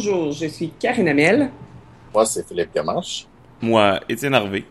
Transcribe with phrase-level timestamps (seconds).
[0.00, 1.50] Bonjour, je suis Karine Amel.
[2.14, 3.26] Moi, c'est Philippe Gamache.
[3.60, 4.64] Moi, Étienne Harvé.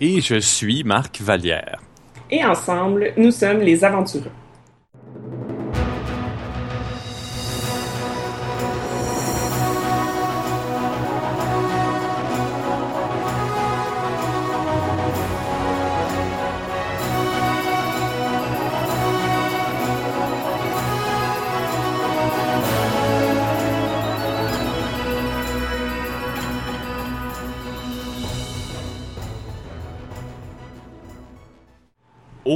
[0.00, 1.82] Et je suis Marc Vallière.
[2.30, 4.32] Et ensemble, nous sommes les aventureux.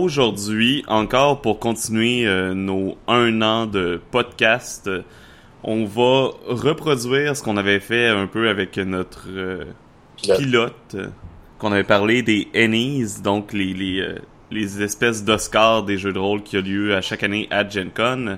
[0.05, 5.01] Aujourd'hui, encore pour continuer euh, nos un an de podcast, euh,
[5.63, 9.65] on va reproduire ce qu'on avait fait un peu avec notre euh,
[10.23, 10.95] Pilote.
[11.59, 14.07] qu'on avait parlé des Ennies, donc les, les,
[14.51, 17.89] les espèces d'Oscars des jeux de rôle qui a lieu à chaque année à Gen
[17.89, 18.37] Con.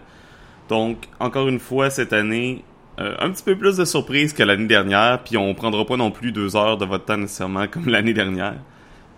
[0.68, 2.62] Donc, encore une fois, cette année,
[3.00, 6.12] euh, un petit peu plus de surprise que l'année dernière, puis on prendra pas non
[6.12, 8.54] plus deux heures de votre temps nécessairement comme l'année dernière.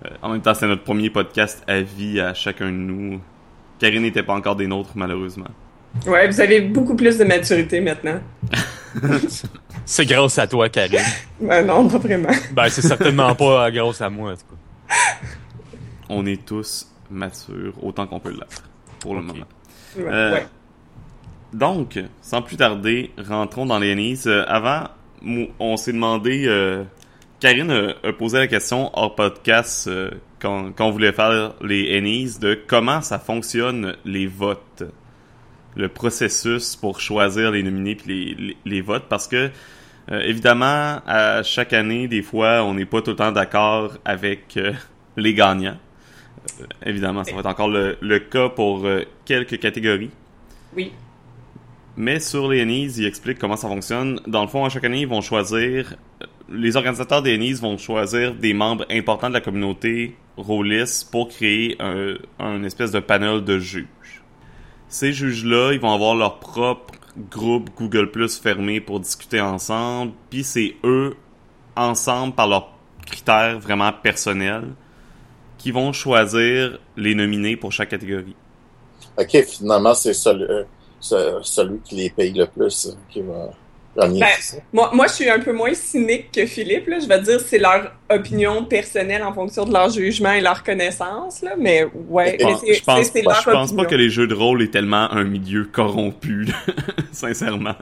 [0.04, 3.20] Euh, en même temps, c'est notre premier podcast à vie à chacun de nous.
[3.78, 5.46] Karine n'était pas encore des nôtres, malheureusement.
[6.06, 8.20] Ouais, vous avez beaucoup plus de maturité maintenant.
[9.84, 10.98] C'est grâce à toi, Karine.
[11.40, 12.28] Ben non, pas vraiment.
[12.52, 14.94] ben, c'est certainement pas grâce à moi, en tout cas.
[16.10, 18.62] On est tous matures autant qu'on peut l'être,
[19.00, 19.46] pour le moment.
[19.96, 20.46] Ouais, Euh, ouais.
[21.54, 24.26] Donc, sans plus tarder, rentrons dans les.
[24.28, 24.84] Euh, avant,
[25.58, 26.44] on s'est demandé...
[26.46, 26.84] euh,
[27.40, 31.96] Karine a, a posé la question hors podcast euh, quand, quand on voulait faire les
[31.96, 34.82] Ennies de comment ça fonctionne les votes.
[35.76, 39.04] Le processus pour choisir les nominés puis les, les, les votes.
[39.08, 39.50] Parce que,
[40.10, 44.56] euh, évidemment, à chaque année, des fois, on n'est pas tout le temps d'accord avec
[44.56, 44.72] euh,
[45.16, 45.76] les gagnants.
[46.60, 50.10] Euh, évidemment, ça va être encore le, le cas pour euh, quelques catégories.
[50.76, 50.90] Oui.
[51.96, 54.20] Mais sur les Ennies, ils expliquent comment ça fonctionne.
[54.26, 55.94] Dans le fond, à chaque année, ils vont choisir...
[56.50, 62.62] Les organisateurs des vont choisir des membres importants de la communauté rôliste pour créer un,
[62.64, 64.22] espèce de panel de juges.
[64.88, 66.94] Ces juges-là, ils vont avoir leur propre
[67.30, 70.12] groupe Google Plus fermé pour discuter ensemble.
[70.30, 71.16] Puis c'est eux,
[71.76, 72.72] ensemble, par leurs
[73.04, 74.68] critères vraiment personnels,
[75.58, 78.36] qui vont choisir les nominés pour chaque catégorie.
[79.18, 80.64] OK, finalement, c'est celui, euh,
[81.00, 83.50] ce- celui qui les paye le plus euh, qui va
[84.06, 84.26] Ben?
[84.72, 86.86] Moi, moi, je suis un peu moins cynique que Philippe.
[86.86, 86.98] Là.
[87.00, 91.42] Je vais dire c'est leur opinion personnelle en fonction de leur jugement et leur connaissance.
[91.42, 91.54] Là.
[91.58, 93.84] Mais ouais, Je pense- c'est je pense, c'est je pense pas opinion.
[93.84, 96.54] que les jeux de rôle est tellement un milieu corrompu, là.
[97.12, 97.74] sincèrement.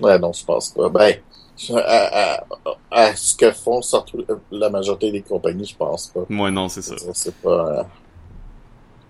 [0.00, 0.88] Ouais, non, je pense pas.
[0.88, 1.14] Ben,
[1.56, 2.44] je- à, à-
[2.90, 6.24] à ce que font surtout la majorité des compagnies, je pense pas.
[6.28, 6.94] Moi, non, c'est ça.
[7.14, 7.88] C'est pas...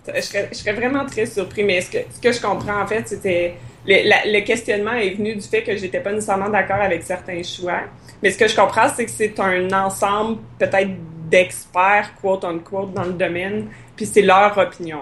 [0.09, 2.80] euh, Je serais, je serais vraiment très surpris, mais ce que, ce que je comprends
[2.82, 3.54] en fait, c'était
[3.88, 7.43] le, la- le questionnement est venu du fait que j'étais pas nécessairement d'accord avec certains
[7.43, 7.81] choix.
[8.22, 10.91] Mais ce que je comprends, c'est que c'est un ensemble peut-être
[11.31, 15.00] d'experts, quote unquote, dans le domaine, puis c'est leur opinion.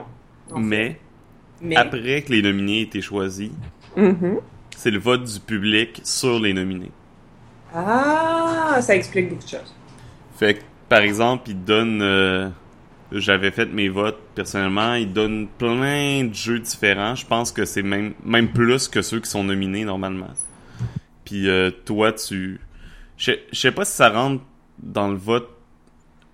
[0.57, 0.97] Mais,
[1.61, 3.51] mais après que les nominés aient été choisis,
[3.97, 4.39] Mhm.
[4.77, 6.91] c'est le vote du public sur les nominés.
[7.75, 9.75] ah, ça explique beaucoup de choses.
[10.39, 12.03] Fait que, par exemple, ils donnent...
[12.03, 12.49] euh,
[13.12, 17.15] J'avais fait mes votes personnellement, ils donnent plein de jeux différents.
[17.15, 20.31] Je pense que c'est même, même plus que ceux qui sont nominés normalement.
[21.25, 22.61] Puis euh, toi, tu...
[23.16, 24.45] Je sais- pas si ça rentre
[24.83, 25.49] dans le vote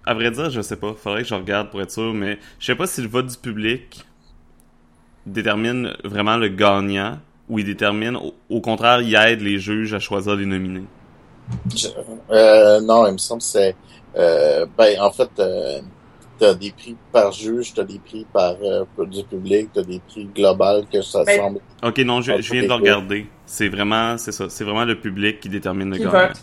[0.07, 0.95] À vrai dire, je sais pas.
[0.95, 3.37] Faudrait que je regarde pour être sûr, mais je sais pas si le vote du
[3.39, 4.07] public
[5.27, 7.19] détermine vraiment le gagnant
[7.49, 10.89] ou il détermine, au, au contraire, il aide les juges à choisir les nominés.
[12.31, 13.77] Euh, non, il me semble que c'est...
[14.17, 15.81] Euh, ben, en fait, euh,
[16.39, 20.25] t'as des prix par juge, t'as des prix par euh, du public, t'as des prix
[20.35, 21.61] global que ça Ben, semble...
[21.83, 23.27] Ok, non, je, je viens de le regarder.
[23.47, 26.29] C'est vraiment, c'est ça, c'est vraiment le public qui détermine le Qui gagnant.
[26.29, 26.43] vote.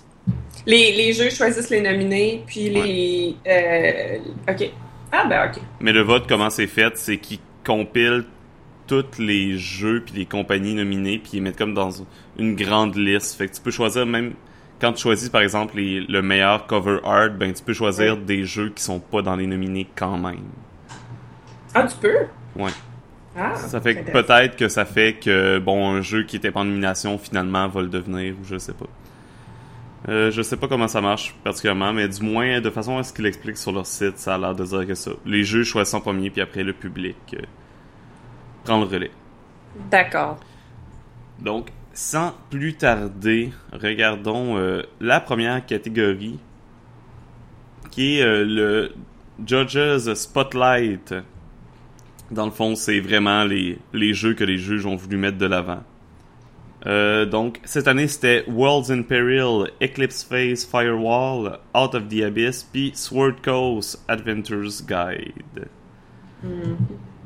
[0.65, 3.35] Les, les jeux choisissent les nominés, puis les.
[3.47, 4.17] euh,
[4.51, 4.71] ok.
[5.11, 5.61] Ah, ben, ok.
[5.79, 8.25] Mais le vote, comment c'est fait, c'est qu'ils compilent
[8.87, 11.91] tous les jeux puis les compagnies nominées puis ils mettent comme dans
[12.39, 13.35] une grande liste.
[13.37, 14.33] Fait que tu peux choisir même
[14.79, 18.45] quand tu choisis par exemple les- le meilleur cover art, ben tu peux choisir des
[18.45, 20.39] jeux qui sont pas dans les nominés quand même.
[21.73, 22.17] Ah, tu peux?
[22.55, 22.71] Ouais.
[23.37, 26.61] Ah, Ça fait que peut-être que ça fait que bon un jeu qui était pas
[26.61, 28.87] en nomination finalement va le devenir ou je sais pas.
[30.07, 33.11] Euh, je sais pas comment ça marche particulièrement, mais du moins de façon à ce
[33.13, 35.11] qu'ils expliquent sur leur site, ça a l'air de dire que ça.
[35.25, 37.41] Les jeux choisissent en premier puis après le public euh,
[38.63, 39.11] prend le relais.
[39.91, 40.39] D'accord.
[41.39, 46.39] Donc sans plus tarder, regardons euh, la première catégorie
[47.91, 48.91] qui est euh, le
[49.45, 51.13] Judges Spotlight.
[52.31, 55.45] Dans le fond, c'est vraiment les, les jeux que les juges ont voulu mettre de
[55.45, 55.83] l'avant.
[56.85, 62.63] Euh, donc, cette année, c'était Worlds in Peril, Eclipse Phase Firewall, Out of the Abyss,
[62.63, 65.67] puis Sword Coast Adventures Guide.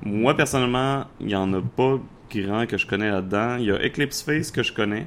[0.03, 1.99] Moi, personnellement, il y en a pas
[2.41, 3.57] grand que je connais là-dedans.
[3.57, 5.05] Il y a Eclipse Phase que je connais.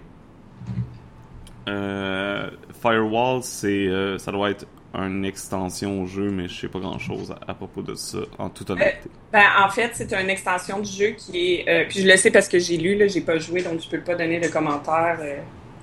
[1.69, 2.49] Euh,
[2.81, 7.33] Firewall, c'est, euh, ça doit être une extension au jeu, mais je sais pas grand-chose
[7.47, 9.11] à, à propos de ça, en toute honnêteté.
[9.33, 11.69] Ben, en fait, c'est une extension du jeu qui est.
[11.69, 13.89] euh, puis je le sais parce que j'ai lu, là, j'ai pas joué, donc je
[13.91, 15.37] peux pas donner de commentaires euh,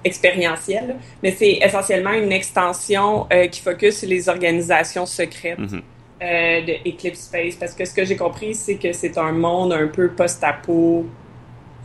[0.03, 0.95] expérientiels.
[1.21, 5.81] Mais c'est essentiellement une extension euh, qui focus sur les organisations secrètes Mhm.
[6.23, 7.55] euh, de Eclipse Space.
[7.55, 11.05] Parce que ce que j'ai compris, c'est que c'est un monde un peu post-apo,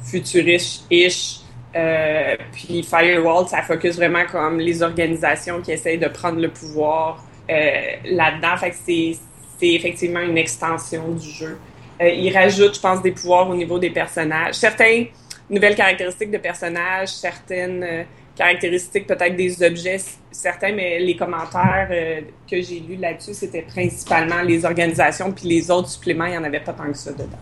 [0.05, 1.41] futuriste-ish.
[1.77, 7.25] Euh, puis Firewall, ça focus vraiment comme les organisations qui essayent de prendre le pouvoir
[7.51, 7.71] euh,
[8.05, 8.57] là-dedans.
[8.57, 9.17] Fait que c'est,
[9.59, 11.59] c'est effectivement une extension du jeu.
[12.01, 14.55] Euh, il rajoute, je pense, des pouvoirs au niveau des personnages.
[14.55, 15.07] Certaines
[15.51, 18.03] nouvelles caractéristiques de personnages, certaines euh,
[18.37, 19.99] caractéristiques peut-être des objets,
[20.31, 25.71] certains, mais les commentaires euh, que j'ai lus là-dessus, c'était principalement les organisations, puis les
[25.71, 27.39] autres suppléments, il n'y en avait pas tant que ça dedans.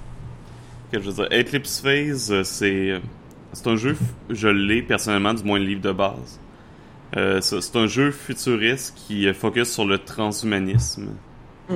[0.92, 3.00] Que je veux dire, Eclipse Phase, euh, c'est
[3.52, 3.96] c'est un jeu,
[4.28, 6.38] je l'ai personnellement, du moins le livre de base.
[7.16, 11.08] Euh, c'est un jeu futuriste qui euh, focus sur le transhumanisme.
[11.68, 11.74] Mm.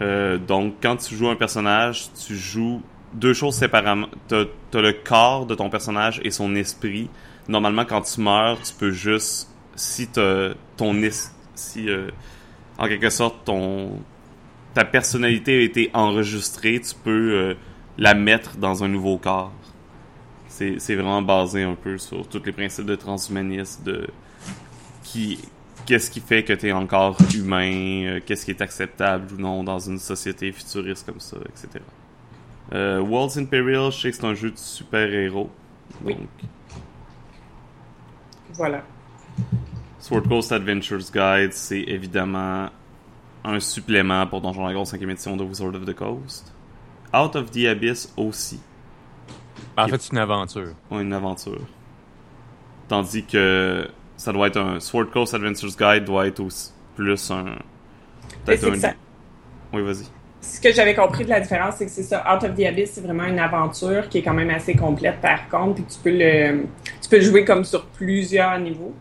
[0.00, 2.82] Euh, donc, quand tu joues un personnage, tu joues
[3.12, 4.08] deux choses séparément.
[4.28, 4.44] T'as
[4.74, 7.08] as le corps de ton personnage et son esprit.
[7.48, 12.10] Normalement, quand tu meurs, tu peux juste, si t'as ton es- si euh,
[12.78, 14.00] en quelque sorte ton
[14.74, 17.54] ta personnalité a été enregistrée, tu peux euh,
[17.98, 19.52] la mettre dans un nouveau corps.
[20.48, 24.06] C'est c'est vraiment basé un peu sur tous les principes de transhumanisme, de
[25.02, 25.38] qui
[25.86, 29.64] qu'est-ce qui fait que tu es encore humain, euh, qu'est-ce qui est acceptable ou non
[29.64, 31.84] dans une société futuriste comme ça, etc.
[32.72, 35.50] Euh, Worlds in Peril, je sais que c'est un jeu de super-héros.
[36.02, 36.14] Oui.
[36.14, 36.28] Donc,
[38.54, 38.82] Voilà.
[39.98, 42.68] Sword Coast Adventures Guide, c'est évidemment
[43.44, 46.53] un supplément pour Donjon Dragon 5e édition de Wizard of the Coast.
[47.14, 48.60] Out of the Abyss aussi,
[49.76, 50.72] En fait, c'est une aventure.
[50.90, 51.60] ont une aventure.
[52.88, 57.44] Tandis que ça doit être un Sword Coast Adventures Guide doit être aussi plus un
[58.44, 58.92] peut-être un ça-
[59.72, 60.04] Oui, vas-y.
[60.40, 62.22] Ce que j'avais compris de la différence, c'est que c'est ça.
[62.32, 65.48] Out of the Abyss, c'est vraiment une aventure qui est quand même assez complète par
[65.48, 66.64] contre, puis tu peux le,
[67.00, 68.94] tu peux le jouer comme sur plusieurs niveaux.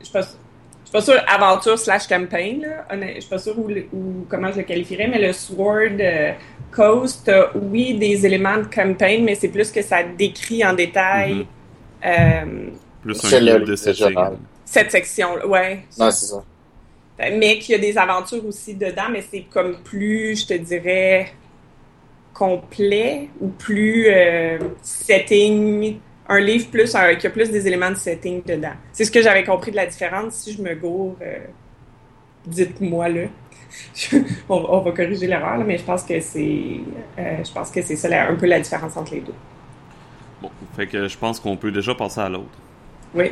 [0.00, 2.84] Je suis pas, je suis pas sûre aventure slash campaign, là.
[3.14, 6.32] Je suis pas où, le- où- comment je le qualifierais, mais le Sword euh,
[6.74, 11.34] Coast, a, oui, des éléments de campaign, mais c'est plus que ça décrit en détail
[11.34, 11.46] Mhm.
[12.04, 12.70] euh,
[13.02, 14.36] Plus un le guide de régional.
[14.64, 15.84] cette section, ouais.
[15.98, 16.42] Non, c'est ça.
[17.18, 21.28] mais qu'il y a des aventures aussi dedans, mais c'est comme plus, je te dirais,
[22.32, 25.98] complet ou plus euh, setting,
[26.28, 28.72] un livre plus, qui a plus des éléments de setting dedans.
[28.92, 30.34] C'est ce que j'avais compris de la différence.
[30.34, 31.38] Si je me gourre, euh,
[32.46, 33.20] dites-moi là.
[34.48, 36.80] On, on va corriger l'erreur, mais je pense que c'est,
[37.18, 39.34] euh, je pense que c'est ça la- un peu la différence entre les deux.
[40.42, 42.58] Bon, fait que je pense qu'on peut déjà passer à l'autre.
[43.14, 43.30] Oui.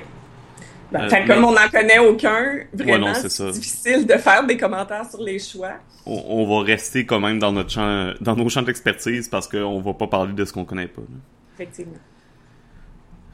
[0.91, 5.09] Ben, Euh, comme mais- on n'en connaît aucun, vraiment, c'est difficile de faire des commentaires
[5.09, 5.73] sur les choix.
[6.05, 9.81] On, on va rester quand même dans notre champ, dans nos champs d'expertise parce qu'on
[9.81, 11.01] va pas parler de ce qu'on connaît pas.
[11.03, 11.17] là.
[11.55, 11.95] Effectivement.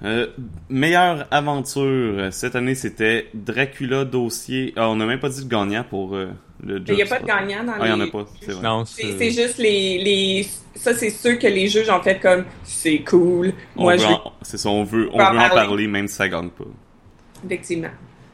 [0.04, 0.28] Euh,
[0.68, 4.72] meilleure aventure cette année, c'était Dracula Dossier.
[4.76, 6.28] Ah, on n'a même pas dit le gagnant pour euh,
[6.66, 8.10] Il n'y a pas de gagnant dans Ah, il y en a les...
[8.10, 8.62] pas, c'est vrai.
[8.62, 9.18] Non, C'est c'est...
[9.18, 10.46] c'est juste les, les...
[10.74, 14.32] Ça, c'est ceux que les juges ont fait comme «c'est cool, On moi je en-
[14.42, 15.54] C'est ça, on veut, on en veut en parler.
[15.54, 16.64] parler même si ça gagne pas.»
[17.44, 17.90] Effectivement.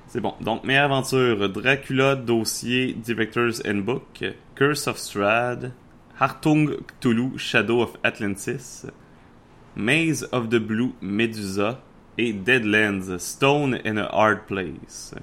[0.09, 0.35] C'est bon.
[0.41, 5.73] Donc, meilleure aventure, Dracula Dossier, Director's Handbook, Curse of Strahd,
[6.19, 8.85] Hartung Cthulhu, Shadow of Atlantis,
[9.77, 11.81] Maze of the Blue, Medusa,
[12.17, 15.15] et Deadlands, Stone in a Hard Place.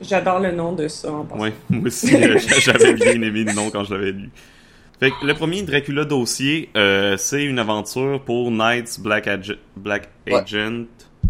[0.00, 1.40] J'adore le nom de ça en passant.
[1.42, 4.30] Ouais, moi aussi, euh, j'avais bien aimé le nom quand je l'avais lu.
[5.00, 10.08] Fait que le premier Dracula Dossier, euh, c'est une aventure pour Knights Black, Ag- Black
[10.26, 10.34] Ouais.
[10.34, 10.84] Agent,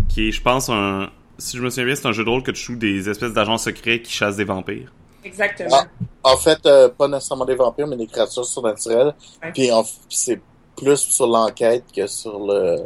[0.08, 1.10] qui est, je pense, un...
[1.38, 3.32] Si je me souviens bien, c'est un jeu de rôle que tu joues des espèces
[3.32, 4.92] d'agents secrets qui chassent des vampires.
[5.24, 5.70] Exactement.
[5.72, 5.86] Ah.
[6.22, 9.14] En fait, euh, pas nécessairement des vampires, mais des créatures surnaturelles.
[9.42, 9.52] Ouais.
[9.52, 9.68] Puis
[10.08, 10.40] c'est
[10.76, 12.76] plus sur l'enquête que sur le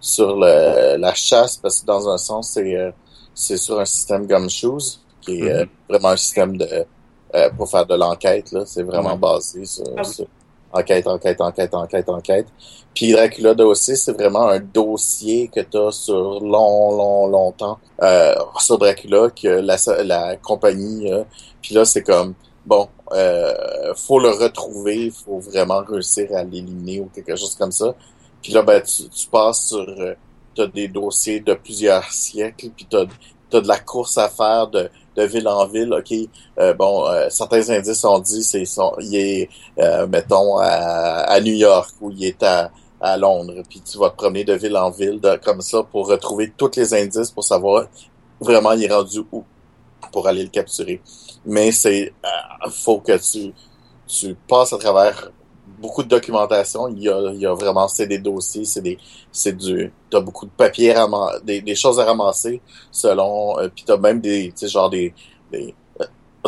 [0.00, 2.90] sur le, la chasse, parce que dans un sens, c'est euh,
[3.34, 6.68] c'est sur un système gumshoes, qui est euh, vraiment un système de
[7.34, 8.52] euh, pour faire de l'enquête.
[8.52, 8.64] là.
[8.66, 9.16] C'est vraiment Ouais.
[9.18, 10.12] basé sur, Ah oui.
[10.12, 10.26] sur
[10.74, 12.46] enquête, enquête, enquête, enquête, enquête.
[12.94, 18.34] Puis Dracula Dossier, c'est vraiment un dossier que tu as sur long, long, longtemps euh,
[18.58, 21.10] sur Dracula que la, la compagnie.
[21.10, 21.24] euh,
[21.62, 22.34] puis là, c'est comme
[22.66, 27.94] bon, euh, faut le retrouver, faut vraiment réussir à l'éliminer ou quelque chose comme ça.
[28.42, 30.14] Puis là, ben, tu, tu passes sur euh,
[30.54, 33.04] t'as des dossiers de plusieurs siècles, puis t'as
[33.56, 35.92] as de la course à faire de, de ville en ville.
[35.92, 36.12] Ok,
[36.58, 38.64] euh, bon, euh, certains indices ont dit c'est
[39.00, 43.80] il est, euh, mettons à, à, New York ou il est à, à Londres, puis
[43.80, 47.30] tu vas te promener de ville en ville comme ça pour retrouver tous les indices
[47.30, 47.86] pour savoir
[48.40, 49.44] vraiment il est rendu où
[50.12, 51.00] pour aller le capturer.
[51.44, 52.12] Mais c'est
[52.70, 53.52] faut que tu
[54.06, 55.30] tu passes à travers
[55.82, 56.88] beaucoup de documentation.
[56.88, 58.98] Il y a, il y a vraiment, c'est des dossiers, c'est des,
[59.30, 61.06] c'est du, t'as beaucoup de papiers à
[61.44, 65.12] des, des choses à ramasser selon, euh, puis t'as même des, tu genre des,
[65.50, 66.06] des euh,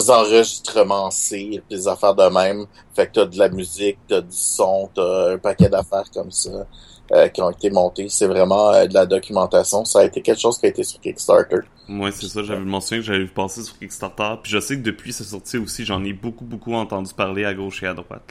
[0.08, 2.66] enregistrements C, des affaires de même.
[2.94, 6.66] Fait que t'as de la musique, t'as du son, t'as un paquet d'affaires comme ça.
[7.12, 8.08] Euh, qui ont été montés.
[8.08, 9.84] C'est vraiment euh, de la documentation.
[9.84, 11.58] Ça a été quelque chose qui a été sur Kickstarter.
[11.86, 12.42] Ouais, c'est ça.
[12.42, 14.36] J'avais mentionné que j'avais vu passer sur Kickstarter.
[14.42, 17.52] Puis je sais que depuis sa sortie aussi, j'en ai beaucoup, beaucoup entendu parler à
[17.52, 18.22] gauche et à droite.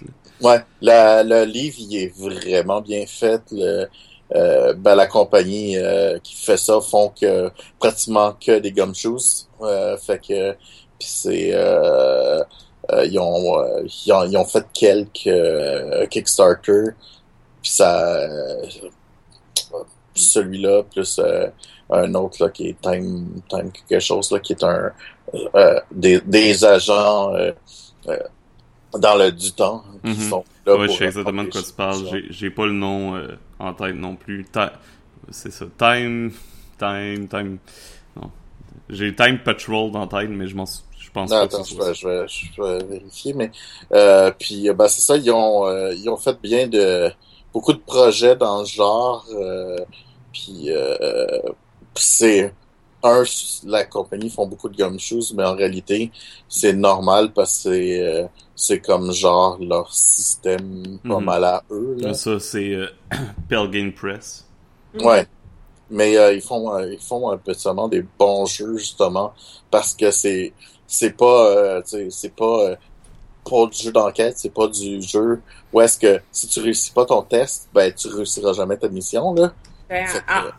[0.42, 3.44] Ouais, la, le livre, il est vraiment bien fait.
[3.52, 3.86] Le,
[4.34, 5.78] euh, ben, la compagnie
[6.24, 9.46] qui fait ça font que pratiquement que des gumshoes.
[10.04, 10.54] fait que
[10.98, 16.96] puis c'est ils, ont, ils, ont, ils ont fait quelques Kickstarter
[17.64, 18.66] puis ça, euh,
[20.14, 21.48] celui-là, plus euh,
[21.90, 24.92] un autre là, qui est Time, Time quelque chose, là, qui est un
[25.56, 27.32] euh, des, des agents
[29.00, 30.30] dans le du temps qui mm-hmm.
[30.30, 32.22] sont là ouais, je sais exactement de quoi tu parles.
[32.30, 33.18] J'ai pas le nom
[33.58, 34.46] en tête non plus.
[35.32, 35.66] C'est ça.
[35.78, 36.32] Time.
[36.78, 37.28] Time.
[37.30, 37.58] Time.
[38.18, 38.30] Non.
[38.90, 41.94] J'ai Time Patrol dans tête, mais je m'en je pense non, pas attends, je, vais,
[41.94, 43.52] je, vais, je vais vérifier, mais
[43.94, 47.12] euh, puis ben c'est ça, ils ont ils ont fait bien de
[47.54, 49.26] beaucoup de projets dans le genre.
[49.34, 49.78] Euh,
[50.32, 51.40] puis euh,
[51.96, 52.54] c'est
[53.04, 53.24] un,
[53.66, 56.12] la compagnie font beaucoup de gumshoes, mais en réalité,
[56.48, 61.26] c'est normal parce que c'est, euh, c'est comme genre leur système pas mhm.
[61.26, 61.98] mal à eux.
[62.00, 62.14] Là.
[62.14, 62.88] Ça, c'est euh,
[63.50, 64.46] Pelgame Press.
[65.02, 65.28] Ouais.
[65.90, 69.34] Mais euh, ils font ils font un peu seulement des bons jeux justement
[69.70, 70.54] parce que c'est
[70.88, 72.78] c'est pas c'est pas
[73.50, 77.06] pas du jeu d'enquête, c'est pas du jeu où est-ce que si tu réussis pas
[77.06, 79.54] ton test, ben tu réussiras jamais ta mission là.
[79.90, 80.08] Ben,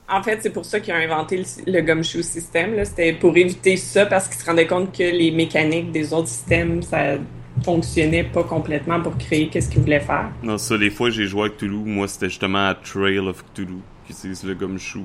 [0.09, 2.85] en, fait, c'est pour ça qu'ils ont inventé le, gumshoe system.
[2.85, 6.83] C'était pour éviter ça parce qu'ils se rendaient compte que les mécaniques des autres systèmes,
[6.83, 7.17] ça
[7.65, 10.31] fonctionnait pas complètement pour créer qu'est-ce qu'ils voulaient faire.
[10.43, 13.45] Non, ça, les fois que j'ai joué avec Cthulhu, moi, c'était justement à Trail of
[13.53, 15.03] Cthulhu qui utilise le gumshoe.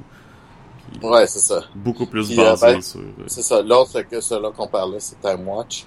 [1.01, 1.63] Ouais, c'est ça.
[1.75, 2.99] Beaucoup plus basé euh, ben, sur...
[2.99, 3.61] Euh, c'est ça.
[3.61, 5.85] L'autre que celui qu'on parlait, c'est Time Watch.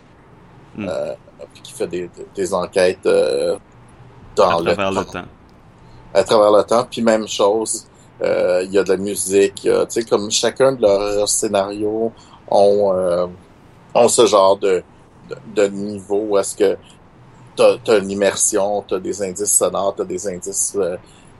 [0.74, 0.88] Hmm.
[0.88, 1.14] Euh,
[1.62, 3.56] qui fait des, des enquêtes euh,
[4.36, 5.24] dans à travers le, temps.
[6.14, 6.86] À travers le temps.
[6.90, 7.86] Puis même chose,
[8.22, 9.62] euh, il y a de la musique.
[9.62, 12.12] Tu sais, comme chacun de leurs scénarios
[12.50, 13.26] ont, euh,
[13.94, 14.82] ont ce genre de,
[15.54, 16.76] de, niveau où est-ce que
[17.56, 20.76] t'as as une immersion, t'as des indices sonores, t'as des indices,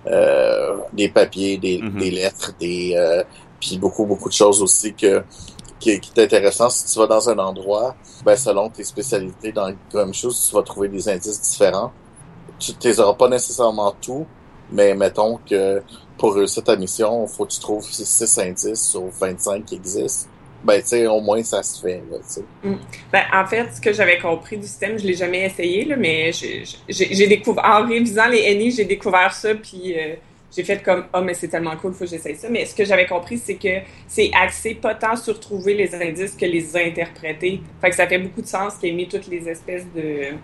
[0.07, 1.99] euh, des papiers, des, mm-hmm.
[1.99, 3.25] des lettres, des
[3.61, 5.23] puis beaucoup beaucoup de choses aussi que
[5.83, 6.71] qui, est intéressant.
[6.71, 10.62] Si tu vas dans un endroit, ben, selon tes spécialités dans la chose, tu vas
[10.62, 11.93] trouver des indices différents.
[12.59, 14.27] Tu les auras pas nécessairement tout,
[14.71, 15.83] mais mettons que
[16.17, 20.29] pour réussir ta mission, faut que tu trouves 6 indices sur 25 qui existent.
[20.62, 22.01] Ben, tu sais, au moins, ça se fait,
[22.62, 22.77] mm.
[23.12, 26.31] Ben, en fait, ce que j'avais compris du système, je l'ai jamais essayé, là, mais
[26.89, 30.15] j'ai découvert, en révisant les NI, j'ai découvert ça, puis euh,
[30.54, 32.49] j'ai fait comme oh mais c'est tellement cool, faut que j'essaye ça.
[32.50, 36.35] Mais ce que j'avais compris, c'est que c'est axé pas tant sur trouver les indices
[36.35, 37.62] que les interpréter.
[37.80, 40.35] Fait que ça fait beaucoup de sens qu'il ait mis toutes les espèces de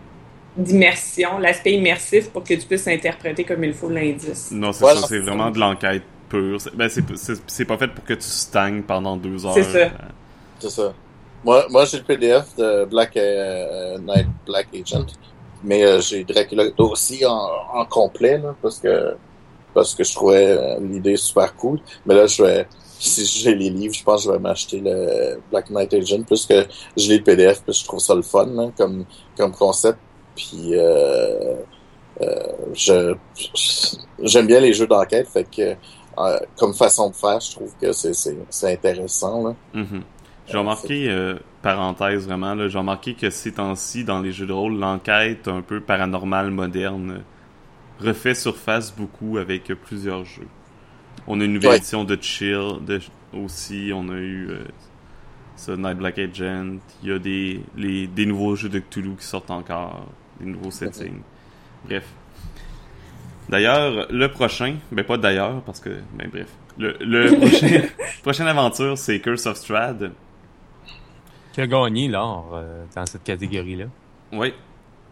[0.57, 4.51] d'immersion, l'aspect immersif pour que tu puisses interpréter comme il faut l'indice.
[4.51, 6.59] Non, c'est ça, c'est vraiment de l'enquête pure.
[6.75, 9.55] Ben, c'est pas fait pour que tu stagnes pendant deux heures.
[9.55, 9.91] C'est ça.
[10.59, 10.95] C'est ça.
[11.45, 15.07] Moi, moi j'ai le PDF de Black euh, Night Black Agent,
[15.63, 19.15] mais euh, j'ai Dracula aussi en, en complet, là, parce que
[19.75, 21.81] parce que je trouvais euh, l'idée super cool.
[22.07, 22.67] Mais là, je vais,
[22.99, 26.55] si j'ai les livres, je pense que je vais m'acheter le Black Knight Agent puisque
[26.97, 29.05] je lis le PDF puis je trouve ça le fun hein, comme
[29.37, 29.99] comme concept.
[30.35, 31.57] Puis euh,
[32.21, 32.35] euh,
[32.75, 33.15] je
[34.21, 35.75] j'aime bien les jeux d'enquête, fait que
[36.57, 39.55] comme façon de faire, je trouve que c'est c'est intéressant là.
[39.75, 40.03] Mm-hmm.
[40.51, 45.47] J'ai remarqué, parenthèse vraiment, j'ai remarqué que ces temps-ci, dans les jeux de rôle, l'enquête
[45.47, 47.23] un peu paranormale moderne
[48.01, 50.49] refait surface beaucoup avec plusieurs jeux.
[51.27, 53.01] On a une nouvelle édition de Chill de,
[53.33, 58.57] aussi, on a eu euh, Night Black Agent, il y a des, les, des nouveaux
[58.57, 60.07] jeux de Cthulhu qui sortent encore,
[60.41, 61.21] des nouveaux settings.
[61.85, 62.05] Bref.
[63.49, 67.83] D'ailleurs, le prochain, ben pas d'ailleurs, parce que, ben bref, le, le prochain,
[68.23, 70.13] prochaine aventure, c'est Curse of Strad.
[71.53, 73.87] Qui a gagné l'or euh, dans cette catégorie-là.
[74.33, 74.53] Oui,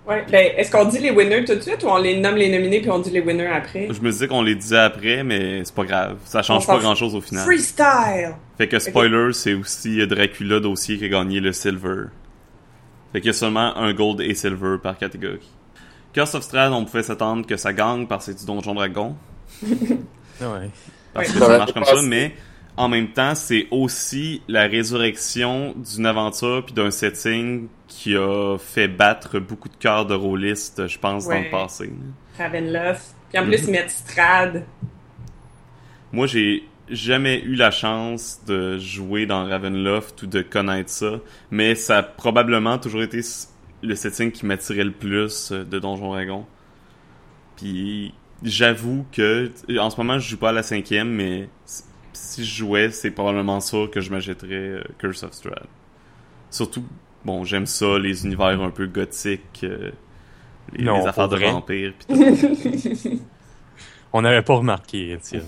[0.06, 0.24] Ouais.
[0.30, 2.80] Ben, est-ce qu'on dit les winners tout de suite ou on les nomme les nominés
[2.80, 3.88] puis on dit les winners après?
[3.90, 6.18] Je me disais qu'on les disait après, mais c'est pas grave.
[6.24, 7.44] Ça change On pas grand-chose au final.
[7.44, 8.34] Freestyle!
[8.56, 12.04] Fait que spoiler, c'est aussi Dracula dossier qui a gagné le silver.
[13.12, 15.50] Fait qu'il y a seulement un gold et silver par catégorie.
[16.12, 19.16] Curse of Strahd, on pouvait s'attendre que ça gagne parce que c'est du Donjon Dragon.
[20.38, 20.68] Ouais.
[21.14, 22.34] Parce que Ça marche comme ça, mais
[22.76, 28.88] en même temps, c'est aussi la résurrection d'une aventure puis d'un setting qui a fait
[28.88, 31.90] battre beaucoup de cœurs de rôlistes, je pense, dans le passé.
[32.38, 33.14] Ravenloft.
[33.30, 33.48] Puis en Mhm.
[33.50, 34.64] plus, ils mettent Strad.
[36.12, 41.18] Moi, j'ai jamais eu la chance de jouer dans Ravenloft ou de connaître ça,
[41.50, 43.20] mais ça a probablement toujours été
[43.82, 46.46] le setting qui m'attirait le plus euh, de Donjon Dragon.
[47.56, 51.48] Puis j'avoue que en ce moment, je joue pas à la cinquième, mais
[52.16, 55.66] si je jouais, c'est probablement sûr que je m'achèterais euh, Curse of Strahd.
[56.50, 56.84] Surtout,
[57.24, 59.90] bon, j'aime ça, les univers un peu gothiques, euh,
[60.72, 61.50] les, Non, les affaires de vrai.
[61.50, 62.14] vampires, pis tout.
[64.12, 65.42] On n'avait pas remarqué, Étienne.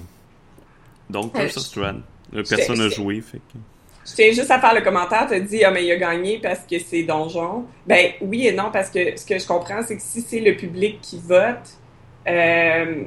[1.09, 2.03] Donc, Euh, Curse of Strahd.
[2.49, 3.59] Personne n'a joué, fait que...
[4.07, 6.61] Je tiens juste à faire le commentaire, t'as dit, ah, mais il a gagné parce
[6.61, 7.65] que c'est donjon.
[7.87, 10.57] Ben, oui et non, parce que ce que je comprends, c'est que si c'est le
[10.57, 11.77] public qui vote,
[12.27, 13.03] euh,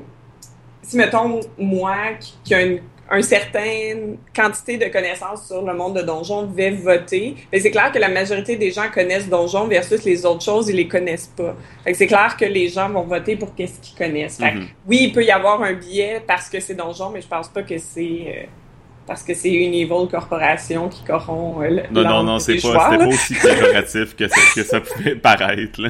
[0.84, 2.82] si, mettons, moi, qui, qui a une,
[3.13, 7.91] un certaine quantité de connaissances sur le monde de donjon, vais voter, ben, c'est clair
[7.91, 11.56] que la majorité des gens connaissent donjon versus les autres choses, ils les connaissent pas.
[11.94, 14.38] C'est clair que les gens vont voter pour qu'est-ce qu'ils connaissent.
[14.38, 14.68] Fait que Mhm.
[14.88, 17.63] oui, il peut y avoir un biais parce que c'est donjon, mais je pense pas
[17.63, 18.24] que c'est...
[18.27, 18.44] euh,
[19.06, 22.98] parce que c'est une evil corporation qui corrompt euh, le- Non, non, non, c'est pas,
[22.98, 25.89] pas aussi péjoratif que ça, que ça pouvait paraître, là.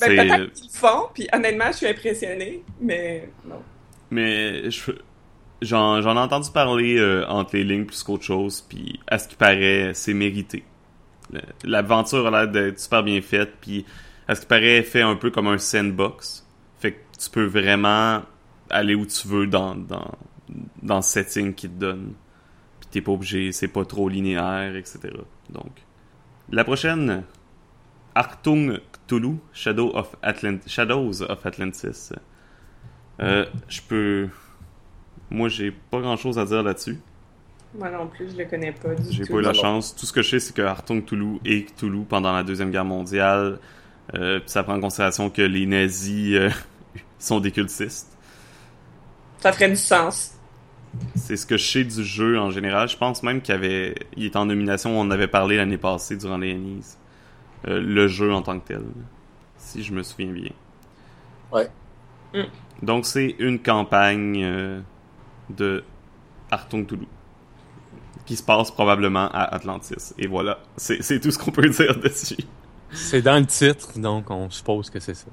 [0.00, 3.62] Ben, peut-être qu'ils le font, puis honnêtement, je suis impressionnée, mais non.
[4.10, 4.90] Mais je-
[5.62, 9.36] j'en, ai entendu parler euh, entre les lignes plus qu'autre chose, puis à ce qui
[9.36, 10.64] paraît, c'est mérité.
[11.64, 13.86] L'aventure a l'air d'être super bien faite, puis
[14.28, 16.46] à ce qui paraît, fait un peu comme un sandbox.
[16.78, 18.22] Fait que tu peux vraiment
[18.70, 20.10] aller où tu veux dans, dans,
[20.82, 22.12] dans le setting qu'ils te donne.
[22.80, 25.00] Puis t'es pas obligé, c'est pas trop linéaire, etc.
[25.50, 25.72] Donc,
[26.50, 27.24] la prochaine,
[28.14, 30.16] Arctung Cthulhu, Shadow of
[30.66, 32.10] Shadows of Atlantis.
[33.20, 34.28] Euh, je peux.
[35.32, 36.98] Moi, j'ai pas grand chose à dire là-dessus.
[37.74, 39.32] Moi non plus, je le connais pas du J'ai tout.
[39.32, 39.96] pas eu la chance.
[39.96, 42.84] Tout ce que je sais, c'est que Artung Cthulhu est Cthulhu pendant la Deuxième Guerre
[42.84, 43.58] mondiale.
[44.14, 46.50] Euh, ça prend en considération que les nazis euh,
[47.18, 48.14] sont des cultistes.
[49.38, 50.34] Ça ferait du sens.
[51.14, 52.90] C'est ce que je sais du jeu en général.
[52.90, 54.90] Je pense même qu'il avait, il est en nomination.
[54.98, 56.84] On en avait parlé l'année passée durant les Annies.
[57.68, 58.82] Euh, le jeu en tant que tel,
[59.56, 60.50] si je me souviens bien.
[61.52, 61.68] Ouais.
[62.34, 62.42] Mm.
[62.82, 64.80] Donc c'est une campagne euh,
[65.56, 65.84] de
[66.50, 67.06] Artung Cthulhu
[68.26, 70.14] qui se passe probablement à Atlantis.
[70.18, 72.36] Et voilà, c'est c'est tout ce qu'on peut dire dessus.
[72.92, 75.26] C'est dans le titre, donc on suppose que c'est ça.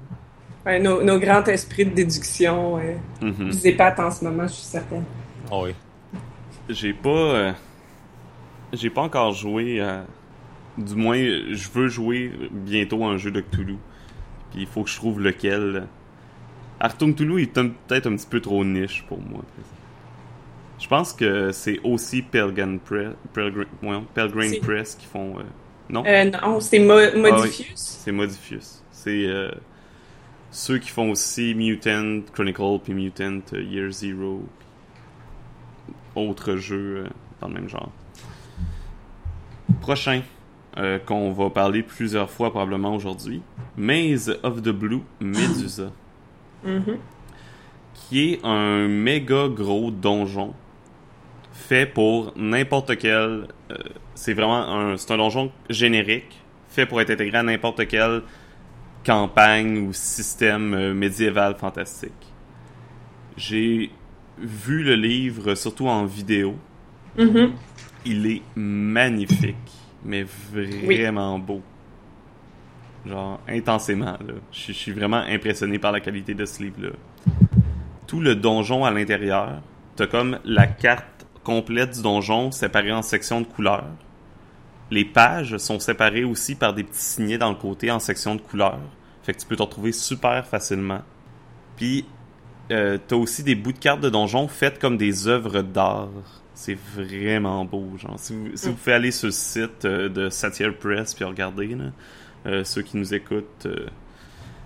[0.66, 4.62] Ouais, nos, nos grands esprits de déduction euh, vous épatent en ce moment, je suis
[4.64, 5.04] certaine.
[5.50, 5.74] Ah oui.
[6.68, 7.52] J'ai pas, euh,
[8.72, 9.80] j'ai pas encore joué.
[9.80, 10.04] à-
[10.78, 13.76] du moins, je veux jouer bientôt à un jeu de Cthulhu.
[14.50, 15.86] Puis il faut que je trouve lequel.
[16.80, 19.42] Artung Cthulhu est peut-être un petit peu trop niche pour moi.
[20.80, 25.38] Je pense que c'est aussi Pelgrim Press, Pelgrim, Press qui font.
[25.38, 25.42] euh,
[25.90, 27.74] non, Euh, non, c'est Mo- Modifius.
[27.76, 28.82] c'est Modifius.
[28.90, 29.50] C'est euh,
[30.50, 34.42] ceux qui font aussi Mutant Chronicle puis Mutant Year Zero.
[36.16, 37.04] Autres jeux
[37.40, 37.90] dans le même genre.
[39.80, 40.22] Prochain,
[41.06, 43.42] qu'on va parler plusieurs fois probablement aujourd'hui.
[43.76, 45.90] Maze of the Blue Medusa.
[46.64, 46.98] Mhm.
[47.94, 50.52] Qui est un méga gros donjon
[51.60, 53.12] fait pour n'importe quel.
[53.70, 53.76] euh,
[54.14, 56.36] c'est vraiment un, c'est un donjon générique
[56.68, 58.22] fait pour être intégré à n'importe quelle
[59.04, 62.12] campagne ou système euh, médiéval fantastique.
[63.36, 63.90] J'ai
[64.38, 66.56] vu le livre surtout en vidéo.
[67.18, 67.52] Mhm.
[68.04, 69.56] Il est magnifique,
[70.04, 71.62] mais vraiment beau.
[73.06, 74.34] Genre, intensément, là.
[74.52, 76.90] Je suis- je suis vraiment impressionné par la qualité de ce livre-là.
[78.06, 79.60] Tout le donjon à l'intérieur,
[79.96, 81.19] t'as comme la carte
[81.60, 83.88] du donjon séparée en sections de couleurs.
[84.90, 88.40] Les pages sont séparées aussi par des petits signets dans le côté en sections de
[88.40, 88.80] couleurs.
[89.22, 91.02] Fait que tu peux te retrouver super facilement.
[91.76, 92.04] Puis,
[92.70, 96.08] euh, t'as aussi des bouts de cartes de donjon faites comme des œuvres d'art.
[96.54, 98.18] C'est vraiment beau, genre.
[98.18, 101.84] Si vous, si pouvez aller sur le site euh, de Satire Press puis regarder, là,
[102.46, 103.86] euh, ceux qui nous écoutent, euh,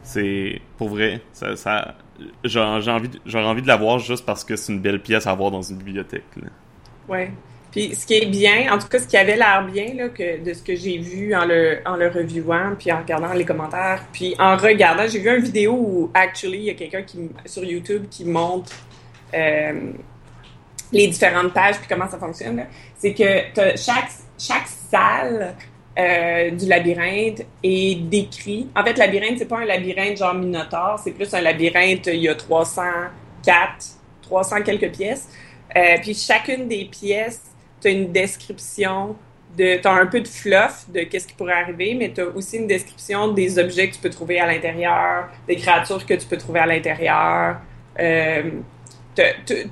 [0.03, 1.21] c'est pour vrai.
[1.33, 1.97] Ça, ça,
[2.45, 5.27] j'ai envie, de- j'aurais envie de la voir juste parce que c'est une belle pièce
[5.27, 6.25] à avoir dans une bibliothèque.
[7.09, 7.31] Ouais.
[7.75, 10.43] Puis ce qui est bien, en tout cas ce qui avait l'air bien là, que,
[10.43, 14.05] de ce que j'ai vu en le, en le reviewant, puis en regardant les commentaires,
[14.13, 17.65] puis en regardant, j'ai vu une vidéo où actually il y a quelqu'un qui sur
[17.65, 18.73] YouTube qui montre
[19.35, 19.91] euh,
[20.93, 22.65] les différentes pages puis comment ça fonctionne.
[22.97, 23.25] C'est que
[23.77, 25.57] chaque chaque salle
[25.99, 28.69] euh, du labyrinthe est décrit.
[28.77, 32.29] En fait, labyrinthe, c'est pas un labyrinthe genre Minotaure, c'est plus un labyrinthe, il y
[32.29, 33.87] a 304,
[34.23, 35.29] 300 quelques pièces.
[35.77, 37.43] Euh, puis chacune des pièces,
[37.81, 39.17] tu as une description
[39.57, 39.81] de.
[39.81, 42.59] Tu as un peu de fluff de qu'est-ce qui pourrait arriver, mais tu as aussi
[42.59, 46.39] une description des objets que tu peux trouver à l'intérieur, des créatures que tu peux
[46.39, 47.57] trouver à l'intérieur.
[47.99, 48.51] Euh,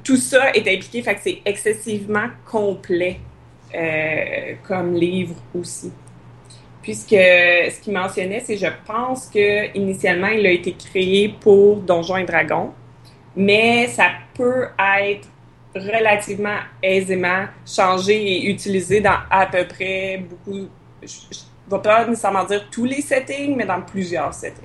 [0.05, 3.19] tout ça est impliqué, fait que c'est excessivement complet
[3.75, 5.93] euh, comme livre aussi.
[6.83, 12.17] Puisque ce qu'il mentionnait, c'est je pense que initialement il a été créé pour Donjons
[12.17, 12.73] et Dragons,
[13.37, 15.29] mais ça peut être
[15.75, 20.69] relativement aisément changé et utilisé dans à peu près beaucoup.
[21.03, 21.07] Je
[21.71, 24.65] ne vais pas nécessairement dire tous les settings, mais dans plusieurs settings.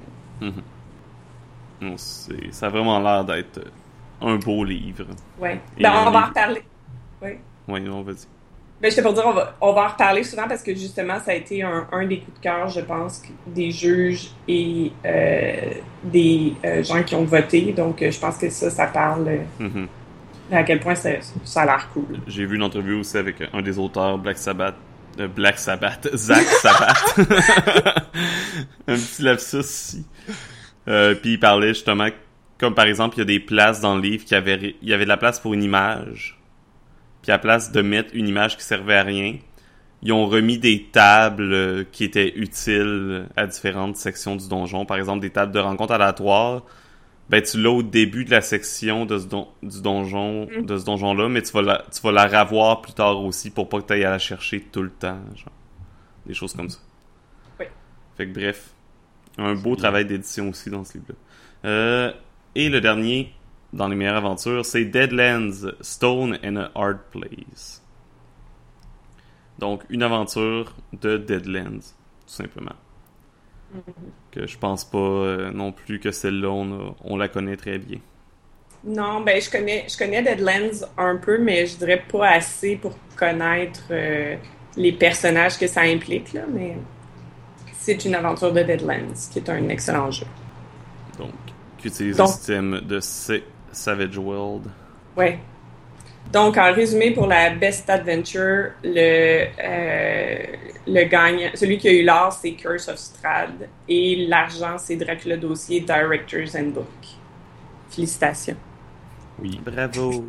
[1.80, 3.62] Non, c'est- ça a vraiment l'air d'être
[4.22, 5.06] un beau livre.
[5.44, 6.64] Et Ben, on va en reparler.
[7.22, 7.30] Oui.
[7.68, 8.28] Oui, on va dire.
[8.82, 11.32] Ben, j'étais pour dire, on va, on va en reparler souvent parce que justement, ça
[11.32, 15.72] a été un, un des coups de cœur, je pense, des juges et euh,
[16.04, 17.74] des euh, gens qui ont voté.
[17.74, 19.88] Donc, euh, je pense que ça, ça parle Mhm.
[20.52, 22.20] À quel point ça, a l'air cool.
[22.28, 24.76] J'ai vu une entrevue aussi avec un des auteurs Black Sabbath.
[25.20, 27.18] euh, Black Sabbath, Zach Sabbath.
[28.88, 30.06] un petit lapsus ici.
[30.88, 32.08] Euh, puis il parlait justement,
[32.58, 34.94] comme par exemple, il y a des places dans le livre qui avaient, il y
[34.94, 36.40] avait de la place pour une image.
[37.22, 39.36] Puis à la place de mettre une image qui servait à rien,
[40.04, 44.86] ils ont remis des tables euh, qui étaient utiles à différentes sections du donjon.
[44.86, 46.64] Par exemple, des tables de rencontre aléatoires.
[47.30, 50.66] Ben, tu l'as au début de la section de ce don- du donjon, Mm.
[50.66, 53.68] de ce donjon-là, mais tu vas la, tu vas la revoir plus tard aussi pour
[53.68, 55.52] pas que tu ailles à la chercher tout le temps, genre.
[56.26, 56.80] Des choses comme ça.
[57.60, 57.66] Oui.
[58.16, 58.70] Fait que bref,
[59.38, 61.16] un beau travail d'édition aussi dans ce livre-là.
[61.70, 62.14] Euh,
[62.56, 63.34] et le dernier,
[63.74, 67.84] dans les meilleures aventures, c'est Deadlands, Stone and a Hard Place.
[69.60, 72.76] Donc, une aventure de Deadlands, tout simplement.
[74.46, 77.98] Je pense pas euh, non plus que celle-là, on, on la connaît très bien.
[78.84, 82.96] Non, ben, je connais, je connais Deadlands un peu, mais je dirais pas assez pour
[83.16, 84.36] connaître euh,
[84.78, 86.78] les personnages que ça implique, là, mais
[87.74, 90.28] c'est une aventure de Deadlands, qui est un excellent jeu.
[91.18, 91.32] Donc,
[91.80, 93.34] qui utilise Donc- le système de Sa-
[93.72, 94.68] Savage World?
[95.18, 95.40] Ouais.
[96.32, 100.38] Donc, en résumé, pour la Best Adventure, le, euh,
[100.86, 105.38] le gagnant, celui qui a eu l'or, c'est Curse of Strahd, et l'argent, c'est Dracula
[105.38, 106.86] Dossier, Directors and Book.
[107.90, 108.58] Félicitations.
[109.40, 109.60] Oui.
[109.64, 110.28] Bravo!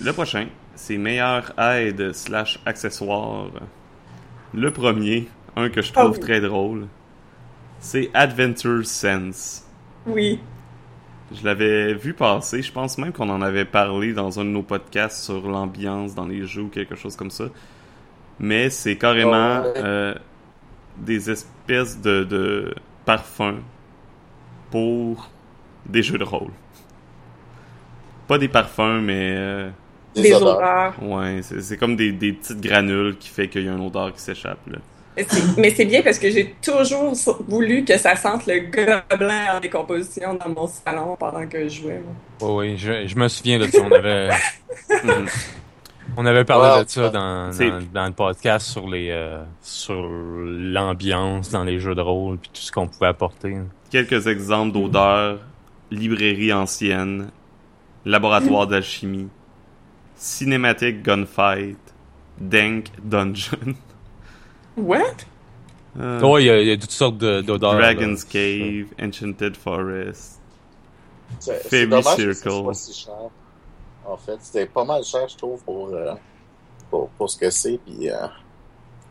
[0.00, 3.50] Le prochain, c'est meilleure aide slash accessoire.
[4.54, 6.20] Le premier, un que je trouve Oh.
[6.20, 6.86] très drôle,
[7.78, 9.66] c'est Adventure Sense.
[10.06, 10.40] Oui.
[11.34, 14.62] Je l'avais vu passer, je pense même qu'on en avait parlé dans un de nos
[14.62, 17.44] podcasts sur l'ambiance dans les jeux ou quelque chose comme ça.
[18.38, 19.72] Mais c'est carrément Oh, ouais.
[19.84, 20.14] euh,
[20.98, 23.60] des espèces de, de parfums
[24.70, 25.30] pour
[25.86, 26.50] des jeux de rôle.
[28.28, 29.70] Pas des parfums, mais euh,
[30.14, 30.56] Des, Des odeurs.
[30.58, 31.02] odeurs.
[31.02, 34.20] ouais, c'est comme des, des petites granules qui fait qu'il y a une odeur qui
[34.20, 34.58] s'échappe.
[34.68, 34.78] là.
[35.58, 37.12] Mais c'est- bien parce que j'ai toujours
[37.48, 42.00] voulu que ça sente le gobelin en décomposition dans mon salon pendant que je jouais.
[42.02, 42.14] moi.
[42.54, 43.78] Oui, oui, je, je me souviens de ça.
[43.82, 44.30] On avait,
[46.16, 47.50] on avait parlé de ça dans,
[47.92, 52.60] dans le podcast sur les euh, sur l'ambiance dans les jeux de rôle puis tout
[52.62, 53.56] ce qu'on pouvait apporter.
[53.90, 55.40] Quelques exemples d'odeurs
[55.90, 57.30] librairie ancienne,
[58.06, 59.28] laboratoire d'alchimie,
[60.16, 61.76] cinématique gunfight,
[62.40, 63.74] dank dungeon,
[64.76, 65.02] What?
[66.00, 67.74] euh, Ouais, il y, y a toutes sortes de- d'odeurs.
[67.74, 68.30] Dragon's là.
[68.30, 70.40] Cave, Enchanted Forest.
[71.40, 72.50] Fairy que Circle.
[72.50, 73.14] soit si cher.
[74.04, 76.14] En fait, c'était pas mal cher, je trouve, pour, euh,
[76.90, 77.78] pour, pour ce que c'est.
[77.84, 78.30] Puis, euh, à un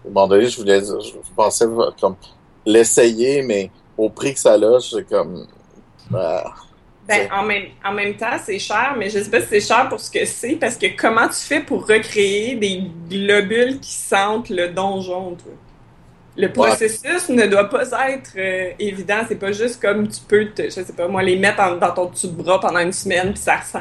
[0.08, 1.66] moment donné, je voulais dire, je pensais
[2.00, 2.16] comme
[2.66, 5.48] l'essayer, mais au prix que ça a, c'est comme.
[6.14, 6.40] euh,
[7.12, 9.88] Ben, en même, en même temps, c'est cher, mais je sais pas si c'est cher
[9.90, 14.50] pour ce que c'est, parce que comment tu fais pour recréer des globules qui sentent
[14.50, 15.52] le donjon, toi?
[16.38, 19.18] Le processus ne doit pas être euh, évident.
[19.28, 21.92] C'est pas juste comme tu peux, te, je sais pas moi, les mettre en- dans
[21.92, 23.80] ton dessous de bras pendant une semaine puis ça ressent.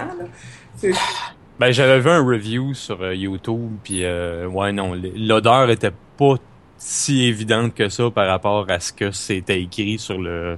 [1.58, 6.34] Ben, j'avais vu un review sur euh, YouTube, puis euh, ouais, non, l'odeur était pas
[6.78, 10.56] si évidente que ça par rapport à ce que c'était écrit sur le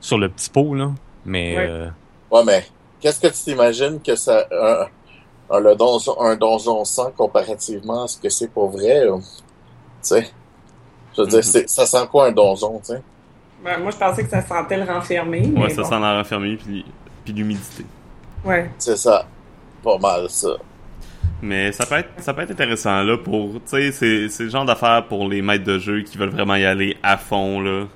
[0.00, 0.90] sur le petit pot, là.
[1.24, 1.88] Mais Ouais.
[2.32, 2.64] Ouais, mais
[3.00, 4.46] qu'est-ce que tu t'imagines que ça.
[4.50, 4.86] Un,
[5.56, 9.22] un, le donjon, un donjon 100 comparativement à ce que c'est pour vrai, euh, tu
[10.00, 10.30] sais?
[11.16, 11.42] Je veux dire, Mhm.
[11.42, 13.02] c'est- ça sent quoi un donjon, tu sais?
[13.62, 15.40] Ben, moi, je pensais que ça sentait le renfermé.
[15.42, 15.88] Ouais, mais ça bon.
[15.90, 16.84] sent la renfermée puis,
[17.24, 17.84] puis l'humidité.
[18.44, 18.70] Ouais.
[18.78, 19.26] C'est ça.
[19.84, 20.48] Pas mal, ça.
[21.42, 24.48] Mais ça peut être ça peut être intéressant là pour tu sais c'est c'est le
[24.48, 27.86] genre d'affaires pour les maîtres de jeu qui veulent vraiment y aller à fond là.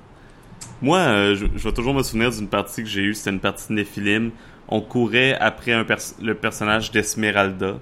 [0.81, 3.39] Moi euh, je, je vais toujours me souvenir d'une partie que j'ai eue, c'était une
[3.39, 4.31] partie de Nephilim.
[4.69, 7.77] On courait après un pers- le personnage d'Esmeralda.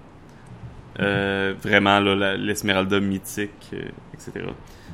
[1.01, 3.81] Euh, vraiment l'Esmeralda mythique euh,
[4.13, 4.45] etc.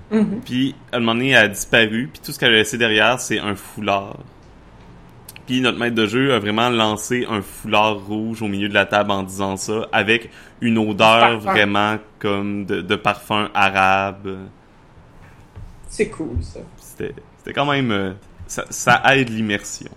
[0.10, 0.42] Mhm.
[0.44, 3.20] Puis à un moment donné elle a disparu puis tout ce qu'elle a laissé derrière
[3.20, 4.18] c'est un foulard.
[5.46, 8.86] Puis notre maître de jeu a vraiment lancé un foulard rouge au milieu de la
[8.86, 10.30] table en disant ça, avec
[10.62, 14.38] une odeur vraiment comme de, de parfum arabe.
[15.90, 16.60] C'est cool, ça.
[16.78, 17.92] C'était c'était quand même...
[17.92, 18.12] euh,
[18.48, 19.90] ça, ça aide l'immersion.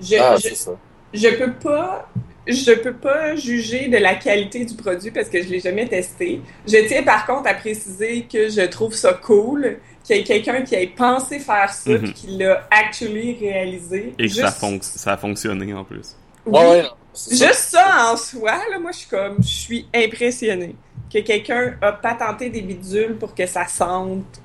[0.00, 0.72] Je, Ah, je, c'est ça.
[1.12, 2.08] je peux pas
[2.46, 6.42] je peux pas juger de la qualité du produit parce que je l'ai jamais testé.
[6.68, 10.60] Je tiens par contre à préciser que je trouve ça cool qu'il y ait quelqu'un
[10.60, 12.02] qui ait pensé faire ça Mhm.
[12.02, 14.12] puis qui l'a actually réalisé.
[14.18, 16.16] Et que Juste- ça, fonc- ça a fonctionné en plus.
[16.44, 16.58] Oui.
[16.60, 17.30] Ouais, ça.
[17.46, 20.74] Juste ça en soi, là, moi je suis comme je suis impressionnée
[21.10, 24.42] que quelqu'un a patenté des bidules pour que ça sente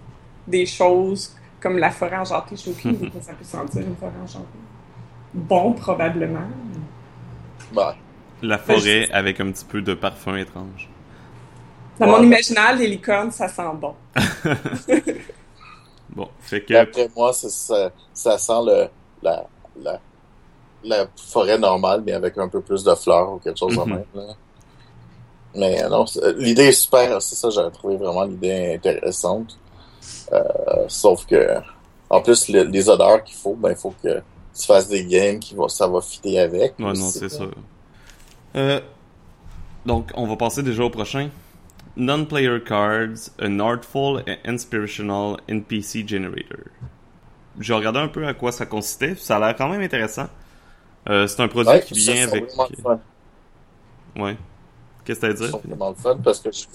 [0.47, 2.55] des choses comme la forêt enchantée.
[2.55, 4.45] Je sais aucune idée que ça peut sentir une forêt enchantée.
[5.33, 6.47] Bon, probablement.
[7.75, 7.93] Ouais.
[8.41, 10.89] La forêt avec un petit peu de parfum étrange.
[11.99, 12.11] Dans Ouais.
[12.19, 13.93] mon imaginaire, les licornes, ça sent bon.
[16.09, 16.73] Bon, fait que...
[16.73, 18.87] D'après moi, ça, ça sent le,
[19.21, 19.45] la,
[19.79, 19.99] la,
[20.83, 23.89] la forêt normale, mais avec un peu plus de fleurs ou quelque chose de Mhm.
[23.89, 24.03] même.
[24.15, 24.23] Là.
[25.55, 27.21] Mais euh, non, c'est- l'idée est super.
[27.21, 29.57] C'est ça, j'avais trouvé vraiment l'idée intéressante.
[30.31, 30.43] Euh,
[30.87, 31.55] sauf que,
[32.09, 34.21] en plus, le- les odeurs qu'il faut, ben, il faut que
[34.57, 36.77] tu fasses des games qui vont, ça va fitter avec.
[36.79, 37.51] Ouais, non, c'est sûr.
[38.55, 38.79] Euh,
[39.85, 41.29] donc, on va passer déjà au prochain.
[41.97, 46.59] Non-player cards, an artful and inspirational NPC generator.
[47.59, 50.27] J'ai regardé un peu à quoi ça consistait, ça a l'air quand même intéressant.
[51.09, 52.45] Euh, c'est un produit Ouais, qui vient c'est avec...
[54.15, 54.37] Ouais.
[55.05, 55.57] Qu'est-ce que t'as à C'est dire?
[55.65, 56.65] vraiment le fun parce que je-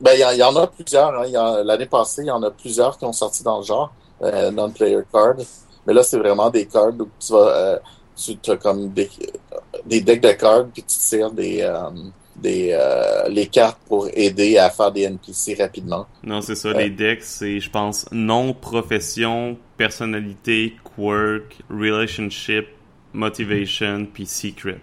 [0.00, 1.14] ben il y, en- il y en a plusieurs.
[1.18, 1.24] Hein.
[1.26, 3.64] Il y en- L'année passée, il y en a plusieurs qui ont sorti dans le
[3.64, 5.34] genre euh, non-player card.
[5.86, 7.78] Mais là, c'est vraiment des cards où tu vas euh,
[8.16, 9.08] tu as comme des,
[9.86, 11.90] des decks de cards puis tu tires des euh,
[12.36, 16.06] des euh, les cartes pour aider à faire des NPC rapidement.
[16.22, 16.84] Non, c'est ça, Ouais.
[16.84, 22.66] les decks, c'est, je pense, nom, profession, personnalité, quirk, relationship,
[23.12, 24.80] motivation, puis secret.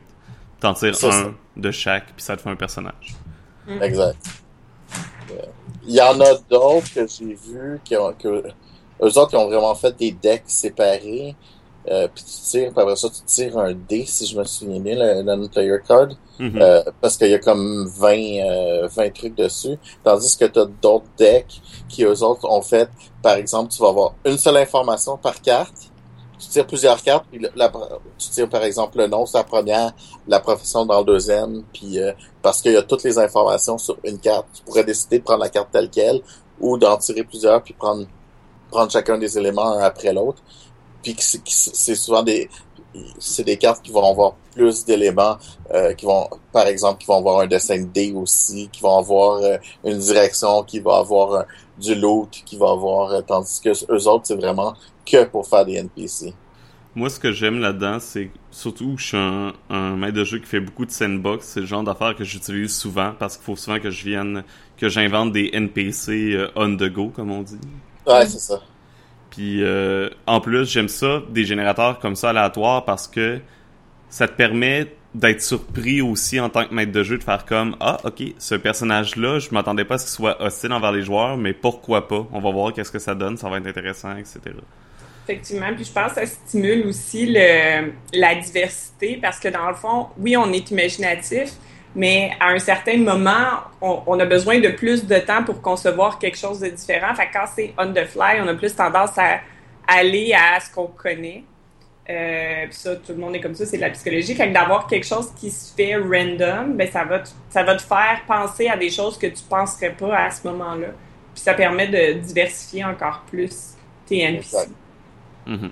[0.60, 1.32] T'en tires un ça.
[1.56, 3.16] de chaque, puis ça te fait un personnage.
[3.82, 4.18] Exact.
[5.88, 8.44] Il y en a d'autres que j'ai vus qui ont que
[9.02, 11.36] eux autres qui ont vraiment fait des decks séparés.
[11.90, 14.82] Euh, puis tu tires, puis après ça, tu tires un dé, si je me souviens
[14.82, 16.10] bien, le, le non-player card.
[16.38, 16.60] Mhm.
[16.62, 19.78] Euh, parce qu'il y a comme 20, euh, 20 trucs dessus.
[20.04, 22.90] Tandis que tu as d'autres decks qui, eux autres, ont fait,
[23.22, 25.92] par exemple, tu vas avoir une seule information par carte.
[26.40, 27.72] Tu tires plusieurs cartes, puis la-
[28.18, 29.92] tu tires, par exemple, le nom, c'est la première,
[30.28, 32.12] la profession dans le deuxième, puis euh,
[32.44, 34.46] parce qu'il y a toutes les informations sur une carte.
[34.54, 36.22] Tu pourrais décider de prendre la carte telle quelle,
[36.60, 38.06] ou d'en tirer plusieurs, puis prendre,
[38.70, 40.42] prendre chacun des éléments un après l'autre.
[41.04, 42.50] Puis c'est- souvent des...
[43.20, 45.38] C'est des cartes qui vont avoir plus d'éléments
[45.72, 49.38] euh, qui vont, par exemple, qui vont avoir un dessin de aussi, qui vont avoir
[49.44, 51.44] euh, une direction, qui va avoir euh,
[51.78, 54.74] du loot, qui va avoir, euh, tandis que eux autres, c'est vraiment
[55.10, 56.34] que pour faire des NPC.
[56.96, 60.40] Moi, ce que j'aime là-dedans, c'est surtout que je suis un, un maître de jeu
[60.40, 61.46] qui fait beaucoup de sandbox.
[61.46, 64.44] C'est le genre d'affaires que j'utilise souvent parce qu'il faut souvent que je vienne,
[64.78, 67.60] que j'invente des NPC euh, on the go, comme on dit.
[68.08, 68.60] Ouais, c'est ça.
[69.30, 73.40] Puis euh, en plus, j'aime ça, des générateurs comme ça aléatoires parce que
[74.10, 77.76] ça te permet d'être surpris aussi en tant que maître de jeu, de faire comme
[77.80, 81.38] Ah, ok, ce personnage-là, je m'attendais pas à ce qu'il soit hostile envers les joueurs,
[81.38, 82.28] mais pourquoi pas?
[82.32, 84.40] On va voir qu'est-ce que ça donne, ça va être intéressant, etc.
[85.28, 89.76] Effectivement, puis je pense que ça stimule aussi le, la diversité parce que dans le
[89.76, 91.52] fond, oui, on est imaginatif,
[91.94, 96.38] mais à un certain moment, on, a besoin de plus de temps pour concevoir quelque
[96.38, 97.14] chose de différent.
[97.14, 99.42] Fait que quand c'est on the fly, on a plus tendance à
[99.86, 101.44] aller à ce qu'on connaît.
[102.10, 104.34] Euh, puis ça, tout le monde est comme ça, c'est de la psychologie.
[104.34, 107.76] Fait que d'avoir quelque chose qui se fait random, ben ça va, te, ça va
[107.76, 110.88] te faire penser à des choses que tu penserais pas à ce moment-là.
[111.34, 113.74] Puis ça permet de diversifier encore plus
[114.06, 114.70] tes NPC.
[115.48, 115.70] Mhm.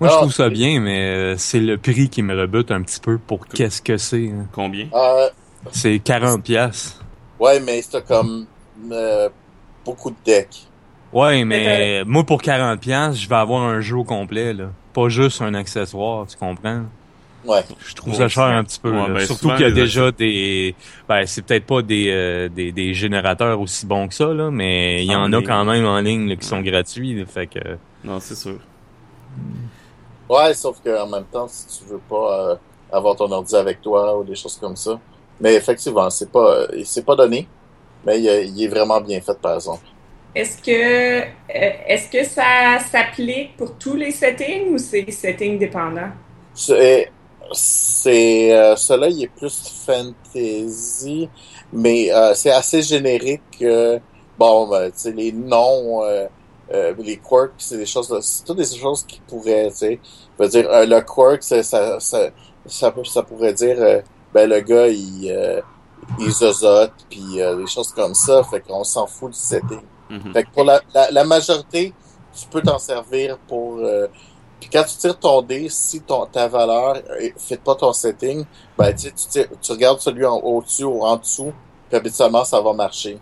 [0.00, 2.70] Moi, je Ah, trouve ça c'est- bien, mais euh, c'est le prix qui me rebute
[2.70, 4.28] un petit peu pour qu'est-ce que c'est.
[4.28, 4.46] hein.
[4.52, 4.86] Combien?
[4.94, 5.28] Euh,
[5.72, 7.00] C'est 40 pièces.
[7.40, 8.46] ouais, mais c'est comme
[8.92, 9.28] euh,
[9.84, 10.66] beaucoup de decks.
[11.12, 14.66] Ouais, mais moi, pour 40 pièces, je vais avoir un jeu au complet, là.
[14.92, 16.82] Pas juste un accessoire, tu comprends?
[17.44, 17.64] Ouais.
[17.86, 18.90] Je trouve ça cher un petit peu.
[18.92, 20.74] Ouais, ben, Surtout qu'il y a déjà des.
[21.08, 25.02] Ben, c'est peut-être pas des, euh, des, des générateurs aussi bons que ça, là, mais
[25.04, 27.14] il y En en a quand même en ligne là, qui sont gratuits.
[27.14, 27.58] là, fait que.
[28.04, 28.58] Non, c'est sûr.
[30.28, 32.56] Ouais, sauf que en même temps, si tu veux pas euh,
[32.90, 35.00] avoir ton ordi avec toi ou des choses comme ça.
[35.40, 37.50] Mais effectivement, c'est pas euh, c'est pas donné,
[38.04, 39.88] mais il, est- il est vraiment bien fait par exemple.
[40.34, 40.70] Est-ce que,
[41.22, 46.10] euh, est-ce que ça s'applique pour tous les settings ou c'est settings dépendant?
[46.52, 47.14] C'est
[47.52, 51.32] c'est euh, cela il est plus fantasy,
[51.72, 53.44] mais euh, c'est assez générique.
[53.62, 53.98] euh,
[54.36, 56.02] bon, ben, tu sais les noms,
[56.72, 60.00] euh, les quirks, c'est des choses, c'est toutes des choses qui pourraient, tu sais,
[60.38, 62.30] je veux dire euh, le quirk, c'est- ça ça
[62.66, 64.00] ça, ça pourrait dire euh,
[64.34, 65.60] ben le gars il euh,
[66.18, 69.80] il zozote puis euh, des choses comme ça, fait qu'on s'en fout du setting.
[70.10, 70.32] Mhm.
[70.32, 71.92] Fait que pour la, la, la majorité,
[72.38, 73.78] tu peux t'en servir pour.
[73.78, 74.06] euh,
[74.60, 78.44] puis quand tu tires ton dé, si ton, ta valeur ne fait pas ton setting,
[78.76, 81.52] ben tu, sais, tu, tu regardes celui en au-dessus ou en dessous,
[81.88, 83.18] puis habituellement ça va marcher.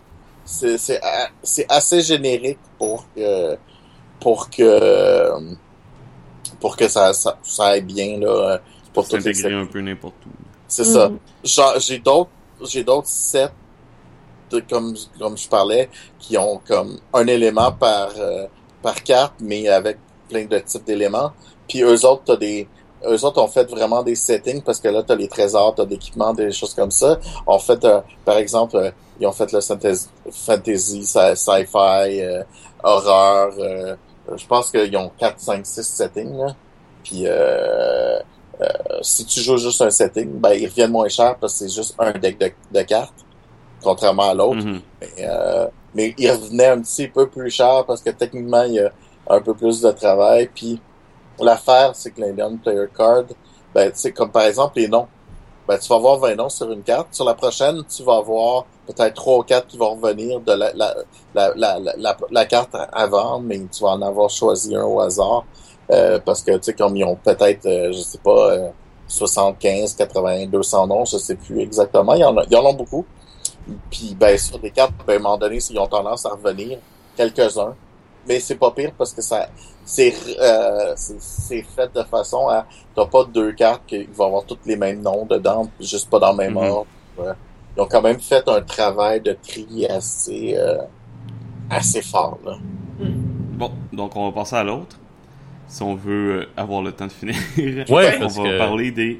[0.47, 3.57] C'est c'est a- c'est assez générique pour que
[4.19, 5.31] pour que
[6.59, 8.59] pour que ça ça, ça aille bien là
[8.93, 10.29] pour s'intégrer un peu n'importe où.
[10.67, 11.09] c'est ça.
[11.09, 11.19] Mhm.
[11.43, 12.31] Genre, j'ai d'autres,
[12.63, 13.51] j'ai d'autres sets
[14.49, 18.47] de, comme, comme je parlais, qui ont comme un élément par, euh,
[18.81, 19.97] par carte, mais avec
[20.29, 21.31] plein de types d'éléments.
[21.67, 22.67] Puis eux autres, t'as des,
[23.05, 26.33] eux autres ont fait vraiment des settings parce que là, t'as les trésors, t'as d'équipements,
[26.33, 27.19] des choses comme ça.
[27.45, 32.43] On fait, euh, par exemple, euh, ils ont fait le fantasy, fantasy sci- sci-fi, euh,
[32.83, 33.51] horreur.
[34.35, 36.37] je pense qu'ils ont 4, 5, 6 settings.
[36.37, 36.55] Là.
[37.03, 37.25] Puis
[39.01, 41.95] si tu joues juste un setting, ben ils reviennent moins cher parce que c'est juste
[41.99, 43.13] un deck de, de cartes,
[43.83, 44.63] contrairement à l'autre.
[44.65, 44.81] Mhm.
[45.01, 45.27] Mais,
[45.93, 48.91] mais il revenait un petit peu plus cher parce que techniquement, il y a
[49.29, 50.49] un peu plus de travail.
[50.53, 50.81] Puis
[51.39, 53.23] l'affaire, c'est que les non-player cards,
[53.73, 55.07] ben, sais, comme par exemple les noms.
[55.67, 57.09] Ben, tu vas avoir 20 noms sur une carte.
[57.11, 60.71] Sur la prochaine, tu vas avoir peut-être 3 ou 4 qui vont revenir de la,
[60.73, 60.95] la,
[61.35, 65.43] la, la, la, carte avant, mais tu vas en avoir choisi un au hasard.
[65.91, 68.69] Euh, parce que, tu sais, comme ils ont peut-être, euh, je sais pas, euh,
[69.07, 72.13] 75, 80, 200 noms, je sais plus exactement.
[72.13, 73.05] Ils en, ont- ils en ont beaucoup.
[73.89, 76.79] Puis, ben, sur des cartes, ben, à un moment donné, ils ont tendance à revenir,
[77.15, 77.75] quelques-uns.
[78.27, 79.47] Mais c'est pas pire parce que ça,
[79.85, 84.57] c'est, euh, c'est, fait de façon à, t'as pas deux cartes qui vont avoir tous
[84.65, 86.57] les mêmes noms dedans, juste pas dans le même Mhm.
[86.57, 86.87] ordre.
[87.17, 87.31] Ouais.
[87.77, 90.77] Ils ont quand même fait un travail de tri assez, euh,
[91.69, 92.57] assez fort, là.
[92.99, 94.97] Bon, donc on va passer à l'autre.
[95.67, 97.35] Si on veut euh, avoir le temps de finir.
[97.89, 99.19] Ouais, on parce va que- parler des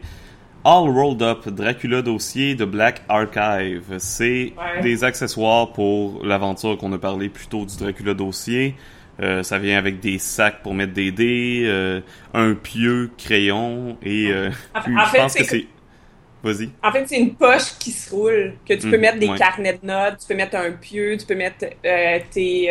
[0.64, 3.96] All Rolled Up Dracula Dossier de Black Archive.
[4.00, 4.82] C'est Ouais.
[4.82, 8.76] des accessoires pour l'aventure qu'on a parlé plus tôt du Dracula Dossier.
[9.20, 12.02] Euh, ça vient avec des sacs pour mettre des dés, euh,
[12.34, 15.68] un pieu, crayon et euh, En, puis en je fait, pense que c'est.
[16.44, 16.70] Vas-y.
[16.84, 19.38] En fait, c'est une poche qui se roule, que tu peux Mm, mettre des ouais.
[19.38, 21.66] carnets de notes, tu peux mettre un pieu, tu peux mettre
[22.32, 22.70] tes,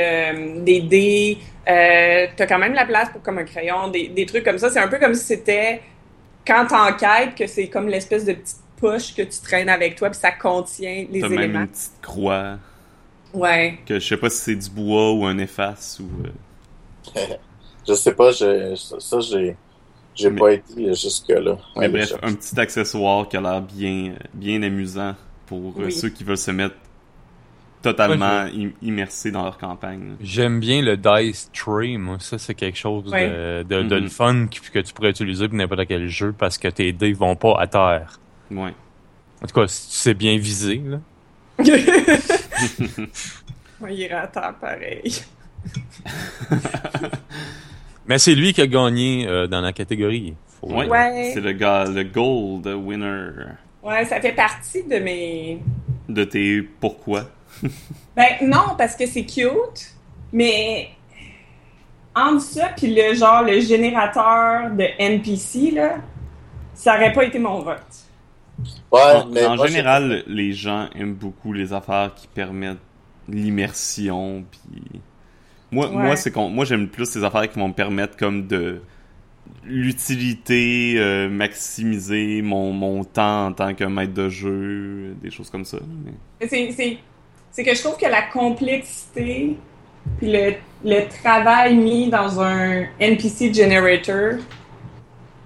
[0.65, 1.39] des dés.
[1.67, 1.73] Tu
[2.43, 4.71] as quand même la place pour comme un crayon, des, des trucs comme ça.
[4.71, 5.83] C'est un peu comme si c'était
[6.47, 10.19] quand t'enquêtes, que c'est comme l'espèce de petite poche que tu traînes avec toi, puis
[10.21, 11.61] ça contient les T'as même éléments.
[11.61, 12.59] une petite croix
[13.37, 13.79] Ouais.
[13.87, 16.09] que je sais pas si c'est du bois ou un efface ou.
[16.27, 17.21] euh,
[17.89, 19.57] Je sais pas, je, ça, j'ai,
[20.15, 21.57] j'ai Mais- pas été jusque-là.
[21.77, 25.15] Mais Ouais, bref, un petit accessoire qui a l'air bien, bien amusant
[25.47, 25.93] pour euh, Oui.
[25.93, 26.75] ceux qui veulent se mettre
[27.83, 30.17] totalement im- immersés dans leur campagne.
[30.21, 32.17] J'aime bien le dice tray, moi.
[32.19, 33.29] Ça, c'est quelque chose Ouais.
[33.29, 34.03] de, de, Mhm.
[34.03, 37.13] le fun que, que tu pourrais utiliser pour n'importe quel jeu parce que tes dés
[37.13, 38.19] vont pas à terre.
[38.51, 38.75] Ouais.
[39.43, 40.99] En tout cas, si tu sais bien viser, là.
[43.81, 45.03] Ouais, il est à terre pareil.
[48.07, 50.35] Mais c'est lui qui a gagné euh, dans la catégorie.
[50.61, 50.87] Faut- Ouais.
[50.89, 51.31] Ouais.
[51.35, 53.31] C'est le gars, le gold winner
[53.83, 55.61] Ouais, ça fait partie de mes.
[56.09, 57.25] de tes pourquoi.
[58.17, 59.93] Ben non, parce que c'est cute,
[60.33, 60.89] mais
[62.15, 65.97] entre ça puis le genre le générateur de NPC là,
[66.73, 68.06] ça aurait pas été mon vote.
[68.93, 72.79] Ouais, en mais en moi, j'ai- général, les gens aiment beaucoup les affaires qui permettent
[73.29, 74.45] l'immersion.
[74.51, 75.01] Puis
[75.71, 76.03] moi, Ouais.
[76.03, 78.81] moi c'est con- moi j'aime plus les affaires qui vont me permettre comme de
[79.65, 85.65] l'utilité, euh, maximiser mon, mon temps en tant que maître de jeu, des choses comme
[85.65, 85.79] ça.
[86.05, 86.99] mais- C'est, c'est,
[87.53, 89.57] c'est que je trouve que la complexité
[90.19, 90.55] puis le,
[90.85, 94.39] le travail mis dans un NPC generator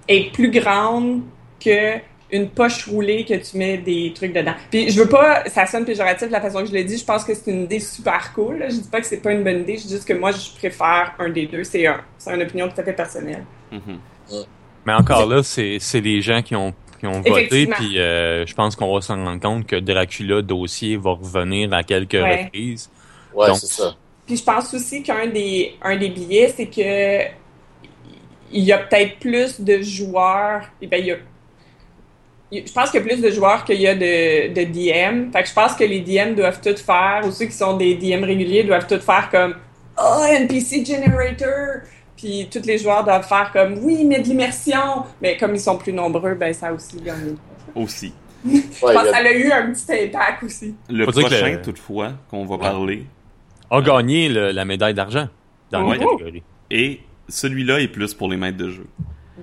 [0.06, 1.22] est plus grande
[1.64, 1.96] que
[2.32, 4.54] une poche roulée que tu mets des trucs dedans.
[4.70, 7.04] Puis je veux pas, ça sonne péjoratif de la façon que je le dis, je
[7.04, 8.58] pense que c'est une idée super cool.
[8.58, 8.68] là.
[8.68, 10.50] Je dis pas que c'est pas une bonne idée, je dis juste que moi je
[10.58, 13.44] préfère un des deux, c'est un, c'est une opinion tout à fait personnelle.
[13.72, 13.98] Mhm.
[14.86, 18.54] Mais encore là, c'est c'est les gens qui ont qui ont voté, puis euh, je
[18.54, 22.44] pense qu'on va s'en rendre compte que Dracula dossier va revenir à quelques Ouais.
[22.44, 22.90] reprises.
[23.34, 23.96] Ouais, Donc- c'est ça.
[24.26, 27.30] Puis je pense aussi qu'un des, un des billets, c'est que
[28.52, 30.62] il y a peut-être plus de joueurs.
[30.82, 31.16] Et ben, il y a,
[32.52, 35.30] je pense qu'il y a plus de joueurs qu'il y a de, de DM.
[35.32, 37.94] Fait que je pense que les DM doivent tout faire, ou ceux qui sont des
[37.94, 39.54] DM réguliers doivent tout faire comme
[40.02, 41.82] Oh, NPC Generator!
[42.16, 45.04] Puis tous les joueurs doivent faire comme Oui, mais de l'immersion!
[45.22, 47.34] Mais comme ils sont plus nombreux, ben ça a aussi gagné.
[47.74, 48.12] Aussi.
[48.44, 50.74] Ouais, Je pense que a- ça a eu un petit impact aussi.
[50.88, 53.04] Le Faut dire que prochain, le- toutefois, qu'on va parler,
[53.70, 55.28] A gagné le- la médaille d'argent
[55.70, 55.98] dans Ouais.
[55.98, 56.42] la catégorie.
[56.70, 58.86] et celui-là est plus pour les maîtres de jeu.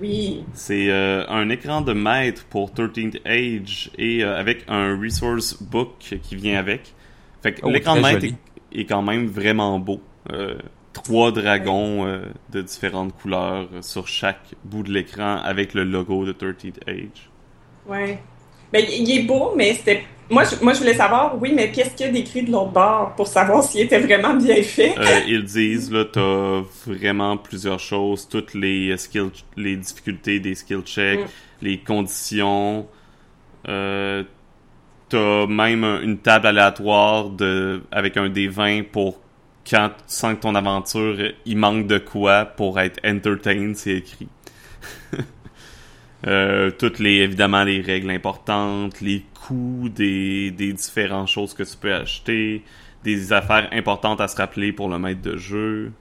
[0.01, 0.43] Oui.
[0.53, 6.17] C'est euh, un écran de maître pour 13th Age et euh, avec un resource book
[6.21, 6.93] qui vient avec.
[7.41, 10.01] Fait que Oh, l'écran de maître est, est quand même vraiment beau.
[10.31, 10.57] Euh,
[10.93, 16.33] trois dragons euh, de différentes couleurs sur chaque bout de l'écran avec le logo de
[16.33, 17.29] 13th Age.
[17.87, 18.19] Ouais.
[18.73, 20.03] Ben, il il est beau, mais c'était.
[20.29, 22.71] Moi je, moi, je voulais savoir, oui, mais qu'est-ce qu'il y a décrit de l'autre
[22.71, 24.93] bord pour savoir s'il était vraiment bien fait?
[24.97, 30.81] Euh, ils disent là, t'as vraiment plusieurs choses, toutes les skills, les difficultés des skill
[30.81, 31.27] checks, Mm.
[31.61, 32.87] les conditions.
[33.69, 34.23] Euh,
[35.09, 39.19] t'as même un- une table aléatoire de avec un des 20 pour
[39.69, 44.27] quand tu sens que ton aventure il manque de quoi pour être entertained, c'est écrit.
[46.25, 51.77] Euh, toutes les évidemment les règles importantes, les coûts des, des différentes choses que tu
[51.77, 52.63] peux acheter,
[53.03, 55.91] des affaires importantes à se rappeler pour le maître de jeu.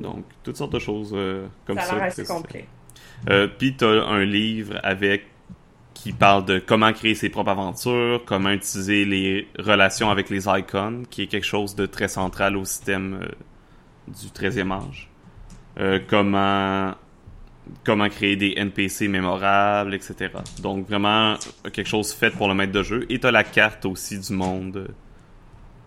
[0.00, 2.04] Donc, toutes sortes de choses euh, comme ça ça.
[2.04, 2.66] assez complet.
[3.28, 5.26] Euh, Puis t'as un livre avec
[5.94, 11.02] qui parle de comment créer ses propres aventures, comment utiliser les relations avec les icons,
[11.10, 13.28] qui est quelque chose de très central au système euh,
[14.08, 15.08] du 13e âge.
[16.08, 16.94] Comment
[17.84, 20.30] comment créer des NPC mémorables, etc.
[20.62, 21.32] Donc vraiment
[21.66, 23.06] euh, quelque chose fait pour le maître de jeu.
[23.10, 24.76] Et t'as la carte aussi du monde.
[24.76, 24.86] euh,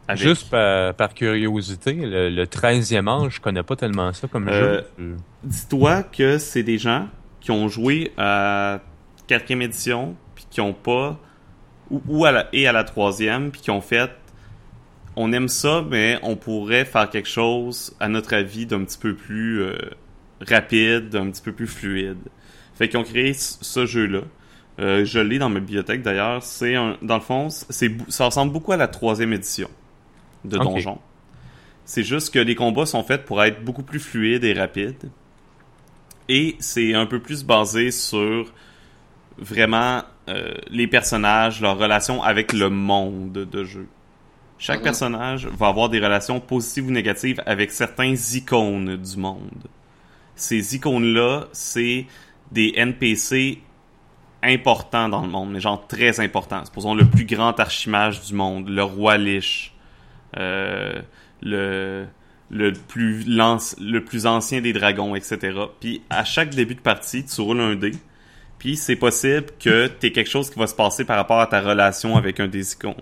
[0.07, 4.47] avec- Juste par, par curiosité, le, le 13e âge, je connais pas tellement ça comme
[4.49, 5.15] Euh, jeu.
[5.43, 7.07] Dis-toi que c'est des gens
[7.39, 8.79] qui ont joué à
[9.27, 11.19] quatrième édition, puis qui ont pas,
[11.89, 14.09] ou, ou à la, et à la troisième, puis qui ont fait,
[15.15, 19.13] on aime ça, mais on pourrait faire quelque chose, à notre avis, d'un petit peu
[19.15, 19.75] plus euh,
[20.47, 22.17] rapide, d'un petit peu plus fluide.
[22.75, 24.21] Fait qu'ils ont créé ce jeu-là.
[24.79, 26.41] Euh, je l'ai dans ma bibliothèque d'ailleurs.
[26.41, 29.69] C'est un, dans le fond, c'est, ça ressemble beaucoup à la troisième édition
[30.43, 30.57] de.
[30.57, 30.97] Donjon.
[31.85, 35.11] C'est juste que les combats sont faits pour être beaucoup plus fluides et rapides.
[36.29, 38.51] Et c'est un peu plus basé sur
[39.37, 43.87] vraiment euh, les personnages, leurs relations avec le monde de jeu.
[44.57, 44.83] Chaque Mhm.
[44.83, 49.67] personnage va avoir des relations positives ou négatives avec certains icônes du monde.
[50.35, 52.05] Ces icônes-là, c'est
[52.51, 53.61] des NPC
[54.41, 56.65] importants dans le monde, mais genre très importants.
[56.65, 59.73] Supposons le plus grand archimage du monde, le roi Lich,
[60.37, 61.01] euh,
[61.41, 62.05] le
[62.49, 65.57] le plus le plus ancien des dragons, etc.
[65.79, 67.91] Puis à chaque début de partie, tu roules un dé.
[68.59, 71.61] Puis c'est possible que t'aies quelque chose qui va se passer par rapport à ta
[71.61, 72.93] relation avec un des icônes.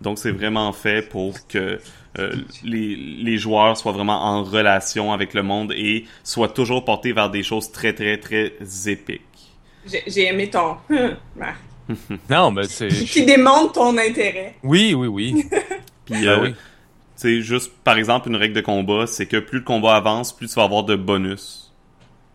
[0.00, 1.80] Donc c'est vraiment fait pour que
[2.18, 2.32] euh,
[2.64, 7.30] les, les joueurs soient vraiment en relation avec le monde et soient toujours portés vers
[7.30, 8.54] des choses très très très
[8.86, 9.22] épiques.
[10.06, 10.76] J'ai aimé ton.
[11.36, 11.58] Marc.
[12.30, 12.88] Non, mais c'est.
[13.06, 14.56] Qui démontre ton intérêt.
[14.62, 15.44] Oui, oui, oui.
[16.04, 16.54] Puis euh, oui.
[17.16, 20.48] c'est juste par exemple une règle de combat, c'est que plus le combat avance, plus
[20.48, 21.72] tu vas avoir de bonus.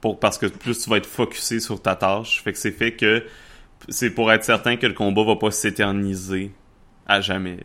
[0.01, 2.93] Pour parce que plus tu vas être focusé sur ta tâche, fait que c'est fait
[2.93, 3.24] que
[3.89, 6.51] c'est pour être certain que le combat va pas s'éterniser
[7.08, 7.58] à jamais.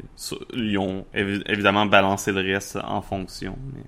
[0.55, 3.83] Ils ont évi- évidemment balancé le reste en fonction, mais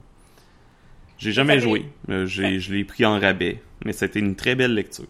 [1.18, 1.84] j'ai jamais fait- joué.
[2.08, 5.04] Euh, je l'ai pris en rabais, mais c'était une très belle lecture.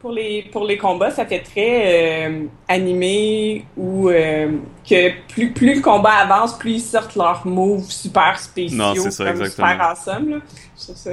[0.00, 4.52] Pour les, pour les combats, ça fait très euh, animé ou euh,
[4.88, 8.78] que plus, plus le combat avance, plus ils sortent leurs moves super spéciaux.
[8.78, 9.66] Non, c'est ça, comme exactement.
[9.72, 10.36] Super awesome, là.
[10.76, 11.10] Je trouve ça.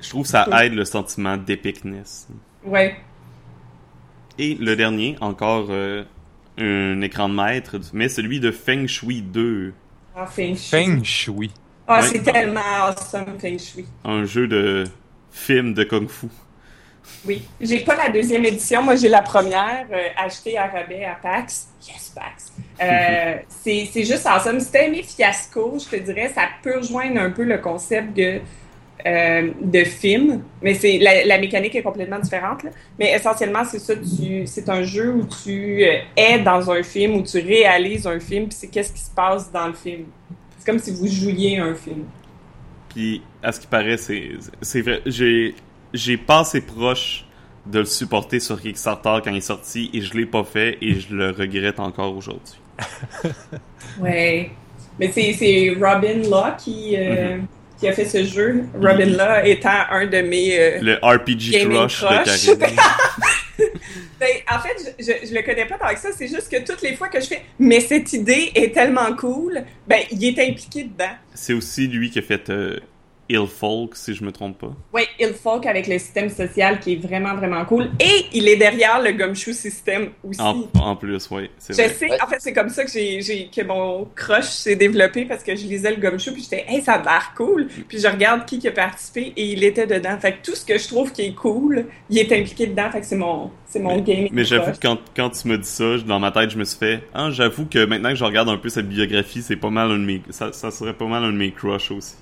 [0.00, 2.28] Je trouve que ça aide le sentiment d'épicness.
[2.64, 2.96] Ouais.
[4.38, 6.04] Et le dernier, encore euh,
[6.58, 9.72] un écran de maître, mais celui de Feng Shui 2.
[10.16, 10.68] Ah, Feng Shui.
[10.70, 11.50] Feng Shui.
[11.86, 12.06] Ah, Ouais.
[12.08, 13.86] c'est tellement awesome, Feng Shui.
[14.04, 14.84] Un jeu de
[15.30, 16.26] film de Kung Fu.
[17.24, 17.42] Oui.
[17.60, 18.82] J'ai pas la deuxième édition.
[18.82, 21.68] Moi, j'ai la première, euh, achetée à rabais à PAX.
[21.88, 22.52] Yes, PAX.
[22.82, 24.60] Euh, c'est c'est juste awesome.
[24.60, 28.40] Si t'as aimé Fiasco, je te dirais, ça peut rejoindre un peu le concept de,
[29.06, 30.42] euh, de film.
[30.62, 32.62] Mais c'est la, la mécanique est complètement différente.
[32.64, 32.70] là.
[32.98, 33.94] Mais essentiellement, c'est ça.
[34.46, 38.48] C'est un jeu où tu euh, es dans un film, où tu réalises un film,
[38.48, 40.04] puis c'est qu'est-ce qui se passe dans le film.
[40.58, 42.04] C'est comme si vous jouiez un film.
[42.88, 45.00] Puis, à ce qui paraît, c'est vrai.
[45.06, 45.54] J'ai
[45.94, 47.24] j'ai passé proche
[47.66, 50.94] de le supporter sur Kickstarter quand il est sorti et je l'ai pas fait et
[51.00, 52.58] je le regrette encore aujourd'hui.
[54.00, 54.50] Ouais.
[54.98, 57.46] Mais c'est c'est Robin Law qui, euh, Mhm.
[57.78, 58.64] Qui a fait ce jeu.
[58.74, 60.58] Robin Law étant un de mes.
[60.58, 62.46] euh, Le RPG Crush de crush.
[62.46, 62.76] Karine.
[64.20, 66.08] Ben, en fait, je, je, je le connais pas tant que ça.
[66.16, 69.62] C'est juste que toutes les fois que je fais, mais cette idée est tellement cool,
[69.86, 71.12] ben, il est impliqué dedans.
[71.34, 72.78] c'est aussi lui qui a fait euh,
[73.30, 74.72] Ill Folk, si je me trompe pas.
[74.94, 77.90] Oui, Ilfolk avec le système social qui est vraiment, vraiment cool.
[78.00, 80.40] Et il est derrière le Gumshoe système aussi.
[80.40, 81.88] En, en plus, oui, c'est Je vrai.
[81.94, 82.22] sais, Ouais.
[82.22, 85.66] en fait, c'est comme ça que j'ai, que mon crush s'est développé parce que je
[85.66, 87.68] lisais le Gumshoe puis j'étais, hey, ça a l'air cool.
[87.88, 90.18] Puis je regarde qui, qui a participé et il était dedans.
[90.18, 92.90] Fait que tout ce que je trouve qui est cool, il est impliqué dedans.
[92.90, 94.30] Fait que c'est mon, c'est mon gaming.
[94.32, 96.78] Mais j'avoue que quand, quand tu me dis ça, dans ma tête, je me suis
[96.78, 99.90] fait, ah, j'avoue que maintenant que je regarde un peu cette biographie, c'est pas mal
[99.90, 102.14] un de mes, ça, ça serait pas mal un de mes crushs aussi.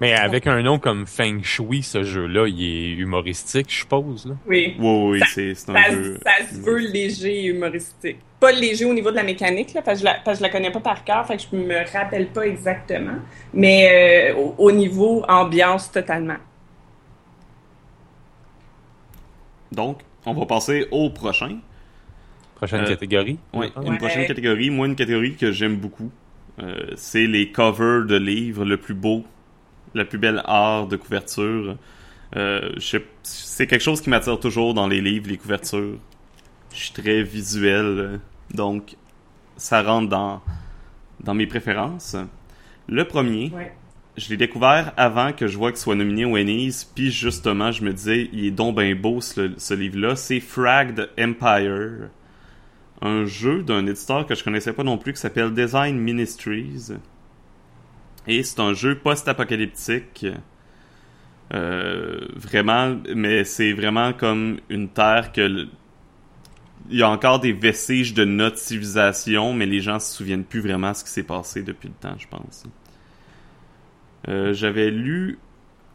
[0.00, 4.26] Mais avec un nom comme Feng Shui, ce jeu-là, il est humoristique, je suppose.
[4.26, 4.34] Là.
[4.46, 4.74] Oui.
[4.78, 6.18] Oui, oui, c'est, un Ça, jeu.
[6.24, 8.16] ça se veut léger et humoristique.
[8.40, 10.48] Pas léger au niveau de la mécanique, là, parce, que je la, parce que je
[10.48, 13.16] la connais pas par cœur, fait que je me rappelle pas exactement.
[13.52, 16.38] Mais euh, au, au niveau ambiance, totalement.
[19.72, 21.58] Donc, on va passer au prochain.
[22.56, 23.38] Prochaine Euh, catégorie.
[23.54, 23.80] Oui, Ah.
[23.84, 23.98] une Ouais.
[23.98, 24.70] prochaine catégorie.
[24.70, 26.10] Moi, une catégorie que j'aime beaucoup.
[26.62, 29.24] Euh, c'est les covers de livres le plus beau,
[29.94, 31.76] la plus belle art de couverture.
[32.36, 32.70] Euh,
[33.22, 35.98] c'est quelque chose qui m'attire toujours dans les livres, les couvertures.
[36.72, 38.20] Je suis très visuel,
[38.54, 38.96] donc
[39.56, 40.40] ça rentre dans,
[41.24, 42.16] dans mes préférences.
[42.88, 43.72] Le premier, Ouais.
[44.16, 47.82] je l'ai découvert avant que je vois qu'il soit nominé au Ennies, puis justement, je
[47.82, 50.14] me disais, il est donc bien beau ce, ce livre-là.
[50.14, 52.08] C'est Fragged Empire,
[53.02, 56.92] un jeu d'un éditeur que je connaissais pas non plus qui s'appelle Design Ministries.
[58.26, 60.26] Et c'est un jeu post-apocalyptique.
[61.52, 65.66] Euh, vraiment, mais c'est vraiment comme une terre que
[66.88, 70.60] il y a encore des vestiges de notre civilisation, mais les gens se souviennent plus
[70.60, 72.64] vraiment ce qui s'est passé depuis le temps, je pense.
[74.28, 75.38] Euh, j'avais lu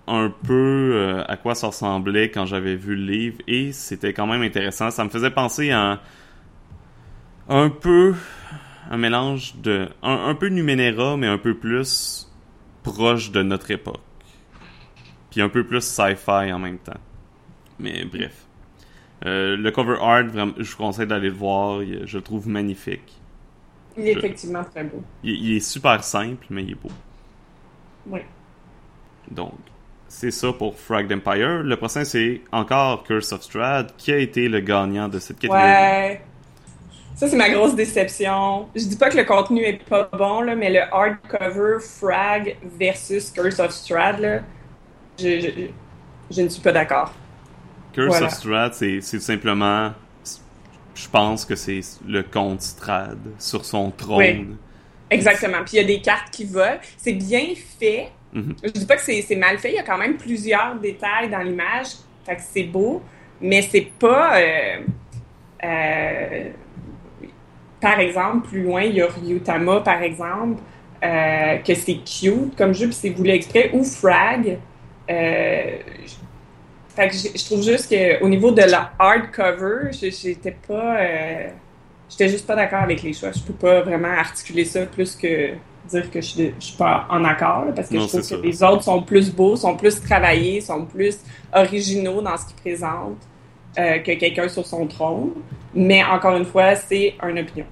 [0.07, 4.27] un peu euh, à quoi ça ressemblait quand j'avais vu le livre et c'était quand
[4.27, 4.91] même intéressant.
[4.91, 5.99] Ça me faisait penser à un,
[7.49, 8.13] un peu
[8.89, 12.31] un mélange de un, un peu Numenera mais un peu plus
[12.83, 13.99] proche de notre époque.
[15.31, 16.99] Puis un peu plus sci-fi en même temps.
[17.79, 18.45] Mais bref.
[19.25, 21.81] Euh, le cover art, vraiment, je vous conseille d'aller le voir.
[22.05, 23.19] Je le trouve magnifique.
[23.97, 25.01] Il est Je- effectivement très beau.
[25.23, 26.91] Il, il est super simple, mais il est beau.
[28.07, 28.19] Oui.
[29.31, 29.53] Donc,
[30.07, 31.63] c'est ça pour Fragged Empire.
[31.63, 35.63] Le prochain, c'est encore Curse of Strahd, qui a été le gagnant de cette catégorie.
[35.63, 36.21] Ouais.
[37.15, 38.67] Ça, c'est ma grosse déception.
[38.75, 43.31] Je dis pas que le contenu est pas bon, là, mais le hardcover Frag versus
[43.31, 44.39] Curse of Strahd, là,
[45.17, 45.49] je, je,
[46.29, 47.13] je ne suis pas d'accord.
[47.93, 48.25] Curse Voilà.
[48.27, 49.93] of Strahd, c'est tout simplement...
[50.93, 54.17] Je pense que c'est le comte Strahd sur son trône.
[54.17, 54.55] Oui.
[55.09, 55.57] Exactement.
[55.65, 56.79] Puis il y a des cartes qui volent.
[56.97, 57.47] C'est bien
[57.79, 58.11] fait.
[58.31, 58.55] Mhm.
[58.63, 59.71] Je dis pas que c'est c'est mal fait.
[59.71, 61.87] Il y a quand même plusieurs détails dans l'image.
[62.25, 63.03] Fait que c'est beau.
[63.41, 64.39] Mais c'est pas.
[64.39, 64.77] euh,
[65.65, 66.49] euh,
[67.81, 70.61] par exemple, plus loin, il y a Ryutama, par exemple,
[71.03, 74.57] euh, que c'est cute comme jeu, puis c'est voulu exprès, ou Frag.
[75.09, 75.77] Euh,
[76.95, 80.97] fait que je, je trouve juste qu'au niveau de la hardcover, je- j'étais pas.
[80.99, 81.47] euh,
[82.07, 83.31] J'étais juste pas d'accord avec les choix.
[83.31, 85.53] Je peux pas vraiment articuler ça plus que
[85.89, 88.07] dire que je, suis de- je suis pas en accord, là, parce que Non, je
[88.07, 88.37] trouve que ça.
[88.37, 91.17] les autres sont plus beaux, sont plus travaillés, sont plus
[91.53, 93.17] originaux dans ce qu'ils présentent
[93.79, 95.31] euh, que quelqu'un sur son trône.
[95.73, 97.65] Mais encore une fois, c'est une opinion.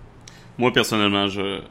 [0.58, 1.62] Moi, personnellement, je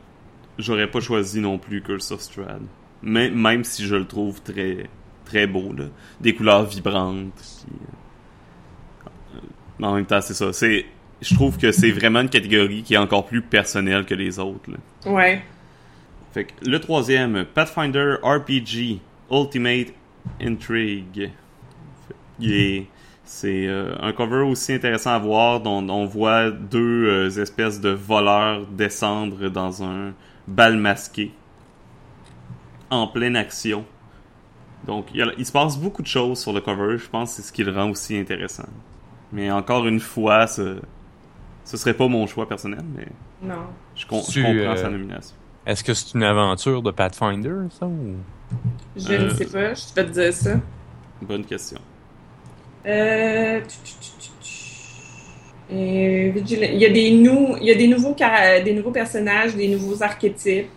[0.58, 2.62] j'aurais pas choisi non plus Curse of Strahd.
[3.02, 4.86] Mais, même si je le trouve très
[5.24, 5.84] très beau, là.
[6.20, 7.32] Des couleurs vibrantes.
[7.66, 7.76] puis,
[9.06, 9.08] euh,
[9.82, 10.52] euh, en même temps, c'est ça.
[10.52, 10.84] C'est,
[11.20, 14.70] je trouve que c'est vraiment une catégorie qui est encore plus personnelle que les autres.
[14.70, 15.10] là.
[15.10, 15.42] Ouais.
[16.32, 19.88] Fait que le troisième, Pathfinder RPG Ultimate
[20.40, 21.30] Intrigue.
[22.40, 22.86] Il est-
[23.34, 27.88] c'est euh, un cover aussi intéressant à voir dont on voit deux euh, espèces de
[27.88, 30.12] voleurs descendre dans un
[30.46, 31.32] bal masqué
[32.90, 33.86] en pleine action.
[34.86, 37.30] Donc il, y a- il se passe beaucoup de choses sur le cover, je pense
[37.30, 38.68] que c'est ce qui le rend aussi intéressant.
[39.32, 40.76] Mais encore une fois, ce,
[41.64, 43.06] ce serait pas mon choix personnel, mais
[43.42, 43.62] Non.
[43.96, 45.36] je, com- je Tu, comprends euh, sa nomination.
[45.64, 47.86] Est-ce que c'est une aventure de Pathfinder, ça?
[47.86, 48.16] Ou...
[48.96, 49.24] Je Euh.
[49.24, 49.72] ne sais pas.
[49.72, 50.50] Je vais te dire ça.
[51.22, 51.78] Bonne question.
[55.70, 60.02] Il y a des, nou- il y a des, nouveaux, des nouveaux personnages, des nouveaux
[60.02, 60.68] archétypes,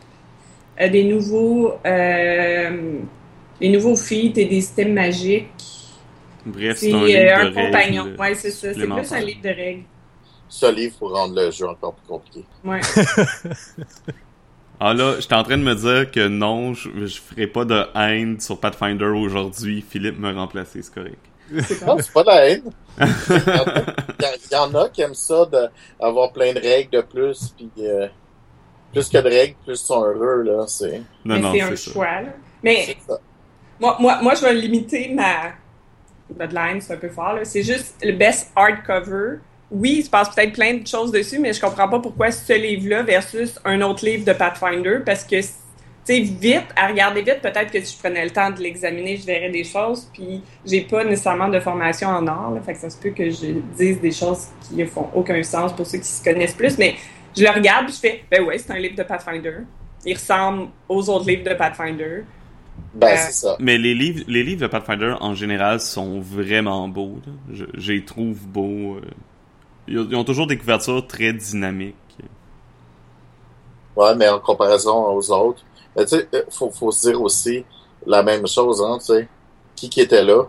[0.80, 1.74] euh, des nouveaux.
[1.86, 3.00] euh,
[3.62, 5.48] les nouveaux feats et des systèmes magiques.
[6.46, 8.06] Bref, C'est un euh, de compagnon.
[8.20, 8.74] Ouais, c'est ça.
[8.74, 9.84] C'est plus un livre de règles.
[10.48, 12.46] Ce livre pour rendre le jeu encore plus compliqué.
[12.64, 12.82] Ouais.
[14.80, 17.82] Ah là, j'étais en train de me dire que non, je, je ferai pas de
[17.96, 19.82] haine sur Pathfinder aujourd'hui.
[19.82, 21.18] Philippe me remplacer, c'est correct.
[21.68, 22.64] C'est Non, pas- c'est pas de la haine.
[23.00, 23.04] Il
[23.36, 25.46] y, en a, il y en a qui aiment ça
[26.00, 28.08] d'avoir plein de règles de plus, puis euh,
[28.94, 30.66] plus que de règles, plus ils sont heureux, là.
[30.68, 31.92] C'est Non, mais non, c'est un ça.
[31.92, 32.22] choix.
[32.22, 32.30] Là.
[32.64, 32.96] Mais
[33.80, 35.52] moi, moi, moi, je vais limiter ma
[36.30, 37.34] deadline, c'est un peu fort.
[37.34, 37.44] là.
[37.44, 39.40] C'est juste le best hardcover.
[39.72, 42.54] Oui, il se passe peut-être plein de choses dessus, mais je comprends pas pourquoi ce
[42.54, 45.36] livre-là versus un autre livre de Pathfinder, parce que,
[46.14, 49.26] sais, vite, à regarder vite, peut-être que si je prenais le temps de l'examiner, je
[49.26, 52.90] verrais des choses, puis j'ai pas nécessairement de formation en art, là, fait que ça
[52.90, 56.08] se peut que je dise des choses qui ne font aucun sens pour ceux qui
[56.08, 56.96] se connaissent plus, mais
[57.36, 59.58] je le regarde, puis je fais, ben ouais, c'est un livre de Pathfinder.
[60.06, 62.24] Il ressemble aux autres livres de Pathfinder.
[62.94, 63.58] Ben, Euh, c'est ça.
[63.60, 67.20] Mais les livres, les livres de Pathfinder en général sont vraiment beaux.
[67.26, 67.34] là.
[67.52, 68.96] Je, je les trouve beaux.
[68.98, 69.02] euh.
[69.88, 71.96] Ils ont, ils ont toujours des couvertures très dynamiques.
[73.96, 75.64] Ouais, mais en comparaison aux autres,
[76.04, 77.64] tu sais, euh, faut, faut se dire aussi
[78.06, 79.28] la même chose, hein, tu sais.
[79.76, 80.44] Qui qui était là?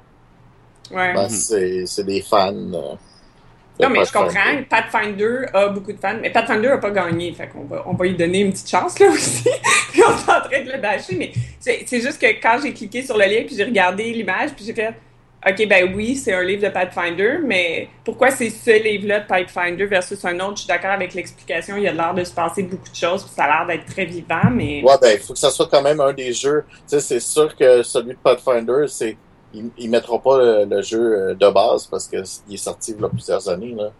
[0.91, 1.15] Ouais.
[1.15, 1.29] Ben, Mhm.
[1.31, 2.53] c'est, c'est des fans.
[2.55, 2.95] euh,
[3.79, 4.63] de Non, mais je comprends.
[4.71, 7.33] Pathfinder a beaucoup de fans, mais Pathfinder a pas gagné.
[7.33, 9.43] Fait qu'on va, on va lui donner une petite chance, là, aussi.
[9.93, 12.73] puis on est en train de le bâcher, mais c'est c'est juste que quand j'ai
[12.73, 14.95] cliqué sur le lien, puis j'ai regardé l'image, puis j'ai fait,
[15.49, 19.87] OK, ben oui, c'est un livre de Pathfinder, mais pourquoi c'est ce livre-là de Pathfinder
[19.87, 20.57] versus un autre?
[20.57, 21.77] Je suis d'accord avec l'explication.
[21.77, 23.87] Il y a l'air de se passer beaucoup de choses, puis ça a l'air d'être
[23.87, 24.83] très vivant, mais...
[24.83, 26.65] Ouais, ben, il faut que ça soit quand même un des jeux.
[26.69, 29.19] Tu sais, c'est sûr que celui de Pathfinder, c'est,
[29.53, 32.93] ils, ils mettront pas le, le jeu euh, de base parce que il est sorti
[32.93, 33.91] il y a plusieurs années, là.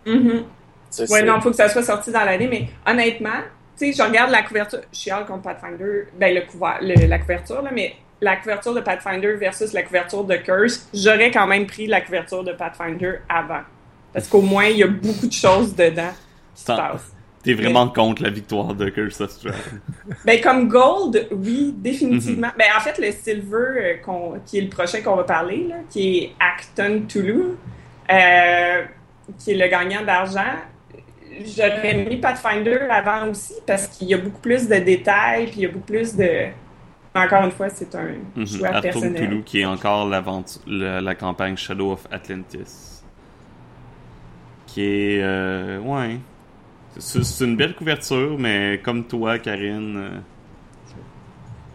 [0.91, 3.43] Sais, Ouais, non, faut que ça soit sorti dans l'année, mais honnêtement,
[3.79, 7.19] tu sais, je regarde la couverture, je chiale contre Pathfinder, ben le couvert, le- la
[7.19, 11.67] couverture, là, mais la couverture de Pathfinder versus la couverture de Curse, j'aurais quand même
[11.67, 13.63] pris la couverture de Pathfinder avant.
[14.13, 16.13] Parce qu'au moins, il y a beaucoup de choses dedans
[16.55, 17.13] qui se passent.
[17.43, 19.31] T'es vraiment contre la victoire de Curse of.
[20.25, 22.49] Ben, comme Gold, oui, définitivement.
[22.49, 22.55] Mhm.
[22.59, 26.19] Ben, en fait, le Silver, euh, qui est le prochain qu'on va parler, là, qui
[26.19, 27.55] est Acton Toulouse,
[28.11, 28.85] euh,
[29.39, 30.57] qui est le gagnant d'argent,
[31.45, 35.63] j'aurais mis Pathfinder avant aussi parce qu'il y a beaucoup plus de détails, puis il
[35.63, 36.49] y a beaucoup plus de.
[37.17, 38.47] Encore une fois, c'est un Mhm.
[38.47, 39.29] choix Arthur personnel.
[39.29, 43.03] Toulouse, qui est encore la, la campagne Shadow of Atlantis.
[44.67, 45.23] Qui est.
[45.23, 46.19] euh, ouais.
[46.99, 50.19] C'est une belle couverture, mais comme toi, Karine, euh,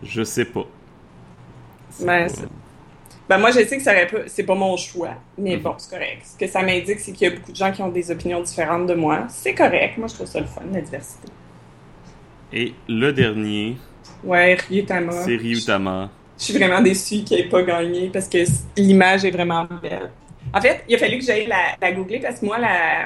[0.03, 0.65] je sais pas.
[1.99, 2.41] Ben, pas-
[3.29, 5.61] Ben, moi, je sais que ça aurait pas, c'est pas mon choix, mais Mhm.
[5.61, 6.21] bon, c'est correct.
[6.25, 8.41] Ce que ça m'indique, c'est qu'il y a beaucoup de gens qui ont des opinions
[8.41, 9.25] différentes de moi.
[9.29, 9.97] C'est correct.
[9.97, 11.29] Moi, je trouve ça le fun, la diversité.
[12.51, 13.77] Et le dernier,
[14.23, 15.11] Ouais, Ryutama.
[15.11, 16.09] c'est Ryutama.
[16.37, 18.39] Je suis vraiment déçue qu'il n'ait pas gagné parce que
[18.77, 20.09] l'image est vraiment belle.
[20.53, 23.05] En fait, il a fallu que j'aille la, la googler parce que moi, la-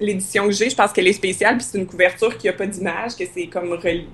[0.00, 2.66] l'édition que j'ai, je pense qu'elle est spéciale, puis c'est une couverture qui n'a pas
[2.66, 4.06] d'image, que c'est comme relié.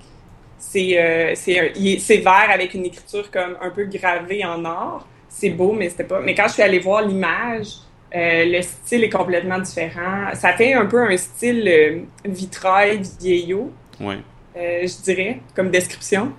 [0.58, 5.06] C'est euh, c'est vert avec une écriture comme un peu gravée en or.
[5.28, 6.20] C'est beau, mais c'était pas.
[6.20, 7.68] Mais quand je suis allée voir l'image,
[8.14, 10.28] euh, le style est complètement différent.
[10.34, 13.70] Ça fait un peu un style euh, vitrail vieillot,
[14.00, 14.18] Ouais.
[14.56, 16.32] Euh, je dirais, comme description.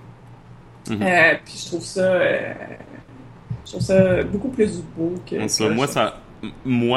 [0.90, 2.52] Euh, puis je trouve ça, euh,
[3.64, 5.36] je trouve ça beaucoup plus beau que.
[5.36, 6.20] Donc, ça, moi, ça.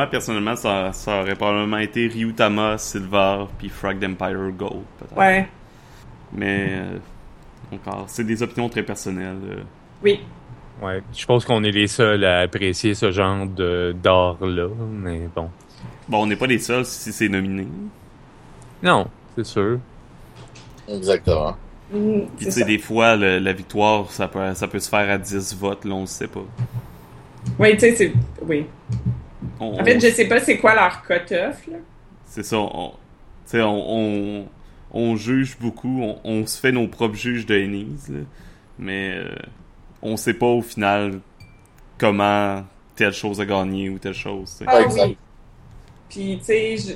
[0.08, 5.18] personnellement, ça, ça aurait probablement été Ryutama Silver puis Frag Empire Gold, peut-être.
[5.18, 5.48] Ouais,
[6.34, 6.98] Mais, euh,
[7.74, 9.38] encore, c'est des opinions très personnelles.
[9.52, 9.62] euh.
[10.04, 10.20] oui.
[10.82, 15.50] Ouais, je pense qu'on est les seuls à apprécier ce genre de d'art-là, mais bon.
[16.10, 17.66] Bon, on n'est pas les seuls si c'est nominé.
[18.84, 19.08] Non,
[19.38, 19.80] c'est sûr.
[20.88, 21.56] Exactement.
[21.92, 22.66] Mm, Puis, c'est tu sais, ça.
[22.66, 25.94] des fois, le- la victoire, ça peut, ça peut se faire à 10 votes, là,
[25.94, 26.44] on ne sait pas.
[27.60, 28.14] Oui, tu sais, c'est.
[28.42, 28.66] Oui.
[29.60, 31.78] On- En fait, je sais pas c'est quoi leur cut-off, là.
[32.26, 32.96] C'est ça, on, tu
[33.46, 33.96] sais, on,
[34.42, 34.46] on,
[34.92, 38.20] on juge beaucoup, on, on se fait nos propres juges de Ennis, là,
[38.80, 39.36] mais euh,
[40.02, 41.20] on sait pas au final
[41.98, 42.64] comment
[42.96, 44.52] telle chose a gagné ou telle chose.
[44.52, 44.66] tu sais.
[44.68, 45.04] Ah exact.
[45.06, 45.18] oui.
[46.10, 46.94] Puis, tu sais, je...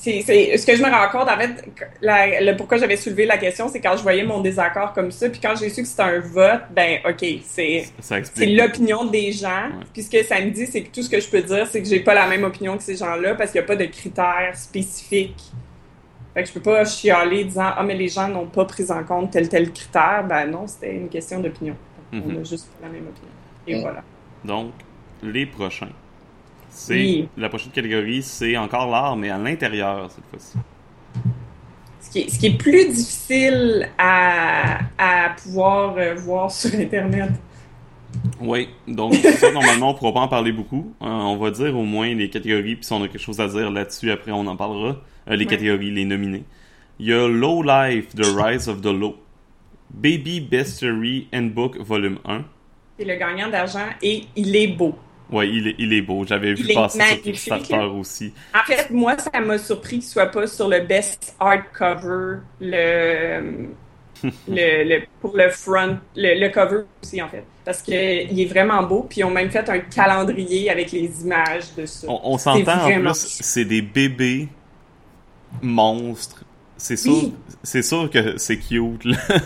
[0.00, 1.64] c'est, c'est- ce que je me rends compte, en fait,
[2.00, 5.28] la- le pourquoi j'avais soulevé la question, c'est quand je voyais mon désaccord comme ça,
[5.28, 9.32] puis quand j'ai su que c'était un vote, ben, OK, c'est, Ça c'est l'opinion des
[9.32, 9.66] gens.
[9.68, 9.84] Ouais.
[9.92, 11.82] Puis ce que ça me dit, c'est que tout ce que je peux dire, c'est
[11.82, 13.86] que j'ai pas la même opinion que ces gens-là parce qu'il n'y a pas de
[13.86, 15.42] critères spécifiques.
[16.34, 19.02] Fait que je peux pas chialer disant Ah, mais les gens n'ont pas pris en
[19.04, 20.24] compte tel tel critère.
[20.28, 21.74] Ben non, c'était une question d'opinion.
[22.12, 22.40] On Mhm.
[22.40, 23.32] a juste pas la même opinion.
[23.66, 23.80] Et Mhm.
[23.80, 24.02] voilà.
[24.44, 24.72] Donc,
[25.22, 25.88] les prochains.
[26.78, 27.28] C'est Oui.
[27.38, 30.58] la prochaine catégorie, c'est encore l'art, mais à l'intérieur cette fois-ci.
[32.02, 37.30] Ce qui est, ce qui est plus difficile à, à pouvoir euh, voir sur Internet
[38.40, 40.92] Oui, donc ça, normalement, on pourra pas en parler beaucoup.
[41.00, 43.48] Euh, on va dire au moins les catégories, puis si on a quelque chose à
[43.48, 44.96] dire là-dessus, après on en parlera.
[45.28, 45.50] Euh, les Ouais.
[45.50, 46.44] catégories, les nominés.
[46.98, 49.16] Il y a Low Life, The Rise of the Low.
[49.90, 52.44] Baby Bestiary Handbook, volume 1.
[52.98, 54.94] C'est le gagnant d'argent et il est beau.
[55.30, 56.24] Ouais, il est, il est beau.
[56.24, 56.98] J'avais vu passer
[57.34, 57.58] sur.
[57.58, 58.32] Kickstarter aussi.
[58.54, 63.68] En fait, moi, ça m'a surpris qu'il soit pas sur le best hardcover, le,
[64.48, 67.44] le, le- pour le front, le, le cover aussi, en fait.
[67.64, 67.90] Parce que
[68.30, 71.86] il est vraiment beau, puis ils ont même fait un calendrier avec les images de
[71.86, 72.06] ça.
[72.08, 74.48] On, on s'entend en plus, c'est des bébés
[75.62, 76.44] monstres.
[76.78, 77.34] C'est sûr, Oui.
[77.62, 79.04] c'est sûr que c'est cute.
[79.04, 79.16] Là.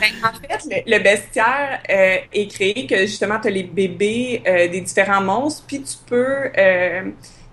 [0.00, 4.42] Ben, en fait, le, le bestiaire euh, est créé que justement, tu as les bébés
[4.46, 6.50] euh, des différents monstres, puis tu peux.
[6.58, 7.10] euh,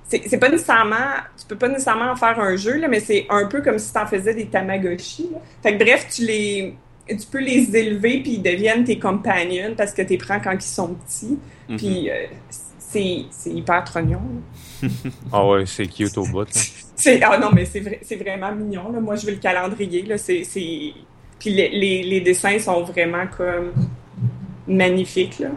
[0.07, 0.95] c'est pas nécessairement.
[1.39, 3.93] Tu peux pas nécessairement en faire un jeu, là, mais c'est un peu comme si
[3.93, 5.29] tu en faisais des Tamagotchi.
[5.31, 5.37] là.
[5.61, 6.73] Fait que bref, tu les.
[7.07, 10.53] Tu peux les élever, puis ils deviennent tes companions parce que tu les prends quand
[10.53, 11.37] ils sont petits.
[11.69, 11.77] Mhm.
[11.77, 12.25] Puis euh,
[12.79, 14.21] c'est hyper trognon.
[15.31, 16.61] Ah ouais, c'est cute au bout, là.
[16.95, 18.99] C'est ah non mais c'est vrai, c'est vraiment mignon là.
[18.99, 20.93] Moi je veux le calendrier là, c'est c'est
[21.39, 23.71] puis les, les, les dessins sont vraiment comme
[24.67, 25.49] magnifiques là.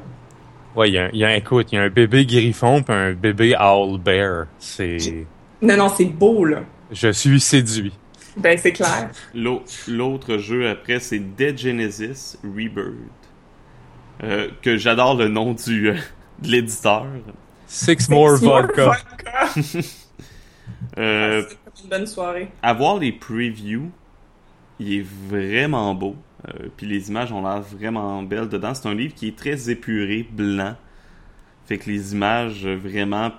[0.74, 2.94] Ouais, il y a, y a un, écoute, il y a un bébé griffon puis
[2.94, 4.46] un bébé owl bear.
[4.58, 4.96] C'est...
[5.62, 6.62] Non non, c'est beau là.
[6.90, 7.92] Je suis séduit.
[8.36, 9.10] Ben c'est clair.
[9.34, 12.94] L'au- L'autre jeu après, c'est Dead Genesis Rebirth.
[14.22, 15.94] Euh, que j'adore le nom du euh,
[16.40, 17.06] de l'éditeur.
[17.66, 18.92] Six more Six more vodka.
[20.98, 21.42] Euh,
[21.82, 22.50] une bonne soirée.
[22.62, 23.90] à voir les previews,
[24.78, 26.16] il est vraiment beau.
[26.48, 28.74] Euh, Puis les images ont l'air vraiment belles dedans.
[28.74, 30.76] C'est un livre qui est très épuré, blanc.
[31.66, 33.32] Fait que les images, vraiment,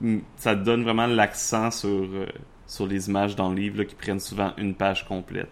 [0.00, 2.26] mm, ça donne vraiment l'accent sur, euh,
[2.66, 5.50] sur les images dans le livre là, qui prennent souvent une page complète.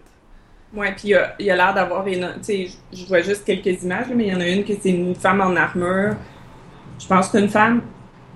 [0.73, 3.21] Ouais, puis il y a, il y a l'air d'avoir une tu sais, je- vois
[3.21, 6.15] juste quelques images mais il y en a une que c'est une femme en armure.
[6.99, 7.83] Je pense que c'est une femme.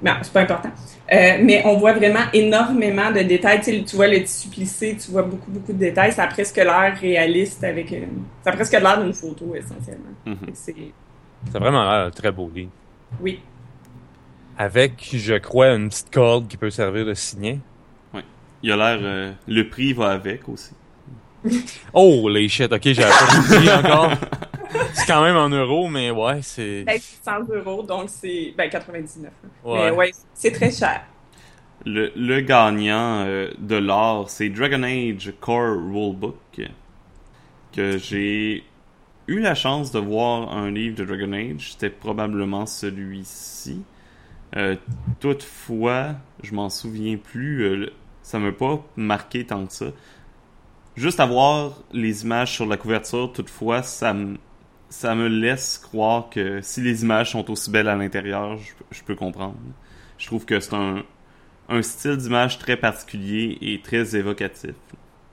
[0.04, 0.70] Non, c'est pas important.
[1.12, 3.60] Euh, mais on voit vraiment énormément de détails.
[3.60, 6.12] Tu, sais, tu vois le tissu plissé, tu vois beaucoup, beaucoup de détails.
[6.12, 8.24] Ça a presque l'air réaliste avec une...
[8.44, 10.12] Ça a presque l'air d'une photo, essentiellement.
[10.26, 10.76] Fait que C'est...
[11.52, 12.72] C'est vraiment l'air un très beau livre.
[13.22, 13.40] Oui.
[14.58, 17.60] Avec, je crois, une petite corde qui peut servir de signet.
[18.62, 19.00] Il a l'air.
[19.02, 20.72] euh, le prix va avec aussi.
[21.94, 24.12] Oh, les shit, ok, j'avais pas compris encore.
[24.94, 26.84] C'est quand même en euros, mais ouais, c'est...
[26.84, 28.54] Ben, c'est 100 euros, donc c'est...
[28.58, 29.32] Ben, 99.
[29.44, 29.50] là.
[29.72, 29.92] Ouais.
[29.92, 31.04] Mais ouais, c'est très cher.
[31.86, 36.62] Le, le gagnant euh, de l'or, c'est Dragon Age Core Rulebook.
[37.74, 38.64] Que j'ai
[39.28, 41.72] eu la chance de voir un livre de Dragon Age.
[41.74, 43.84] C'était probablement celui-ci.
[44.56, 44.76] Euh,
[45.20, 46.14] toutefois,
[46.44, 47.64] je m'en souviens plus.
[47.64, 47.90] euh,
[48.22, 49.88] ça m'a pas marqué tant que ça.
[50.96, 54.38] Juste avoir les images sur la couverture, toutefois, ça me,
[54.94, 59.04] ça me laisse croire que si les images sont aussi belles à l'intérieur, je, je
[59.04, 59.56] peux comprendre.
[60.20, 61.04] Je trouve que c'est un,
[61.68, 64.76] un style d'image très particulier et très évocatif.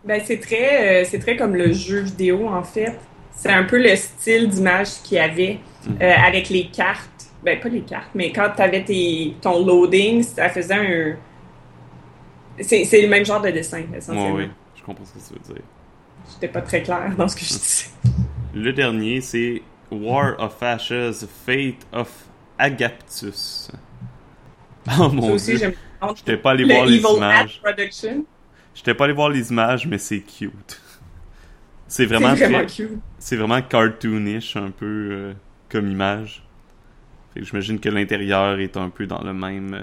[0.05, 2.99] Ben, c'est très, euh, c'est très comme le jeu vidéo, en fait.
[3.37, 5.97] C'est un peu le style d'image qu'il y avait Mhm.
[6.03, 7.09] euh, avec les cartes.
[7.43, 11.17] Ben, pas les cartes, mais quand tu avais tes, ton loading, ça faisait un.
[12.63, 14.37] C'est, le même genre de dessin, essentiellement.
[14.37, 15.63] Ouais, ouais, je comprends ce que ça veut dire.
[16.33, 17.87] J'étais pas très clair dans ce que je disais.
[18.55, 22.11] Le dernier, c'est War of Ashes, Fate of
[22.59, 23.71] Agaptus.
[24.99, 25.59] Oh mon aussi, dieu.
[25.59, 25.75] j'aime
[26.17, 27.61] J'étais pas allé le voir les images.
[28.75, 30.81] J'étais pas allé voir les images, mais c'est cute.
[31.87, 32.99] C'est vraiment, c'est vraiment très- cute.
[33.19, 35.33] c'est vraiment cartoonish un peu euh,
[35.69, 36.43] comme image.
[37.35, 39.81] Fait que j'imagine que l'intérieur est un peu dans le même euh,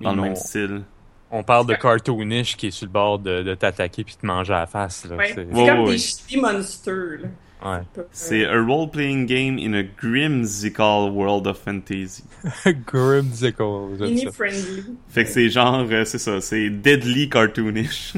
[0.00, 0.82] dans le même style.
[1.30, 4.26] On parle de cartoonish qui est sur le bord de, de t'attaquer puis de te
[4.26, 5.16] manger à la face, là.
[5.16, 5.30] Ouais.
[5.34, 5.92] C'est- comme ouais.
[5.92, 7.28] des shitty monsters, là.
[7.64, 7.80] Ouais.
[8.10, 12.24] C'est a role-playing game in a grimsical world of fantasy.
[12.86, 14.84] Grimsicle, j'aime friendly.
[15.08, 18.14] Fait que c'est genre, euh, c'est ça, c'est deadly cartoonish.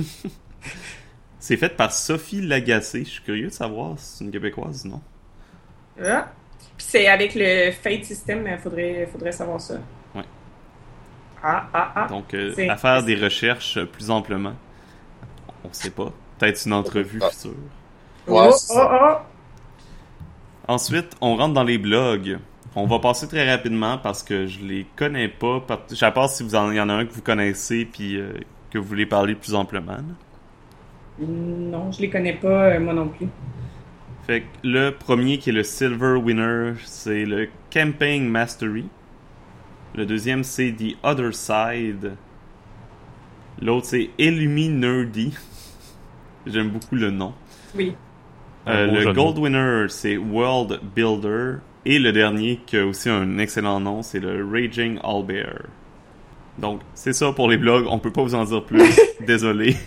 [1.39, 3.05] c'est fait par Sophie Lagacé.
[3.05, 5.03] Je suis curieux de savoir si c'est une québécoise, non?
[6.03, 6.33] Ah.
[6.79, 9.75] Puis c'est avec le Fate System, mais faudrait, faudrait savoir ça.
[10.15, 10.25] Ouais.
[11.43, 12.07] Ah, ah, ah.
[12.09, 14.55] Donc, euh, à faire des recherches plus amplement.
[15.63, 16.13] On sait pas.
[16.39, 17.29] Peut-être une entrevue Ah.
[17.31, 17.51] future.
[18.27, 19.17] Ouais, oh, c'est oh, oh.
[20.67, 22.39] Ensuite, on rentre dans les blogs.
[22.77, 25.65] On va passer très rapidement parce que je les connais pas.
[26.01, 28.33] À part si vous en, il y en a un que vous connaissez puis euh,
[28.71, 29.93] que vous voulez parler plus amplement.
[29.93, 30.03] là.
[31.21, 33.29] Non, je les connais pas, euh, moi non plus.
[34.27, 38.87] Fait que le premier qui est le Silver Winner, c'est le Camping Mastery.
[39.95, 42.17] Le deuxième, c'est The Other Side.
[43.61, 45.35] L'autre, c'est Illumi Nerdy.
[46.47, 47.35] J'aime beaucoup le nom.
[47.77, 47.95] Oui.
[48.67, 51.57] Euh, le Gold Winner, c'est World Builder.
[51.87, 55.67] Et le dernier, qui a aussi un excellent nom, c'est le Raging Bear.
[56.59, 57.87] Donc, c'est ça pour les blogs.
[57.89, 58.99] On peut pas vous en dire plus.
[59.27, 59.77] Désolé.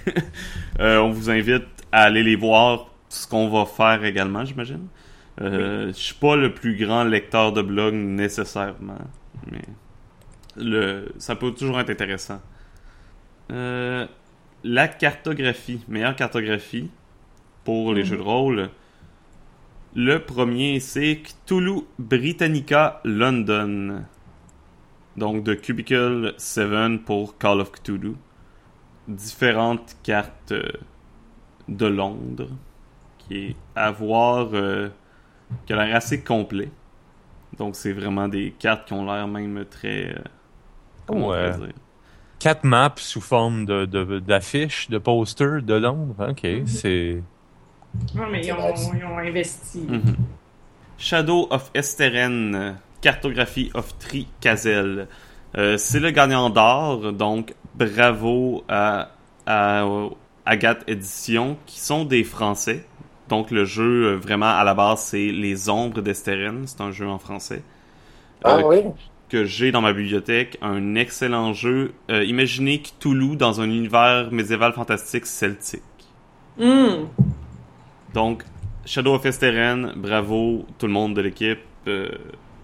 [0.79, 2.91] Euh, on vous invite à aller les voir.
[3.09, 4.85] Ce qu'on va faire également, j'imagine.
[5.41, 8.99] Euh, Je suis pas le plus grand lecteur de blogs nécessairement,
[9.51, 9.63] mais
[10.55, 12.39] le, ça peut toujours être intéressant.
[13.51, 14.05] Euh,
[14.63, 16.91] la cartographie, meilleure cartographie
[17.67, 18.07] pour les Mhm.
[18.07, 18.69] jeux de rôle.
[19.93, 24.03] Le premier, c'est Cthulhu Britannica London.
[25.17, 28.13] Donc de Cubicle 7 pour Call of Cthulhu.
[29.09, 30.63] Différentes cartes euh,
[31.67, 32.47] de Londres
[33.17, 34.87] qui est à voir, euh,
[35.65, 36.69] qui a l'air assez complet.
[37.57, 40.13] Donc c'est vraiment des cartes qui ont l'air même très...
[40.15, 40.21] euh,
[41.05, 41.73] comment on dire?
[42.39, 46.29] Quatre maps sous forme de, de- d'affiches, de posters de Londres.
[46.29, 47.21] Ok, c'est.
[48.15, 49.79] Non, mais ils ont, ils ont investi.
[49.87, 50.15] Mhm.
[50.97, 55.07] Shadow of Esteren, cartographie of Tricasel.
[55.57, 59.09] Euh, c'est le gagnant d'or, donc bravo à,
[59.45, 59.85] à
[60.45, 62.85] Agathe Édition, qui sont des Français.
[63.29, 66.63] Donc le jeu, euh, vraiment, à la base, c'est Les Ombres d'Esteren.
[66.65, 67.61] C'est un jeu en français.
[68.43, 68.77] Ah Euh, oui?
[69.29, 70.57] que j'ai dans ma bibliothèque.
[70.61, 71.93] Un excellent jeu.
[72.09, 75.81] Euh, imaginez Cthulhu dans un univers médiéval fantastique celtique.
[76.59, 77.09] Hum.
[78.13, 78.43] Donc,
[78.85, 81.59] Shadow of Esteren, bravo tout le monde de l'équipe.
[81.87, 82.09] Euh,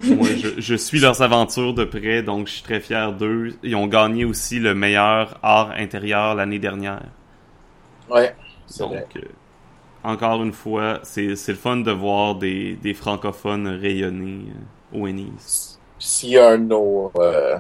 [0.04, 3.56] moi, je, je suis leurs aventures de près, donc je suis très fier d'eux.
[3.64, 7.04] Ils ont gagné aussi le meilleur art intérieur l'année dernière.
[8.10, 8.36] Ouais,
[8.68, 9.22] c'est Donc, euh,
[10.04, 14.46] encore une fois, c'est c'est le fun de voir des, des francophones rayonner
[14.94, 15.80] euh, au Ennis.
[16.00, 17.58] S'il y a un de nos, euh,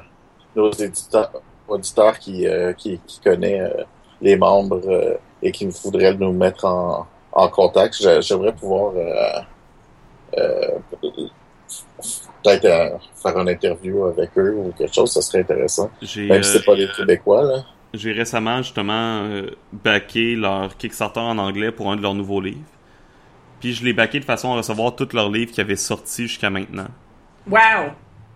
[0.56, 1.32] nos éditeurs,
[1.68, 2.46] auditeurs qui,
[2.78, 3.72] qui, qui connaît
[4.22, 4.82] les membres
[5.42, 9.42] et qui voudrait nous mettre en, en contact, j'a- j'aimerais pouvoir euh,
[10.38, 10.68] euh,
[12.44, 12.90] peut-être euh,
[13.22, 15.90] faire une interview avec eux ou quelque chose, ça serait intéressant.
[16.02, 17.64] J'ai Même si c'est pas des Québécois, là.
[17.94, 19.30] J'ai récemment justement
[19.72, 22.58] backé leur Kickstarter en anglais pour un de leurs nouveaux livres.
[23.60, 26.50] Puis je l'ai backé de façon à recevoir tous leurs livres qui avaient sorti jusqu'à
[26.50, 26.88] maintenant.
[27.50, 27.92] Wow!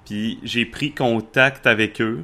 [0.06, 2.24] Puis j'ai pris contact avec eux.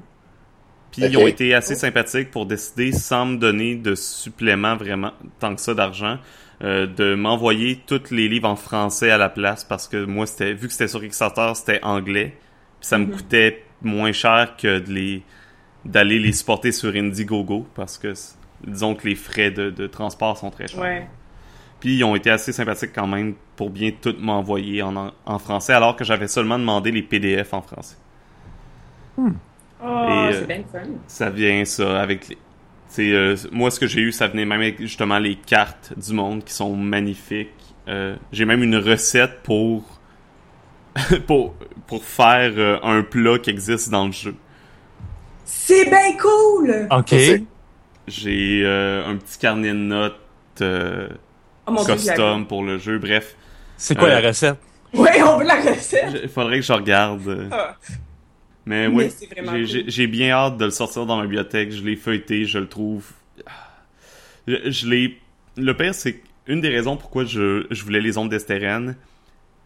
[0.92, 5.56] Puis ils ont été assez sympathiques pour décider, sans me donner de supplément vraiment, tant
[5.56, 6.20] que ça d'argent,
[6.64, 10.54] euh, de m'envoyer tous les livres en français à la place parce que moi, c'était
[10.54, 12.38] vu que c'était sur Kickstarter, c'était anglais.
[12.80, 13.12] Puis ça me Mhm.
[13.12, 15.24] coûtait moins cher que de les
[15.86, 18.14] d'aller les supporter sur Indiegogo parce que
[18.66, 20.80] disons que les frais de, de transport sont très chers.
[20.80, 21.06] Ouais.
[21.82, 25.74] Puis ils ont été assez sympathiques quand même pour bien tout m'envoyer en, en, français
[25.74, 27.98] alors que j'avais seulement demandé les PDF en français.
[29.18, 29.28] Oh,
[29.84, 30.80] Et, euh, c'est bien fun.
[31.08, 32.38] Ça vient ça avec
[33.02, 36.44] euh, moi ce que j'ai eu ça venait même avec justement les cartes du monde
[36.44, 37.50] qui sont magnifiques.
[37.88, 40.00] Euh, j'ai même une recette pour
[41.28, 41.56] pour
[41.88, 44.36] pour faire euh, un plat qui existe dans le jeu.
[45.46, 46.88] C'est bien cool!
[46.92, 47.14] Ok.
[48.08, 50.16] J'ai euh, un petit carnet de notes
[50.62, 51.08] euh,
[51.68, 53.00] Oh dieu, custom pour le jeu.
[53.00, 53.36] Bref,
[53.78, 54.58] C'est quoi Euh, la recette?
[54.94, 56.20] Ouais, on veut la recette!
[56.24, 57.28] il faudrait que je regarde.
[57.28, 57.76] euh, Ah.
[58.66, 59.10] Mais Mais
[59.52, 60.08] oui, j'ai- cool.
[60.12, 61.72] bien hâte de le sortir dans ma bibliothèque.
[61.72, 63.06] Je l'ai feuilleté, je le trouve.
[64.48, 65.18] Je, je l'ai.
[65.58, 68.96] Le pire, c'est une des raisons pourquoi je, je voulais les ondes d'Estérène.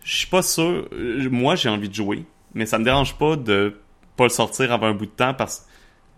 [0.04, 0.88] Je suis pas sûr.
[0.94, 2.24] euh, Moi, j'ai envie de jouer,
[2.54, 3.74] mais ça me dérange pas de
[4.16, 5.60] pas le sortir avant un bout de temps parce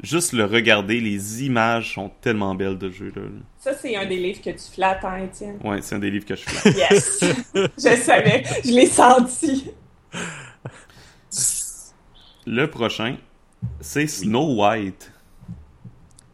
[0.02, 3.22] que juste le regarder, les images sont tellement belles de jeu là.
[3.58, 5.58] Ça, c'est un des livres que tu flattes, hein, Étienne?
[5.64, 6.72] Ouais, c'est un des livres que je fais.
[6.72, 7.20] Yes!
[7.56, 9.70] je savais, je l'ai senti.
[12.52, 13.16] Le prochain,
[13.80, 15.12] c'est Snow White.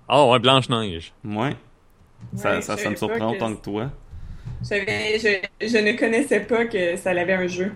[0.08, 1.12] Ah ouais, Blanche-Neige.
[1.26, 1.58] Ouais.
[2.38, 3.92] Ça, Ouais, ça, me surprend autant que toi.
[4.64, 7.74] Je, je ne connaissais pas que ça avait un jeu.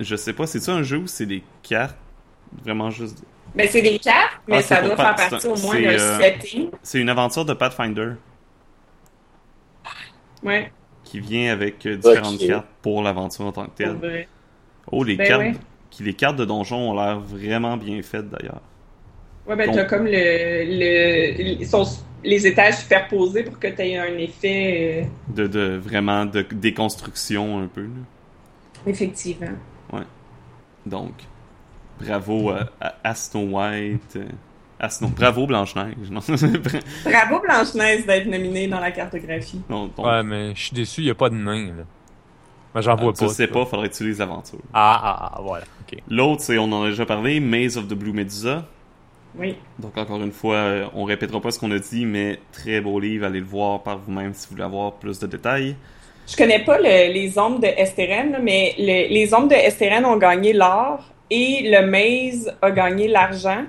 [0.00, 1.96] Je sais pas, c'est-tu un jeu ou c'est des cartes?
[2.64, 3.22] Vraiment juste.
[3.54, 6.70] Ben, c'est des cartes, mais Ah, ça doit faire partie au moins d'un euh, setting.
[6.82, 8.14] C'est une aventure de Pathfinder
[10.42, 10.72] Ouais,
[11.04, 13.92] qui vient avec euh, différentes cartes pour l'aventure en tant que telle.
[13.92, 14.28] vrai.
[14.90, 15.54] Oh, les Ben cartes, ouais.
[15.94, 18.60] Qui, les cartes de donjon ont l'air vraiment bien faites d'ailleurs.
[19.46, 21.84] Ouais, ben, t'as comme le, le, ils sont
[22.24, 27.66] les étages superposés pour que t'aies un effet, euh, De, de vraiment de déconstruction un
[27.66, 27.82] peu.
[27.82, 27.88] là.
[28.86, 29.48] effectivement.
[30.86, 31.12] Donc,
[31.98, 32.68] bravo à,
[33.02, 34.16] à- Snow White.
[34.16, 34.24] euh,
[34.78, 35.08] à Snow...
[35.08, 35.94] Bravo Blanche-Neige.
[37.04, 39.62] Bravo Blanche-Neige d'être nominée dans la cartographie.
[39.70, 41.84] Non, donc, Ouais, mais je suis déçu, il n'y a pas de nain, là.
[42.74, 43.28] Mais j'en ah, vois tu pas.
[43.28, 43.52] sais ça.
[43.52, 44.58] pas, faudrait que tu lises l'aventure.
[44.72, 45.64] Ah, ah, ah, voilà.
[46.08, 48.64] L'autre, c'est, on en a déjà parlé, Maze of the Blue Medusa.
[49.36, 49.56] Oui.
[49.78, 52.98] Donc encore une fois, euh, on répétera pas ce qu'on a dit, mais très beau
[53.00, 55.76] livre, allez le voir par vous-même si vous voulez avoir plus de détails.
[56.28, 60.16] Je connais pas le- les ombres de Esteren, mais le- les ombres de Esteren ont
[60.16, 63.64] gagné l'or et le Maze a gagné l'argent.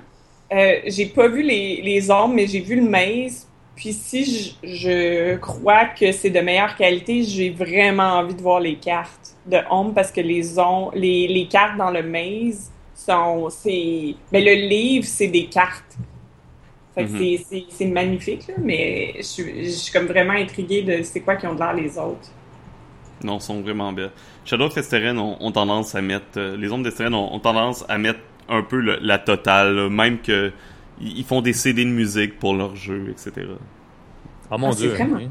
[0.52, 3.46] Euh, j'ai pas vu les, les ombres, mais j'ai vu le Maze.
[3.76, 4.24] Puis si
[4.64, 9.36] je, je crois que c'est de meilleure qualité, j'ai vraiment envie de voir les cartes
[9.46, 13.48] de ombre parce que les, on, les, les cartes dans le Maze sont...
[13.50, 15.98] c'est ben, le livre, c'est des cartes.
[16.94, 17.18] Fait que Mhm.
[17.70, 21.46] c'est- magnifique, là, mais je, suis- je suis comme vraiment intriguée de c'est quoi qui
[21.46, 22.30] ont de l'air les autres.
[23.22, 24.10] Non, sont vraiment belles.
[24.44, 26.26] Shadow of Esteren ont, ont tendance à mettre...
[26.38, 29.88] euh, les ombres d'Esteren ont, ont tendance à mettre un peu le- la totale, là,
[29.88, 30.52] même que
[31.00, 33.46] ils font des CD de musique pour leur jeu, etc.
[34.50, 34.90] Ah mon Ah, c'est dieu.
[34.90, 35.28] vraiment- oui.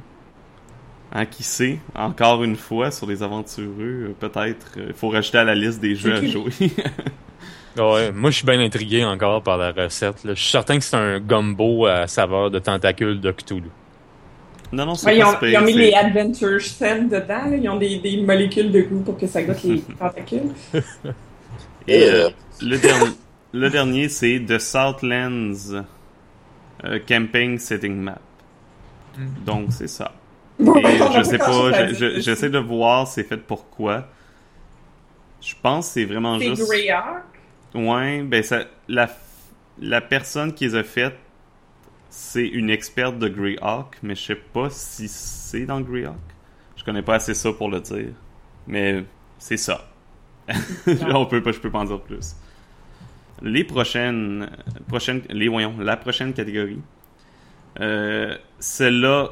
[1.14, 1.80] Hein, qui sait?
[1.96, 5.96] Encore une fois, sur les aventureux, euh, peut-être, il faut rajouter à la liste des
[5.96, 6.52] jeux à jouer.
[7.78, 10.22] Ah ouais, moi je suis bien intrigué encore par la recette.
[10.24, 13.70] Je suis certain que c'est un gumbo à saveur de tentacules de Cthulhu.
[14.72, 17.58] non, non, c'est Ouais, ils, pas ont, ils ont mis les Adventure Scent dedans, là.
[17.58, 20.54] ils ont des, des molécules de goût pour que ça goûte les tentacules.
[21.88, 22.30] Et Euh, euh,
[22.62, 23.12] le, dernier
[23.56, 25.84] le dernier, c'est The Southlands
[26.84, 28.20] euh, Camping Setting Map.
[29.46, 30.12] Donc, c'est ça.
[30.60, 34.08] Bon, Et je sais pas, je- je- j'essaie de voir c'est fait pourquoi.
[35.42, 36.68] Je pense que c'est vraiment C'est juste...
[36.70, 37.24] Greyhawk.
[37.74, 39.10] Ouais, ben ça, la,
[39.80, 41.18] la personne qui les a faites,
[42.10, 46.16] c'est une experte de Greyhawk, mais je sais pas si c'est dans Greyhawk.
[46.78, 48.14] Je connais pas assez ça pour le dire.
[48.68, 49.04] Mais
[49.38, 49.88] c'est ça.
[51.14, 52.36] On peut pas, je peux pas en dire plus.
[53.42, 54.50] Les prochaines,
[54.88, 56.80] prochaines, les voyons, la prochaine catégorie.
[57.80, 59.32] Euh, Celle-là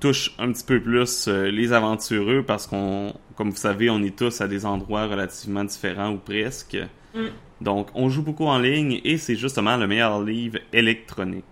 [0.00, 4.16] touche un petit peu plus euh, les aventureux parce qu'on, comme vous savez, on est
[4.16, 6.76] tous à des endroits relativement différents ou presque.
[7.14, 7.26] Mm.
[7.60, 11.44] Donc, on joue beaucoup en ligne et c'est justement le meilleur livre électronique.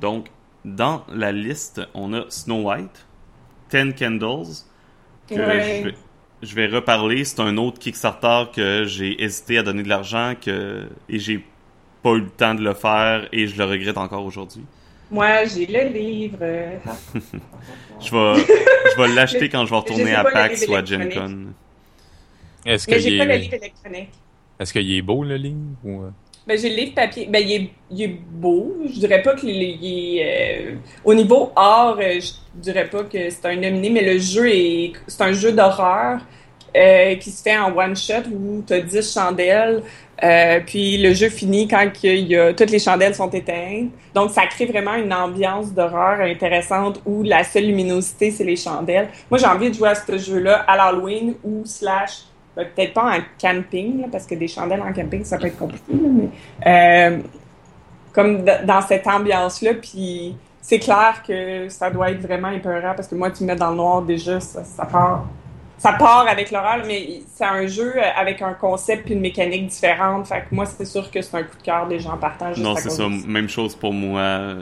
[0.00, 0.28] Donc,
[0.64, 3.06] dans la liste, on a Snow White,
[3.68, 4.64] Ten Candles,
[5.28, 5.60] que Ouais.
[5.62, 5.94] je, vais,
[6.42, 7.24] je vais reparler.
[7.24, 11.44] C'est un autre Kickstarter que j'ai hésité à donner de l'argent que, et j'ai
[12.02, 14.64] pas eu le temps de le faire et je le regrette encore aujourd'hui.
[15.10, 16.38] Moi, j'ai le livre.
[16.42, 16.78] euh.
[17.98, 18.44] Je vais,
[18.94, 21.08] je vais l'acheter quand je vais retourner à PAX ou à Gen.
[21.08, 21.54] Con.
[22.66, 23.38] Est-ce Mais qu'il j'ai pas le est...
[23.38, 24.10] livre électronique.
[24.58, 26.02] Est-ce qu'il est beau le livre ou...
[26.46, 27.26] Ben, j'ai le livre papier.
[27.28, 28.76] Ben, il est, il est beau.
[28.86, 30.70] Je dirais pas qu'il est.
[30.72, 32.30] euh, au niveau art, euh, je
[32.60, 34.92] dirais pas que c'est un nominé, mais le jeu est.
[35.08, 36.20] C'est un jeu d'horreur
[36.76, 39.82] euh, qui se fait en one shot où tu as 10 chandelles.
[40.22, 43.90] euh, puis le jeu finit quand il y a, toutes les chandelles sont éteintes.
[44.14, 49.08] Donc, ça crée vraiment une ambiance d'horreur intéressante où la seule luminosité, c'est les chandelles.
[49.30, 52.22] Moi, j'ai envie de jouer à ce jeu-là à l'Halloween ou slash
[52.64, 55.92] peut-être pas en camping, là, parce que des chandelles en camping, ça peut être compliqué,
[55.92, 56.28] là, mais
[56.66, 57.18] euh,
[58.12, 63.14] comme dans cette ambiance-là, puis c'est clair que ça doit être vraiment épeurant, parce que
[63.14, 65.26] moi, tu me mets dans le noir déjà, ça, ça part.
[65.78, 70.26] Ça part avec l'horreur, mais c'est un jeu avec un concept et une mécanique différente.
[70.26, 72.66] Fait que moi, c'est sûr que c'est un coup de cœur des gens partant juste
[72.66, 73.06] Non, c'est ça.
[73.08, 74.54] Même chose pour moi.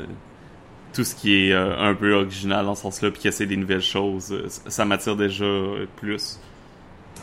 [0.92, 3.56] Tout ce qui est euh, un peu original dans ce sens-là, puis qui essaie des
[3.56, 6.40] nouvelles choses, euh, ça ça m'attire déjà euh, plus.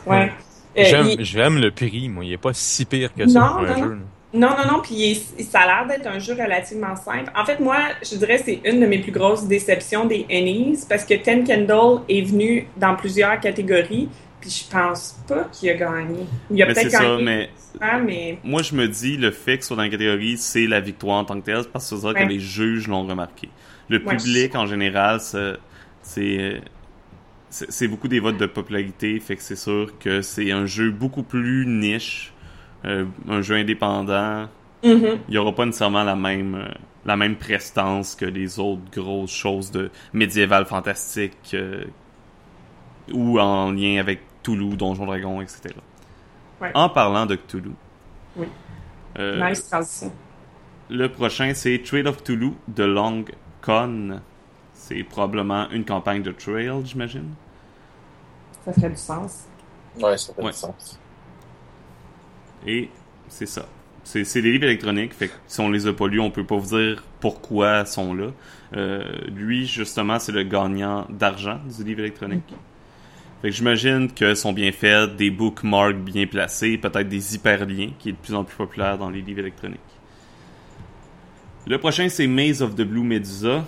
[0.05, 0.31] Ouais.
[0.77, 0.83] Euh,
[1.19, 2.23] J'aime, il- le prix, moi.
[2.23, 3.95] Il est pas si pire que ça Non, pour un non, jeu.
[3.95, 4.01] non.
[4.33, 7.29] Non, non, non, puis il est- ça a l'air d'être un jeu relativement simple.
[7.35, 10.79] En fait, moi, je dirais que c'est une de mes plus grosses déceptions des Ennies,
[10.87, 14.07] parce que Ten Candle est venu dans plusieurs catégories,
[14.39, 16.19] puis je pense pas qu'il a gagné.
[16.49, 17.49] Il a peut-être ça, gagné, mais
[17.81, 18.37] ah, mais...
[18.45, 21.17] moi je me dis, le fait que ce soit dans la catégorie, c'est la victoire
[21.17, 22.23] en tant que telle, parce que c'est ça Ouais.
[22.23, 23.49] que les juges l'ont remarqué.
[23.89, 24.15] Le Ouais.
[24.15, 25.19] public, en général,
[26.01, 26.61] c'est...
[27.53, 31.21] C'est beaucoup des votes de popularité, fait que c'est sûr que c'est un jeu beaucoup
[31.23, 32.31] plus niche,
[32.85, 34.47] euh, un jeu indépendant,
[34.83, 35.19] Mhm.
[35.27, 36.65] il y aura pas nécessairement la même euh,
[37.05, 41.83] la même prestance que les autres grosses choses de médiéval fantastique euh,
[43.11, 45.75] ou en lien avec Toulouse, Donjon Dragon, etc.
[46.61, 46.71] Ouais.
[46.73, 47.71] En parlant de Cthulhu,
[48.37, 48.47] Oui.
[49.19, 50.11] Nice transition.
[50.89, 53.25] le prochain c'est Trail of Toulouse de Long
[53.61, 54.21] Con.
[54.73, 57.29] C'est probablement une campagne de trail, j'imagine.
[58.65, 59.45] Ça ferait du sens.
[59.99, 60.51] Ouais, ça fait Ouais.
[60.51, 60.99] du sens.
[62.65, 62.89] Et
[63.27, 63.65] c'est ça.
[64.03, 66.43] C'est c'est des livres électroniques, fait que si on les a pas lus, on peut
[66.43, 68.27] pas vous dire pourquoi ils sont là.
[68.75, 72.53] Euh, lui, justement, c'est le gagnant d'argent du livre électronique.
[73.41, 78.09] Fait que j'imagine que sont bien faits, des bookmarks bien placés, peut-être des hyperliens, qui
[78.09, 79.79] est de plus en plus populaire dans les livres électroniques.
[81.67, 83.65] Le prochain, c'est Maze of the Blue Medusa,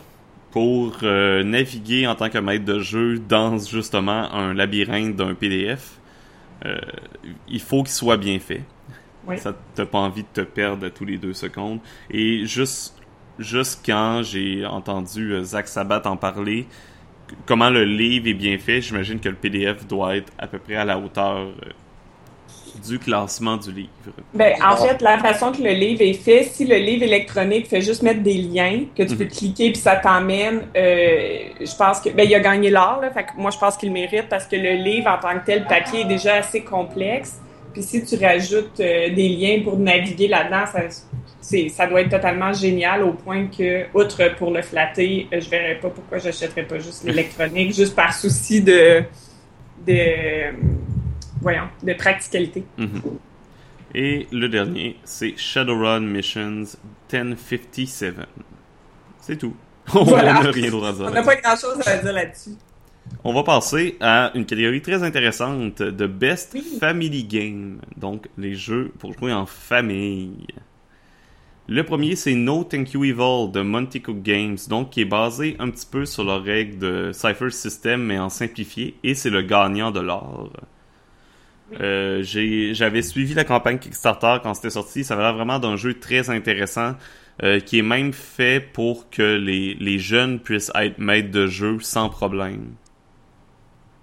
[0.53, 5.99] pour euh, naviguer en tant que maître de jeu dans justement un labyrinthe d'un PDF.
[6.63, 6.77] Euh,
[7.47, 8.61] il faut qu'il soit bien fait.
[9.25, 9.39] Oui.
[9.39, 11.79] Ça t'as pas envie de te perdre à tous les deux secondes.
[12.11, 13.01] Et juste,
[13.39, 16.67] juste quand j'ai entendu euh, Zach Sabat en parler,
[17.47, 20.75] comment le livre est bien fait, j'imagine que le PDF doit être à peu près
[20.75, 21.47] à la hauteur
[22.81, 23.89] du classement du livre.
[24.33, 27.81] Ben, en fait, la façon que le livre est fait, si le livre électronique fait
[27.81, 32.09] juste mettre des liens que tu peux cliquer puis ça t'emmène, euh, je pense que
[32.09, 34.55] ben il a gagné l'or là, fait que moi je pense qu'il mérite parce que
[34.55, 37.39] le livre en tant que tel, papier est déjà assez complexe.
[37.73, 40.81] Puis si tu rajoutes euh, des liens pour naviguer là-dedans, ça
[41.69, 45.75] ça doit être totalement génial au point que outre pour le flatter, euh, je verrais
[45.75, 49.03] pas pourquoi j'achèterais pas juste l'électronique juste par souci de
[49.85, 50.53] de
[51.43, 52.63] voyons, de practicalité.
[52.77, 53.01] Mhm.
[53.95, 56.65] Et le dernier, c'est Shadowrun Missions
[57.11, 58.15] 1057.
[59.19, 59.55] C'est tout.
[59.93, 61.05] On n'a rien d'autre à dire.
[61.07, 62.55] On n'a pas grand-chose à dire là-dessus.
[63.23, 66.77] On va passer à une catégorie très intéressante de Best Oui.
[66.79, 67.81] Family Game.
[67.97, 70.47] Donc, les jeux pour jouer en famille.
[71.67, 75.55] Le premier, c'est No Thank You Evil de Monty Cook Games, donc qui est basé
[75.59, 79.41] un petit peu sur leurs règles de Cypher System, mais en simplifié, et c'est le
[79.41, 80.51] gagnant de l'or.
[81.81, 82.23] Euh,
[82.73, 86.29] J'avais suivi la campagne Kickstarter quand c'était sorti, ça avait l'air vraiment d'un jeu très
[86.29, 86.95] intéressant,
[87.41, 92.09] euh, qui est même fait pour que les, jeunes puissent être maîtres de jeu sans
[92.09, 92.73] problème.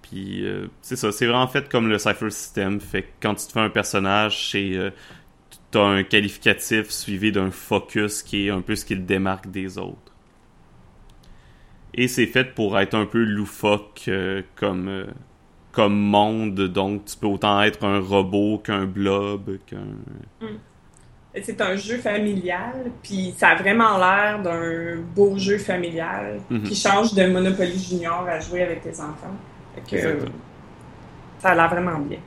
[0.01, 2.81] Puis euh, c'est ça, c'est vraiment fait comme le Cypher System.
[2.81, 4.91] Fait que quand tu te fais un personnage, c'est
[5.71, 9.77] t'as un qualificatif suivi d'un focus qui est un peu ce qui le démarque des
[9.77, 10.13] autres.
[11.93, 14.09] Et c'est fait pour être un peu loufoque
[14.55, 15.05] comme
[15.71, 19.77] comme monde, donc tu peux autant être un robot qu'un blob, qu'un
[21.43, 26.63] C'est un jeu familial, puis ça a vraiment l'air d'un beau jeu familial Mhm.
[26.63, 29.35] qui change de Monopoly Junior à jouer avec tes enfants.
[29.89, 30.19] Que,
[31.39, 32.19] ça a l'air vraiment bien.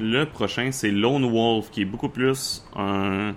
[0.00, 3.34] Le prochain, c'est Lone Wolf, qui est beaucoup plus un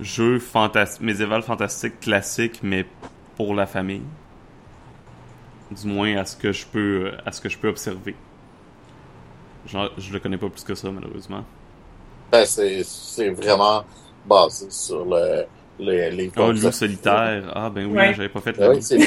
[0.00, 2.86] jeu fantas- médiéval fantastique classique, mais
[3.36, 4.02] pour la famille.
[5.70, 8.16] Du moins à ce que je peux, à ce que je peux observer.
[9.66, 11.44] Genre, je le connais pas plus que ça, malheureusement.
[12.32, 13.84] Ben, c'est, c'est vraiment
[14.26, 15.44] basé sur le,
[15.78, 17.52] le- les Oh, loup solitaire.
[17.54, 18.14] Ah, ben oui, Ouais.
[18.14, 18.98] j'avais pas fait Ben le oui, c'est,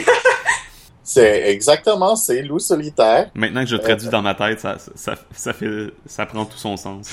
[1.03, 3.29] c'est exactement, c'est loup solitaire.
[3.35, 6.77] Maintenant que je traduis dans ma tête, ça, ça, ça fait, ça prend tout son
[6.77, 7.09] sens.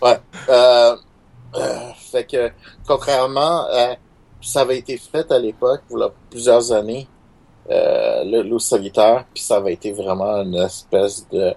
[0.00, 0.18] Ouais.
[0.48, 0.96] Euh,
[1.54, 1.78] euh,
[2.10, 2.50] fait que,
[2.86, 3.96] contrairement à,
[4.40, 7.11] ça avait été fait à l'époque, il y a plusieurs années, euh,
[7.68, 11.54] le loup solitaire, puis ça avait été vraiment une espèce de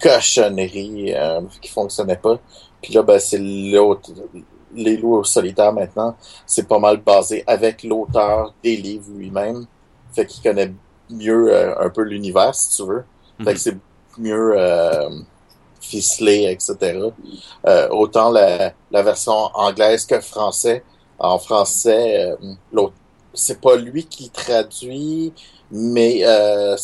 [0.00, 2.38] cochonnerie euh, qui fonctionnait pas.
[2.82, 4.10] Puis là, ben, c'est l'autre,
[4.74, 6.16] les loups solitaires maintenant,
[6.46, 9.66] c'est pas mal basé avec l'auteur des livres lui-même.
[10.12, 10.72] Fait qu'il connaît
[11.10, 13.04] mieux euh, un peu l'univers, si tu veux.
[13.38, 13.54] Fait Mhm.
[13.54, 13.76] que c'est
[14.18, 15.10] mieux euh,
[15.80, 16.98] ficelé, etc.
[17.66, 20.82] Euh, autant la, la version anglaise que français.
[21.18, 22.94] En français, euh, l'autre,
[23.34, 25.32] c'est pas lui qui traduit,
[25.70, 26.76] mais euh,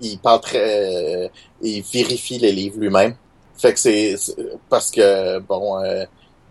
[0.00, 1.28] il parle très, euh,
[1.62, 3.16] il vérifie les livres lui-même.
[3.56, 4.16] Fait que c'est
[4.68, 6.04] parce que bon, euh,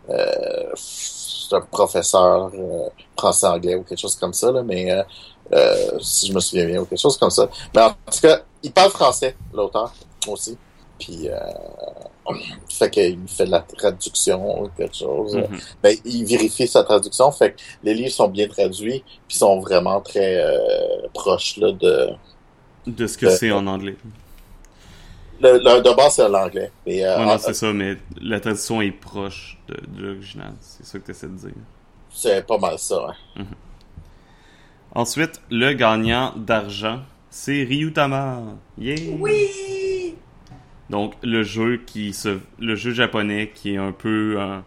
[0.09, 4.91] euh, c'est un professeur euh, français-anglais ou quelque chose comme ça là, mais
[5.53, 7.49] euh, si je me souviens bien ou quelque chose comme ça.
[7.73, 9.93] Mais en tout cas, il parle français, l'auteur
[10.27, 10.57] aussi.
[10.99, 11.37] Puis, euh,
[12.69, 15.35] fait qu'il fait de la traduction ou quelque chose.
[15.35, 15.47] Mhm.
[15.83, 17.31] Ben, il vérifie sa traduction.
[17.31, 22.09] Fait que les livres sont bien traduits, puis sont vraiment très euh, proches là, de.
[22.87, 23.95] De ce que c'est en anglais.
[25.39, 26.71] Le, le, de base, c'est l'anglais.
[26.85, 30.53] Mais, euh, Ouais, c'est ça, mais la traduction est proche de, de l'original.
[30.61, 31.51] C'est ça que tu essaies de dire.
[32.09, 33.07] c'est pas mal ça.
[33.37, 33.43] hein.
[34.95, 38.41] Ensuite, le gagnant d'argent, c'est Ryutama.
[38.79, 38.95] Yeah!
[39.19, 39.47] Oui!
[40.89, 44.63] Donc, le jeu qui se, le jeu japonais qui est un peu un,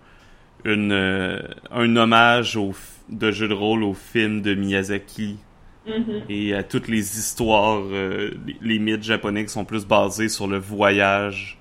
[0.64, 1.40] une, euh,
[1.70, 5.38] un hommage au, f- de jeu de rôle au film de Miyazaki
[5.86, 6.24] Mhm.
[6.28, 10.46] et à toutes les histoires, euh, les, les mythes japonais qui sont plus basés sur
[10.46, 11.58] le voyage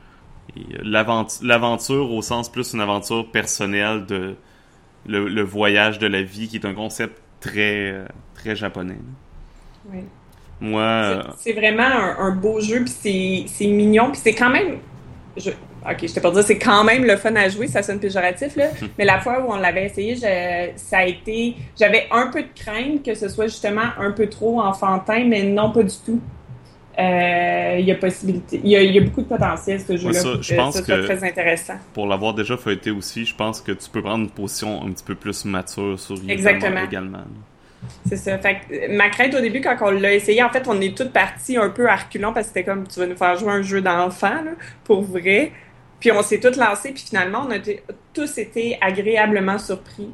[0.58, 4.36] et euh, l'avent- l'aventure au sens plus une aventure personnelle de
[5.08, 8.06] le, le voyage de la vie qui est un concept très
[8.36, 8.98] très japonais.
[9.90, 10.00] Oui.
[10.62, 14.78] Moi, euh, C'est vraiment un, un beau jeu, puis c'est- mignon, puis c'est quand même.
[15.38, 18.00] Je, ok, je t'ai pas dire, c'est quand même le fun à jouer, ça sonne
[18.00, 18.66] péjoratif, là.
[18.98, 21.56] mais la fois où on l'avait essayé, je- ça a été.
[21.80, 25.72] J'avais un peu de crainte que ce soit justement un peu trop enfantin, mais non,
[25.72, 26.20] pas du tout.
[26.98, 28.60] Euh, Il y a possibilité.
[28.62, 30.22] Il y a, il y a beaucoup de potentiel, ce jeu-là.
[30.22, 31.76] Ouais, je pense ça que- très intéressant.
[31.94, 35.06] pour l'avoir déjà feuilleté aussi, je pense que tu peux prendre une position un petit
[35.06, 36.84] peu plus mature sur Exactement.
[36.84, 37.20] également.
[38.08, 38.38] C'est ça.
[38.40, 41.14] Fait euh, ma crainte au début, quand on l'a essayé, en fait, on est toutes
[41.14, 43.62] parties un peu à reculons parce que c'était comme tu vas nous faire jouer un
[43.62, 44.52] jeu d'enfant, là,
[44.84, 45.52] pour vrai.
[46.00, 47.60] Puis on s'est toutes lancées, puis finalement, on a
[48.14, 50.10] tous été agréablement surpris.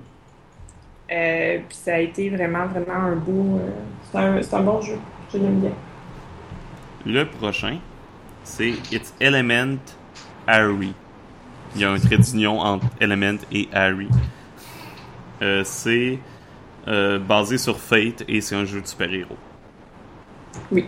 [1.11, 3.59] Euh, puis ça a été vraiment, vraiment un beau.
[4.15, 4.97] euh, c'est un, un bon jeu.
[5.31, 5.71] Je l'aime bien.
[7.05, 7.77] Le prochain,
[8.43, 9.77] c'est It's Element
[10.47, 10.93] Harry.
[11.75, 14.07] Il y a un trait d'union entre Element et Harry.
[15.41, 16.17] Euh, c'est
[16.87, 19.37] euh, basé sur Fate et c'est un jeu de super-héros.
[20.71, 20.85] Oui.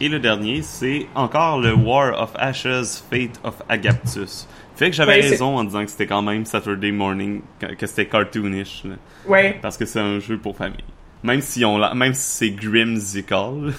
[0.00, 4.46] Et le dernier, c'est encore le War of Ashes, Fate of Agaptus.
[4.76, 7.40] Fait que j'avais Ouais, raison en disant que c'était quand même Saturday Morning,
[7.78, 8.84] que c'était cartoonish.
[8.84, 8.94] là.
[9.26, 9.58] Ouais.
[9.60, 10.84] parce que c'est un jeu pour famille.
[11.24, 13.72] Même si on l'a- même si c'est grimsical.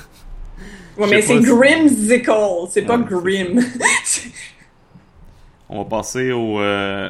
[0.98, 2.32] Ouais, mais c'est pas Grimsicle,
[2.70, 3.60] c'est pas Ouais, Grim.
[5.70, 7.10] On va passer au, euh,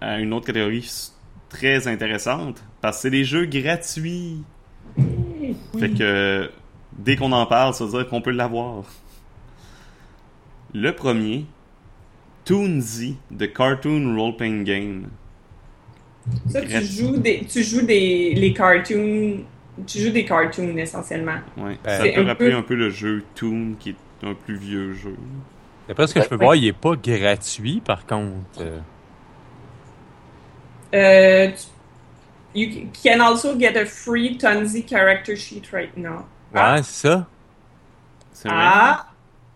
[0.00, 0.88] à une autre catégorie
[1.56, 4.42] très intéressante parce que c'est des jeux gratuits.
[5.78, 6.48] Fait que euh,
[6.98, 8.84] dès qu'on en parle, ça veut dire qu'on peut l'avoir.
[10.74, 11.46] Le premier,
[12.44, 15.06] Toonzy, The Cartoon Role Playing Game.
[16.48, 19.44] Ça, tu joues des, tu joues des, les cartoons,
[19.86, 21.38] tu joues des cartoons essentiellement.
[21.56, 21.78] Ouais.
[21.86, 23.96] Euh, ça C'est peut un rappeler peu- un peu le jeu Toon, qui est
[24.26, 25.14] un plus vieux jeu.
[25.88, 26.44] D'après ce que je peux Ouais.
[26.44, 28.60] voir, il est pas gratuit, par contre.
[30.92, 31.66] Tu-
[32.54, 36.24] you can also get a free Tonzi character sheet right now.
[36.54, 36.82] Ouais, Ah.
[36.82, 37.26] c'est ça.
[38.32, 38.56] C'est vrai?
[38.60, 39.06] Ah!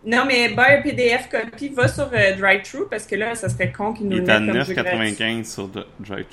[0.04, 3.70] Non, mais buy un PDF copy, va sur euh, DriveThru parce que là, ça serait
[3.70, 4.98] con qu'ils nous Il le est à mettent comme jeu gratuit.
[4.98, 6.24] 9,95 sur Drive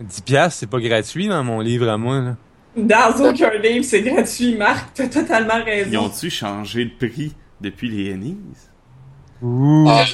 [0.00, 2.36] 10 piastres, c'est pas gratuit dans mon livre à moi, là.
[2.76, 4.92] Dans aucun livre, c'est gratuit, Marc.
[4.94, 6.04] T'as totalement Ils raison.
[6.06, 8.36] ont-tu changé le prix depuis les Ennies?
[9.44, 10.04] Ah,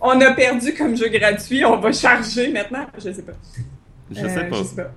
[0.00, 2.86] on a perdu comme jeu gratuit, on va charger maintenant.
[2.96, 3.32] Je sais pas.
[4.10, 4.56] Je Euh, sais pas.
[4.56, 4.90] Je sais pas.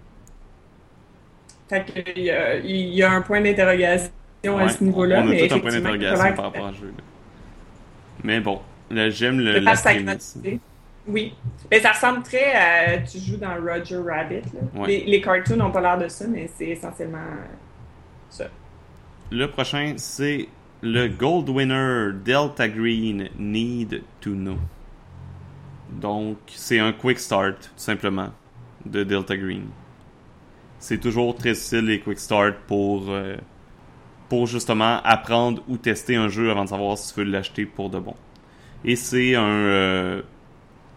[1.70, 4.10] Fait que, il y a, il y a un point d'interrogation
[4.58, 5.20] à ce niveau-là.
[5.20, 6.94] on a mais tout un point d'interrogation par rapport à ce jeu.
[8.24, 10.38] Mais bon, là, j'aime le, Le la prémisse.
[11.08, 11.34] Oui.
[11.72, 12.98] Mais ça ressemble très à.
[13.00, 14.42] Tu joues dans Roger Rabbit.
[14.54, 14.62] Là.
[14.82, 14.88] Ouais.
[14.88, 17.46] Les, les cartoons n'ont pas l'air de ça, mais c'est essentiellement euh,
[18.30, 18.46] ça.
[19.32, 20.48] Le prochain, c'est
[20.82, 24.58] le Gold Winner Delta Green Need to Know.
[25.92, 28.30] Donc, c'est un quick start, tout simplement,
[28.86, 29.68] de Delta Green.
[30.80, 33.38] C'est toujours très style les quick start pour, euh,
[34.30, 37.90] pour justement apprendre ou tester un jeu avant de savoir si tu veux l'acheter pour
[37.90, 38.16] de bon.
[38.86, 40.22] Et c'est un, euh,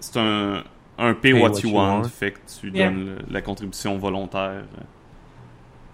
[0.01, 0.65] c'est un,
[0.98, 2.90] un pay, what, you want, fait que tu Yeah.
[2.90, 4.65] donnes le- la contribution volontaire.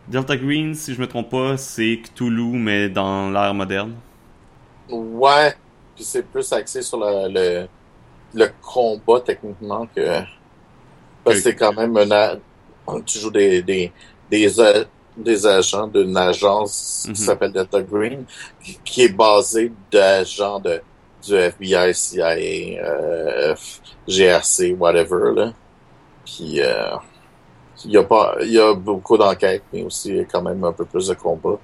[0.06, 4.02] Delta Green, si je me trompe pas, c'est Cthulhu, mais dans l'ère moderne.
[4.88, 5.54] Ouais,
[5.94, 7.68] puis c'est plus axé sur le, le,
[8.34, 10.22] le combat techniquement que.
[11.24, 12.10] Parce que c'est quand même un.
[12.12, 12.36] a-
[13.06, 13.92] Tu joues des, des,
[14.30, 14.48] des,
[15.16, 17.14] des agents d'une agence Mhm.
[17.14, 18.26] qui s'appelle Delta Green,
[18.62, 20.82] qui, qui est basée d'agents de,
[21.26, 22.36] du FBI, CIA,
[22.84, 23.54] euh,
[24.08, 25.52] GRC, whatever, là.
[26.24, 26.96] Puis, euh,
[27.84, 30.84] il y a pas, il y a beaucoup d'enquêtes, mais aussi quand même un peu
[30.84, 31.58] plus de combat.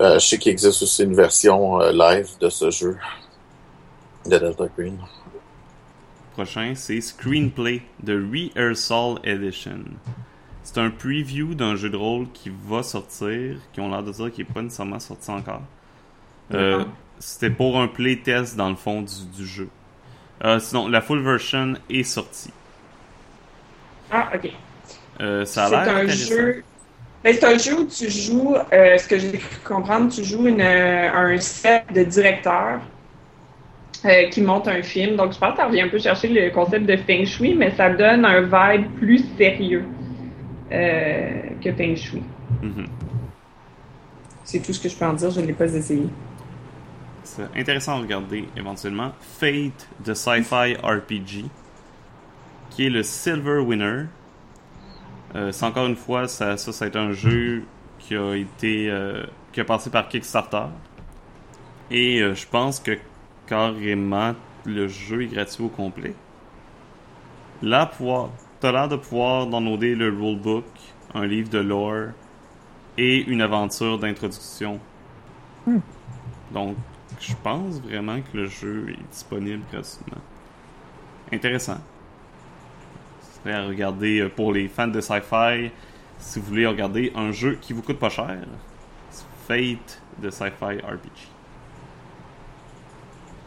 [0.00, 2.96] Euh, je sais qu'il existe aussi une version euh, live de ce jeu
[4.26, 4.98] de Delta Green.
[6.32, 9.84] Prochain, c'est Screenplay de Rehearsal Edition.
[10.62, 14.32] C'est un preview d'un jeu de rôle qui va sortir, qui ont l'air de dire
[14.32, 15.62] qu'il n'est pas nécessairement sorti encore.
[16.52, 16.84] Euh.
[17.18, 19.68] C'était pour un playtest dans le fond du, du jeu.
[20.42, 22.50] Euh, sinon, la full version est sortie.
[24.10, 24.50] Ah, ok.
[25.20, 26.34] Euh, ça a C'est l'air intéressant.
[26.34, 26.64] jeu.
[27.22, 30.46] Ben, c'est un jeu où tu joues, euh, ce que j'ai cru comprendre, tu joues
[30.46, 32.80] une, euh, un set de directeurs
[34.06, 35.16] euh, qui montent un film.
[35.16, 37.72] Donc, je pense que ça revient un peu chercher le concept de Feng Shui, mais
[37.72, 39.84] ça donne un vibe plus sérieux
[40.70, 42.22] que Feng Shui.
[42.62, 42.86] Mhm.
[44.44, 46.06] C'est tout ce que je peux en dire, je ne l'ai pas essayé.
[47.24, 49.12] C'est intéressant à regarder éventuellement.
[49.38, 51.44] Fate de Sci-Fi RPG,
[52.70, 54.04] qui est le Silver Winner.
[55.34, 57.64] Euh, c'est encore une fois, ça, ça, ça a été un jeu
[57.98, 60.66] qui a été euh, qui a passé par Kickstarter.
[61.90, 62.98] Et euh, je pense que
[63.46, 64.34] carrément
[64.64, 66.14] le jeu est gratuit au complet.
[67.62, 68.30] Là, pouvoir,
[68.60, 70.64] t'as l'air de pouvoir downloader le rulebook,
[71.14, 72.12] un livre de lore
[72.96, 74.80] et une aventure d'introduction.
[76.52, 76.76] Donc,
[77.20, 80.22] je pense vraiment que le jeu est disponible gratuitement.
[81.32, 81.78] Intéressant.
[83.44, 85.70] Serait à regarder euh, pour les fans de sci-fi.
[86.18, 88.38] Si vous voulez regarder un jeu qui vous coûte pas cher,
[89.46, 91.28] Fate de Sci-Fi RPG.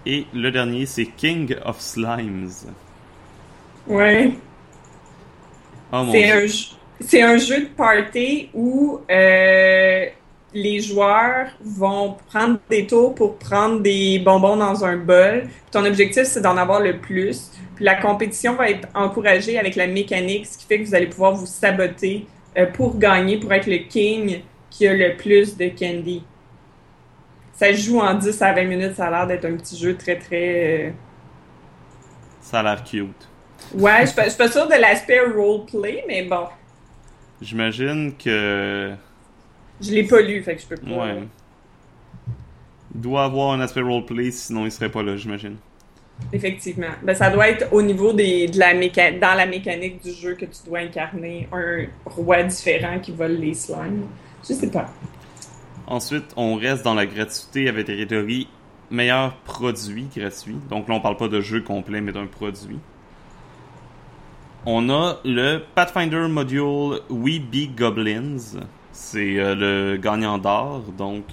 [0.06, 2.50] Et le dernier, c'est King of Slimes.
[3.88, 4.34] Ouais.
[5.92, 10.06] Oh C'est un, jeu- c'est un jeu de party où euh,
[10.54, 15.48] les joueurs vont prendre des tours pour prendre des bonbons dans un bol.
[15.72, 17.52] Ton objectif, c'est d'en avoir le plus.
[17.76, 21.08] Puis la compétition va être encouragée avec la mécanique, ce qui fait que vous allez
[21.08, 22.28] pouvoir vous saboter
[22.58, 26.24] euh, pour gagner, pour être le king qui a le plus de candy.
[27.54, 28.96] ça joue en 10 à 20 minutes.
[28.96, 30.88] Ça a l'air d'être un petit jeu très, très.
[30.88, 30.92] euh,
[32.42, 33.28] Ça a l'air cute.
[33.74, 36.46] Ouais, je suis pas- sûre de l'aspect roleplay, mais bon,
[37.42, 38.94] J'imagine que.
[39.82, 40.90] je l'ai pas lu, fait que je peux pas.
[40.92, 41.24] Ouais.
[42.96, 45.58] Il doit avoir un aspect roleplay, sinon il serait pas là, j'imagine.
[46.32, 46.88] Effectivement.
[47.04, 49.12] Ben, ça doit être au niveau des, de la méca...
[49.12, 53.54] dans la mécanique du jeu que tu dois incarner un roi différent qui vole les
[53.54, 54.06] slimes.
[54.48, 54.90] Je sais pas.
[55.86, 58.48] Ensuite, on reste dans la gratuité avec catégorie
[58.90, 60.58] meilleur produit gratuit.
[60.70, 62.80] Donc là, on parle pas de jeu complet, mais d'un produit.
[64.66, 68.62] On a le Pathfinder Module We Be Goblins.
[68.94, 70.84] C'est euh, le gagnant d'or.
[70.98, 71.26] Donc,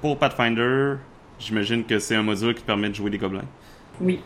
[0.00, 0.94] pour Pathfinder,
[1.38, 3.44] j'imagine que c'est un module qui permet de jouer des gobelins.
[4.00, 4.20] Oui.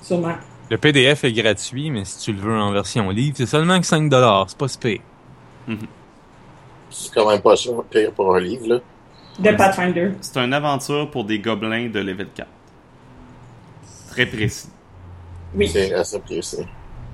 [0.00, 0.34] Sûrement.
[0.70, 3.86] Le PDF est gratuit, mais si tu le veux en version livre, c'est seulement que
[3.86, 4.44] 5$.
[4.48, 5.00] C'est pas si pire.
[6.90, 8.80] C'est quand même pas cher, pire pour un livre, là.
[9.38, 10.12] De Pathfinder.
[10.20, 12.48] C'est une aventure pour des gobelins de level 4.
[14.10, 14.68] Très précis.
[15.54, 15.68] Oui.
[15.68, 16.66] C'est assez précis.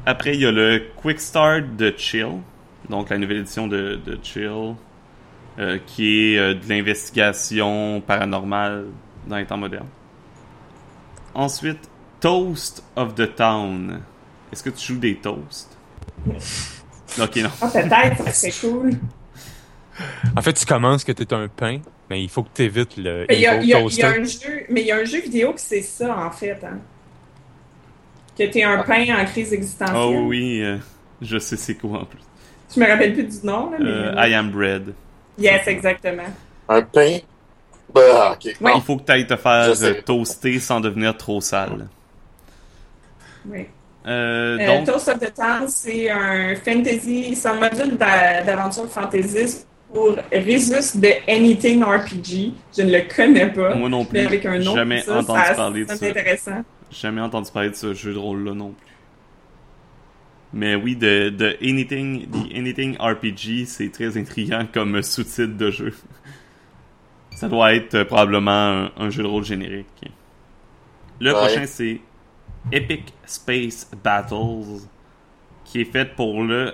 [0.05, 2.40] Après, il y a le Quick Start de Chill,
[2.89, 4.74] donc la nouvelle édition de, de Chill,
[5.59, 8.86] euh, qui est euh, de l'investigation paranormale
[9.27, 9.89] dans les temps modernes.
[11.35, 11.89] Ensuite,
[12.21, 14.01] Toast of the Town.
[14.53, 15.77] Est-ce que tu joues des toasts?
[17.19, 17.49] Ok, non.
[17.61, 18.93] Ah, peut-être, ça serait cool.
[20.37, 23.37] En fait, tu commences que t'es un pain, mais il faut que t'évites le Mais
[23.37, 25.61] il y, a, y y un jeu, mais il y a un jeu vidéo que
[25.61, 26.61] c'est ça, en fait.
[26.63, 26.79] Hein.
[28.39, 29.97] Que t'es un pain en crise existentielle.
[29.97, 30.77] Oh oui, euh,
[31.21, 32.21] je sais c'est quoi en plus.
[32.75, 33.91] Je me rappelle plus du nom, là, mais...
[33.91, 34.95] Euh, I Am Bread.
[35.39, 36.29] Yes, exactement.
[36.69, 37.19] Un pain?
[37.94, 38.39] Bah.
[38.43, 41.89] Il faut que tu ailles te faire euh, toaster sans devenir trop sale.
[43.48, 43.60] Oui.
[44.06, 48.89] Euh, Euh, donc, Toast of the Town, c'est un fantasy, c'est un module d'a- d'aventure
[48.89, 52.52] fantasy pour Resus de Anything RPG.
[52.77, 53.74] Je ne le connais pas.
[53.74, 55.98] moi non plus, avec un nom, jamais ça, entendu ça- parler de ça, ça.
[56.01, 56.65] C'est intéressant.
[56.90, 58.86] jamais entendu parler de ce jeu de rôle-là non plus.
[60.55, 65.93] Mais oui, de, de Anything, the Anything RPG, c'est très intriguant comme sous-titre de jeu.
[67.39, 69.86] Ça doit être euh, probablement un, un jeu de rôle générique.
[71.20, 71.39] Le Ouais.
[71.39, 72.01] prochain, c'est
[72.73, 74.82] Epic Space Battles,
[75.65, 76.73] qui est fait pour le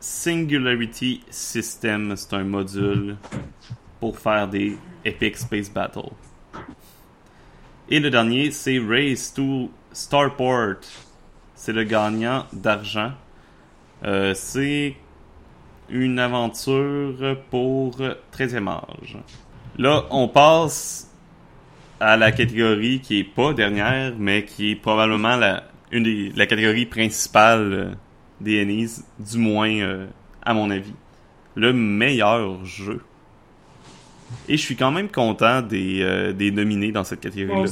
[0.00, 2.14] Singularity System.
[2.16, 3.16] C'est un module
[4.00, 6.12] pour faire des Epic Space Battles.
[7.88, 10.80] Et le dernier, c'est Race to Starport.
[11.54, 13.12] C'est le gagnant d'argent.
[14.04, 14.96] Euh, c'est
[15.88, 17.96] une aventure pour
[18.32, 19.16] 13e âge.
[19.78, 21.10] Là, on passe
[22.00, 26.46] à la catégorie qui est pas dernière, mais qui est probablement la, une des, la
[26.46, 27.94] catégorie principale euh,
[28.40, 30.06] des Ennies, du moins euh,
[30.42, 30.94] à mon avis.
[31.54, 33.02] Le meilleur jeu.
[34.48, 37.70] Et je suis quand même content des, euh, des nominés dans cette catégorie-là.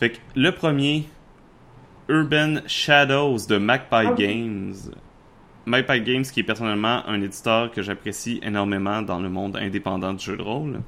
[0.00, 1.04] Fait que le premier,
[2.08, 4.14] Urban Shadows de Magpie Ah.
[4.16, 4.74] Games.
[5.66, 10.24] Magpie Games qui est personnellement un éditeur que j'apprécie énormément dans le monde indépendant du
[10.24, 10.80] jeu de rôle.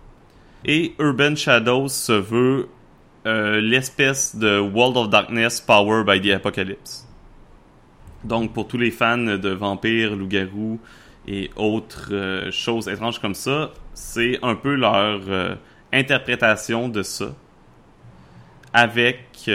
[0.65, 2.69] Et Urban Shadows se veut
[3.27, 7.09] euh, l'espèce de World of Darkness Power by the Apocalypse.
[8.25, 10.81] Donc pour tous les fans de vampires, loups-garous
[11.27, 15.55] et autres euh, choses étranges comme ça, c'est un peu leur euh,
[15.93, 17.35] interprétation de ça
[18.73, 19.51] avec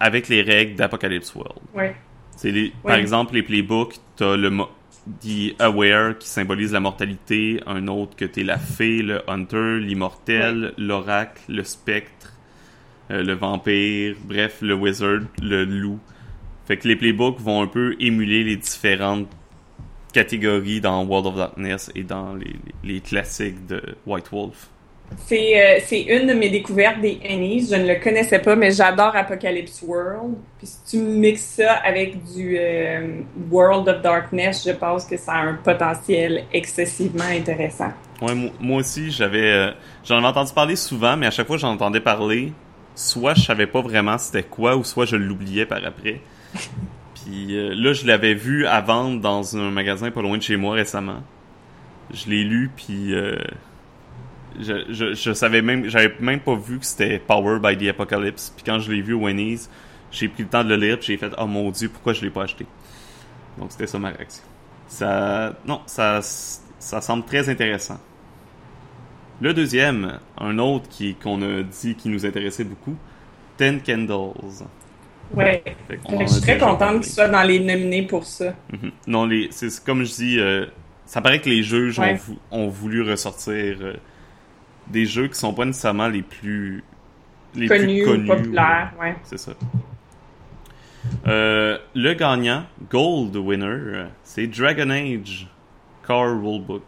[0.00, 1.60] avec les règles d'Apocalypse World.
[2.40, 4.50] C'est les, Par exemple, les playbooks, t'as le
[5.20, 10.72] The Aware qui symbolise la mortalité, un autre que t'es la fée, le Hunter, l'immortel,
[10.78, 12.32] l'oracle, le spectre,
[13.10, 15.98] euh, le vampire, bref, le wizard, le loup.
[16.66, 19.28] Fait que les playbooks vont un peu émuler les différentes
[20.14, 22.46] catégories dans World of Darkness et dans les,
[22.84, 24.70] les- les classiques de White Wolf.
[25.26, 27.68] C'est euh, c'est une de mes découvertes des Ennies.
[27.70, 30.34] Je ne le connaissais pas, mais j'adore Apocalypse World.
[30.58, 33.20] Puis si tu mixes ça avec du euh,
[33.50, 37.92] World of Darkness, je pense que ça a un potentiel excessivement intéressant.
[38.20, 39.70] Ouais, moi, aussi, j'avais, euh,
[40.04, 42.52] j'en avais entendu parler souvent, mais à chaque fois que j'en entendais parler,
[42.94, 46.20] soit je savais pas vraiment c'était quoi, ou soit je l'oubliais par après.
[47.14, 50.56] Puis euh, là, je l'avais vu à vendre dans un magasin pas loin de chez
[50.56, 51.22] moi récemment.
[52.12, 53.14] Je l'ai lu, puis
[54.62, 58.52] je, je, je savais même, j'avais même pas vu que c'était Power by the Apocalypse.
[58.54, 59.70] Puis quand je l'ai vu au Wendy's,
[60.12, 62.22] j'ai pris le temps de le lire, puis j'ai fait oh mon dieu, pourquoi je
[62.22, 62.66] l'ai pas acheté?
[63.58, 64.42] Donc c'était ça ma réaction.
[64.88, 67.98] Ça, non, ça, ça semble très intéressant.
[69.40, 72.96] Le deuxième, un autre qui qu'on a dit qui nous intéressait beaucoup,
[73.56, 74.34] Ten Candles.
[75.32, 75.62] Ouais.
[75.88, 78.52] Je suis très contente qu'il soit dans les nominés pour ça.
[78.72, 78.90] Mhm.
[79.06, 80.66] Non, les, c'est comme je dis, euh,
[81.06, 82.12] ça paraît que les juges Ouais.
[82.12, 83.94] ont, vou- ont voulu ressortir euh,
[84.90, 86.82] des jeux qui sont pas nécessairement les plus
[87.54, 88.26] les Connu, plus connus.
[88.26, 89.16] populaire, ouais.
[89.24, 89.52] C'est ça.
[91.26, 95.48] Euh, le gagnant, Gold Winner, c'est Dragon Age
[96.06, 96.82] Car Rulebook.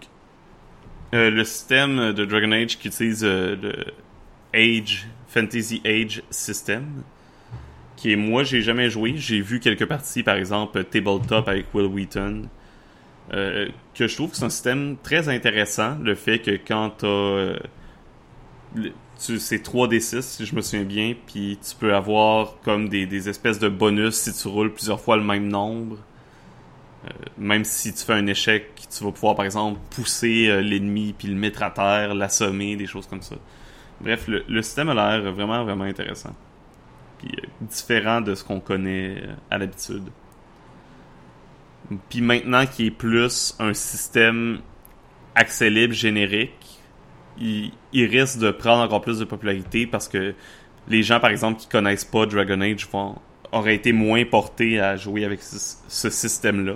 [1.15, 3.85] Euh, le système de Dragon Age qui utilise euh, le
[4.55, 7.03] Age, Fantasy Age System,
[7.97, 9.15] qui est, moi, j'ai jamais joué.
[9.17, 12.49] J'ai vu quelques parties, par exemple, Tabletop avec Will Wheaton,
[13.31, 15.97] que je trouve que c'est un système très intéressant.
[16.03, 17.59] Le fait que quand t'as...
[19.17, 23.59] c'est 3d6 si je me souviens bien, puis tu peux avoir comme des, des espèces
[23.59, 25.99] de bonus si tu roules plusieurs fois le même nombre.
[27.05, 31.15] Euh, même si tu fais un échec, tu vas pouvoir par exemple pousser euh, l'ennemi
[31.17, 33.37] puis le mettre à terre, l'assommer, des choses comme ça.
[34.01, 36.35] Bref, le, le système a l'air vraiment vraiment intéressant.
[37.19, 40.05] Puis euh, différent de ce qu'on connaît euh, à l'habitude.
[42.09, 44.61] Puis maintenant qui est plus un système
[45.35, 46.53] accès libre générique,
[47.43, 50.35] il, risque de prendre encore plus de popularité parce que
[50.89, 53.17] les gens, par exemple, qui connaissent pas Dragon Age vont,
[53.51, 56.75] auraient été moins portés à jouer avec ce, système-là.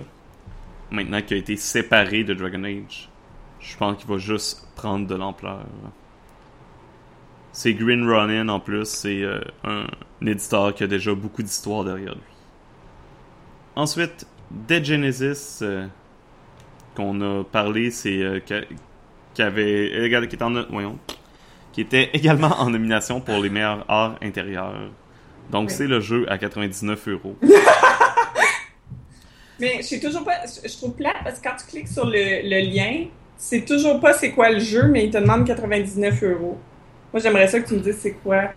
[0.91, 3.09] Maintenant qu'il a été séparé de Dragon Age,
[3.59, 5.65] je pense qu'il va juste prendre de l'ampleur.
[7.51, 9.87] C'est Green Ronin en plus, c'est euh, un,
[10.21, 12.21] éditeur qui a déjà beaucoup d'histoires derrière lui.
[13.75, 15.87] Ensuite, Dead Genesis, euh,
[16.95, 18.39] qu'on a parlé, c'est euh,
[19.37, 20.97] qui avait qui était en voyons,
[21.71, 24.73] qui était également en nomination pour les meilleurs arts intérieurs.
[25.51, 27.35] Donc c'est le jeu à 99 euros.
[29.59, 32.41] Mais je toujours pas, je je trouve plate parce que quand tu cliques sur le,
[32.43, 33.05] le lien,
[33.37, 36.57] c'est toujours pas c'est quoi le jeu, mais il te demande 99 euros.
[37.11, 38.51] Moi, j'aimerais ça que tu me dises c'est quoi.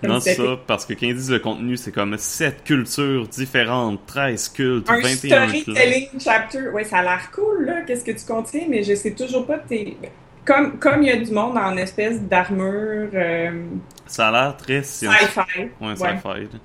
[0.00, 3.26] Comme Non, c'est ça, parce que quand ils disent le contenu, c'est comme 7 cultures
[3.26, 5.60] différentes, 13 cultes, Un 21 clans.
[5.60, 6.68] storytelling chapter.
[6.68, 7.82] Ouais, ça a l'air cool, là.
[7.82, 9.96] Qu'est-ce que tu contiens, mais je sais toujours pas tes.
[10.44, 13.66] Comme comme il y a du monde en espèce d'armure euh,
[14.06, 15.28] Ça a l'air très scientifique.
[15.30, 15.60] sci-fi.
[15.80, 15.96] Ouais, Ouais.
[15.96, 16.58] sci-fi.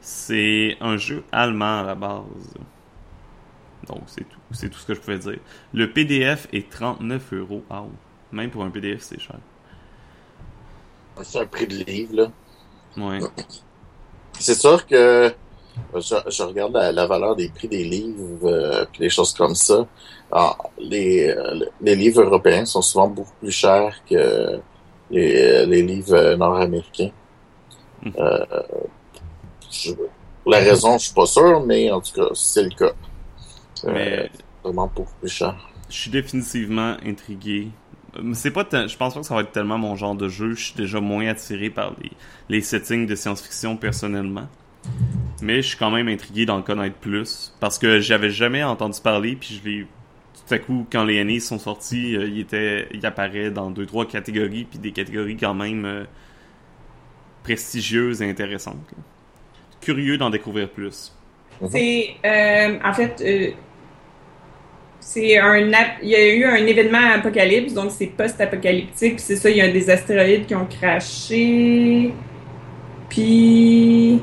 [0.00, 2.22] C'est un jeu allemand à la base.
[3.86, 4.38] Donc, c'est tout.
[4.52, 5.38] C'est tout ce que je pouvais dire.
[5.74, 7.62] Le PDF est 39 euros.
[7.70, 7.84] Ah,
[8.32, 9.36] Même pour un PDF, c'est cher.
[11.22, 12.30] C'est un prix de livre, là.
[12.96, 13.18] Ouais.
[14.38, 15.32] C'est sûr que
[15.94, 19.54] je, je regarde la, la valeur des prix des livres euh, puis des choses comme
[19.54, 19.86] ça.
[20.30, 24.60] Alors, les, euh, les livres européens sont souvent beaucoup plus chers que
[25.10, 27.10] les, les livres euh, nord-américains.
[28.18, 28.44] Euh,
[29.70, 29.92] je-
[30.46, 32.92] la raison, je suis pas sûr, mais en tout cas, c'est le cas.
[33.84, 34.30] Euh, Mais
[34.64, 35.54] vraiment beaucoup plus cher.
[35.88, 37.68] je suis définitivement intrigué.
[38.18, 40.54] Euh, C'est pas je pense pas que ça va être tellement mon genre de jeu.
[40.54, 42.10] Je suis déjà moins attiré par les,
[42.48, 44.48] les settings de science-fiction personnellement.
[45.42, 47.54] Mais je suis quand même intrigué d'en connaître plus.
[47.60, 49.86] Parce que j'avais jamais entendu parler, puis je l'ai.
[50.46, 52.88] Tout à coup, quand les années sont sortis, euh, il était.
[52.92, 56.04] il apparaît dans deux, trois catégories, puis des catégories quand même euh,
[57.42, 58.76] prestigieuses et intéressantes.
[59.80, 61.14] Curieux d'en découvrir plus.
[61.70, 62.16] C'est
[62.84, 63.56] en fait
[65.00, 69.36] c'est un ap- il y a eu un événement apocalypse donc c'est post-apocalyptique puis c'est
[69.36, 72.12] ça il y a des astéroïdes qui ont craché
[73.08, 74.20] puis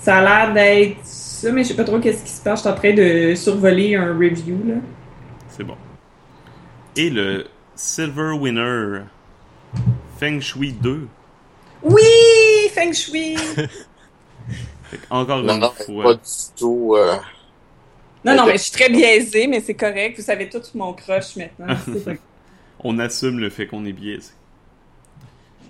[0.00, 2.62] ça a l'air d'être ça mais je sais pas trop qu'est-ce qui se passe je
[2.62, 4.74] suis en train de survoler un review là
[5.48, 5.76] C'est bon.
[6.96, 9.00] Et le Silver Winner
[10.18, 11.06] Feng Shui 2.
[11.82, 12.02] oui
[12.74, 13.36] Feng Shui
[15.10, 16.04] encore Non, une non, fois.
[16.04, 16.20] pas du
[16.58, 16.94] tout.
[16.96, 17.16] euh,
[18.26, 21.36] non non mais je suis très biaisée mais c'est correct vous savez tout mon crush
[21.36, 21.74] maintenant
[22.80, 24.32] On assume le fait qu'on est biaisé.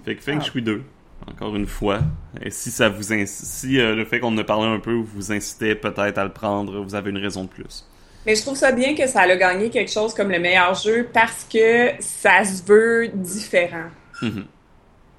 [0.04, 0.44] Fait que Feng Ah.
[0.44, 0.82] Shui 2,
[1.26, 2.00] encore une fois.
[2.42, 5.32] Et si ça vous si euh, le fait qu'on en a parlé un peu vous
[5.32, 7.86] incitait peut-être à le prendre, vous avez une raison de plus.
[8.26, 11.08] Mais je trouve ça bien que ça a gagné quelque chose comme le meilleur jeu
[11.12, 13.88] parce que ça se veut différent.
[14.20, 14.46] Mhm.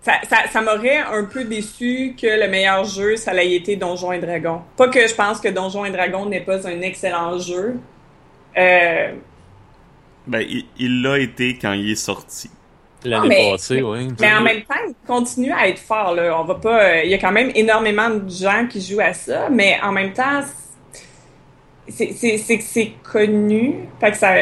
[0.07, 4.13] Ça, ça, ça m'aurait un peu déçu que le meilleur jeu, ça ait été Donjons
[4.13, 4.61] et Dragons.
[4.77, 7.75] Pas que je pense que Donjons et Dragons n'est pas un excellent jeu.
[8.57, 9.11] Euh,
[10.25, 12.49] Ben, il- il l'a été quand il est sorti.
[13.03, 14.07] L'année mais- passée, oui.
[14.19, 16.13] mais en même temps, il continue à être fort.
[16.15, 16.39] Là.
[16.39, 16.83] On va pas.
[16.83, 19.91] euh, Il y a quand même énormément de gens qui jouent à ça, mais en
[19.91, 20.41] même temps,
[21.89, 23.75] c'est que c'est connu.
[23.99, 24.33] Fait que ça.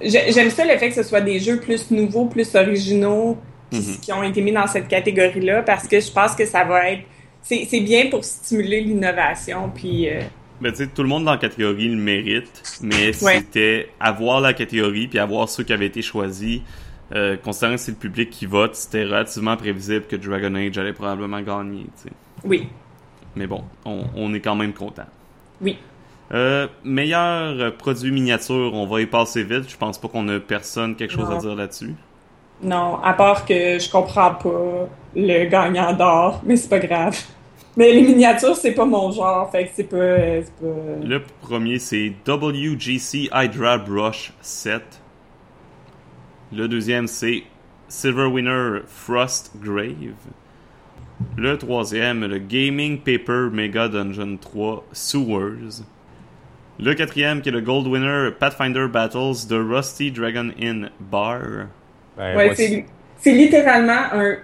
[0.00, 3.36] j'ai- J'aime ça le fait que ce soit des jeux plus nouveaux, plus originaux,
[3.70, 3.96] qui, Mhm.
[4.00, 7.02] qui ont été mis dans cette catégorie-là, parce que je pense que ça va être.
[7.42, 10.08] C'est c'est bien pour stimuler l'innovation, puis.
[10.08, 10.20] euh,
[10.60, 13.38] Ben, tu sais, tout le monde dans la catégorie le mérite, mais Ouais.
[13.38, 16.60] c'était avoir la catégorie puis avoir ceux qui avaient été choisis.
[17.14, 20.92] Euh, considérant que c'est le public qui vote, c'était relativement prévisible que Dragon Age allait
[20.94, 22.10] probablement gagner, tu sais.
[22.44, 22.66] oui,
[23.36, 25.06] Mais bon, on, on est quand même content.
[25.60, 25.76] oui.
[26.32, 29.68] Euh, meilleur produit miniature, on va y passer vite.
[29.68, 31.36] Je pense pas qu'on a personne quelque chose Non.
[31.36, 31.94] à dire là-dessus.
[32.62, 37.18] Non, à part que je comprends pas le gagnant d'or, mais c'est pas grave.
[37.76, 39.96] Mais les miniatures, c'est pas mon genre, fait que c'est pas.
[39.96, 44.82] Le premier, c'est WGC Hydra Brush 7.
[46.52, 47.42] Le deuxième, c'est
[47.88, 50.14] Silver Winner Frost Grave.
[51.36, 55.82] Le troisième, le Gaming Paper Mega Dungeon 3 Sewers.
[56.78, 61.66] Le quatrième, qui est le Gold Winner Pathfinder Battles de Rusty Dragon Inn Bar.
[62.16, 62.84] Ben, Ouais, c'est,
[63.18, 64.36] c'est littéralement un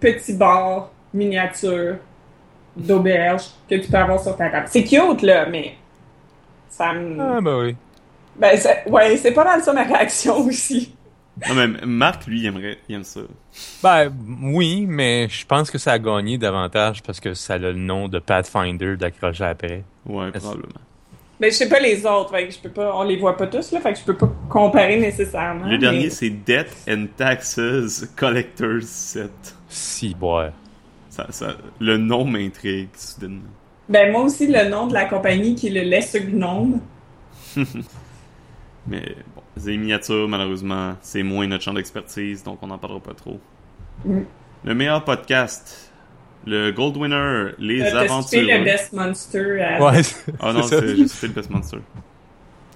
[0.00, 1.96] petit bar miniature
[2.76, 4.66] d'auberge que tu peux avoir sur ta table.
[4.68, 5.74] C'est cute, là, mais
[6.68, 7.20] ça me...
[7.20, 7.76] Ah, ben oui.
[8.38, 10.94] Ben, ça- ouais, c'est pas mal ça ma réaction aussi.
[11.48, 13.20] Non, mais Marc, lui, il aimerait, il aime ça.
[13.82, 14.10] Ben,
[14.42, 18.08] oui, mais je pense que ça a gagné davantage parce que ça a le nom
[18.08, 19.84] de Pathfinder d'accrocher après.
[20.06, 20.80] Ouais, Est-ce- probablement.
[21.38, 22.96] Ben, je sais pas les autres, fait que je peux pas...
[22.96, 25.66] On les voit pas tous, là, fait que je peux pas comparer nécessairement.
[25.66, 29.54] Le dernier, mais- c'est Debt and Taxes Collector's Set.
[29.68, 30.52] Si, boire.
[31.10, 33.50] Ça, ça, le nom m'intrigue, soudainement.
[33.88, 36.80] Ben, moi aussi, le nom de la compagnie qui est le Lesser Gnome.
[38.86, 43.14] Mais bon, les miniatures, malheureusement, c'est moins notre champ d'expertise, donc on n'en parlera pas
[43.14, 43.40] trop.
[44.04, 44.20] Mm.
[44.64, 45.85] Le meilleur podcast,
[46.46, 48.42] le Gold Winner, Les Euh, Aventureux.
[48.44, 49.82] le Best Monster à...
[49.82, 50.00] Ouais,
[50.40, 50.80] Ah non, c'est ça.
[50.80, 51.78] c'est- j'ai le Best Monster.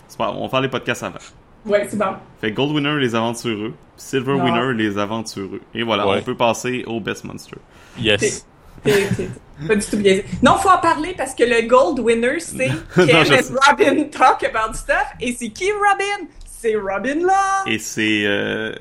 [0.09, 1.19] C'est pas, on va faire les podcasts avant.
[1.67, 2.15] Ouais, c'est bon.
[2.41, 3.75] Fait Gold Winner, Les Aventureux.
[3.97, 4.45] Silver Non.
[4.45, 5.61] Winner, Les Aventureux.
[5.75, 6.19] Et voilà, Ouais.
[6.21, 7.57] on peut passer au Best Monster.
[7.99, 8.47] Yes.
[8.83, 9.29] T'es- t'es
[9.69, 10.25] pas du tout biaisé.
[10.43, 13.57] Non, faut en parler parce que le Gold Winner, c'est Non, Ken and.
[13.69, 15.05] Robin talk about stuff.
[15.21, 16.29] Et c'est qui Robin?
[16.47, 17.63] C'est Robin là!
[17.67, 18.25] Et c'est...
[18.25, 18.73] Euh,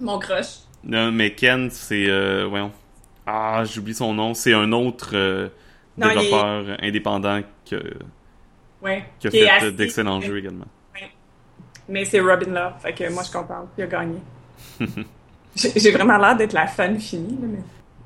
[0.00, 0.58] Mon crush.
[0.84, 2.06] non, mais Ken, c'est...
[2.08, 2.72] Euh, voyons.
[3.30, 4.32] Ah, j'oublie son nom.
[4.32, 5.48] C'est un autre euh,
[5.98, 7.80] Non, il est- développeur indépendant qui a,
[8.80, 9.04] Ouais.
[9.20, 9.30] qui a
[9.60, 10.64] fait d'excellents jeux également.
[11.90, 12.76] Mais c'est Robin là.
[12.80, 13.68] Fait que moi, je comprends.
[13.76, 14.18] Il a gagné.
[15.56, 17.58] J'ai vraiment l'air d'être la fan finie, mais.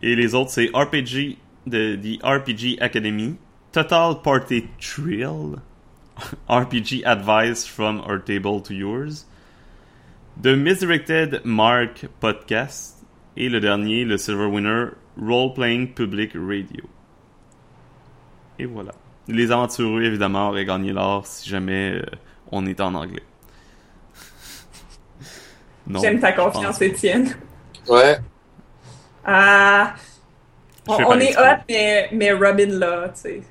[0.03, 1.37] Et les autres, c'est RPG
[1.67, 3.37] de The RPG Academy,
[3.73, 5.57] Total Party Thrill,
[6.49, 9.27] RPG Advice from Our Table to Yours,
[10.43, 13.05] The Misdirected Mark Podcast,
[13.37, 14.87] et le dernier, le Silver Winner,
[15.21, 16.85] Role Playing Public Radio.
[18.59, 18.93] Et voilà.
[19.29, 22.03] Les aventureux, évidemment, auraient gagné l'or si jamais euh,
[22.51, 23.23] on était en anglais.
[26.01, 26.81] J'aime ta je confiance.
[26.81, 27.35] Étienne.
[27.89, 28.19] Ouais.
[29.25, 29.95] Ah.
[30.89, 33.43] On, Je est hot, mais, mais Robin là, tu sais.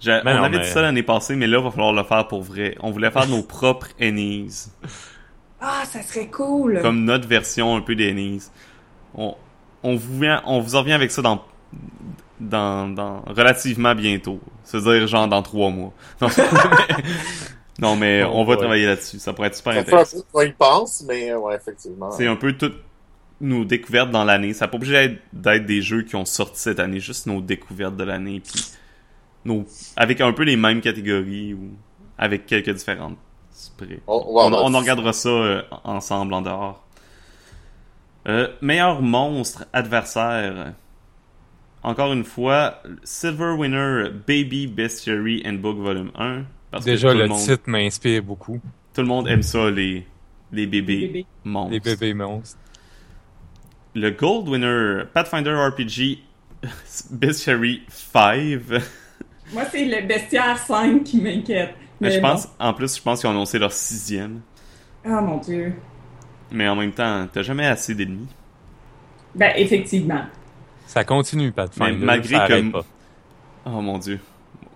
[0.00, 1.92] J'ai- Ben on non, avait mais- dit ça l'année passée, mais là, il va falloir
[1.92, 2.76] le faire pour vrai.
[2.80, 4.66] On voulait faire nos propres Ennies.
[5.60, 6.80] Ah, ça serait cool.
[6.82, 8.44] Comme notre version un peu des Ennies.
[9.14, 9.34] On,
[9.82, 11.42] on, vous vient, on vous en revient avec ça dans,
[12.40, 14.40] dans, dans relativement bientôt.
[14.64, 15.92] C'est-à-dire, genre, dans trois mois.
[16.20, 16.42] Non, mais,
[17.80, 19.18] non, mais Oh on va travailler là-dessus.
[19.20, 20.24] Ça pourrait être super Ça fait un intéressant.
[20.32, 22.10] peu y pense, mais euh, ouais, effectivement.
[22.10, 22.76] C'est un peu toutes
[23.40, 24.52] nos découvertes dans l'année.
[24.52, 27.96] Ça n'a pas obligé d'être- des jeux qui ont sorti cette année, juste nos découvertes
[27.96, 28.64] de l'année, puis
[29.44, 29.64] nos,
[29.96, 31.70] avec un peu les mêmes catégories ou
[32.18, 33.16] avec quelques différentes.
[33.76, 34.00] près.
[34.08, 36.84] On, On, on en regardera ça euh, ensemble en dehors.
[38.28, 40.74] Euh, meilleur monstre adversaire.
[41.82, 46.42] Encore une fois, Silver Winner Baby Bestiary Handbook Volume 1.
[46.70, 48.60] Parce que Déjà, tout le monde, titre m'inspire beaucoup.
[48.94, 50.06] Tout le monde aime ça, les,
[50.52, 51.26] les bébés, Les bébés.
[51.44, 51.72] monstres.
[51.72, 52.58] Les bébés monstres.
[53.94, 56.18] Le Gold Winner Pathfinder RPG
[57.10, 58.60] Bestiary 5.
[59.54, 61.74] Moi, c'est le bestiaire 5 qui m'inquiète.
[62.00, 62.28] Mais je bon.
[62.28, 64.40] pense, en plus, je pense qu'ils ont annoncé leur sixième.
[65.04, 65.72] Ah, mon Dieu.
[66.50, 68.28] Mais en même temps, t'as jamais assez d'ennemis.
[69.34, 70.22] Ben, effectivement.
[70.86, 71.92] Ça continue, Pathfinder.
[71.92, 72.84] Mais malgré ça que- pas.
[73.66, 74.18] Oh mon dieu.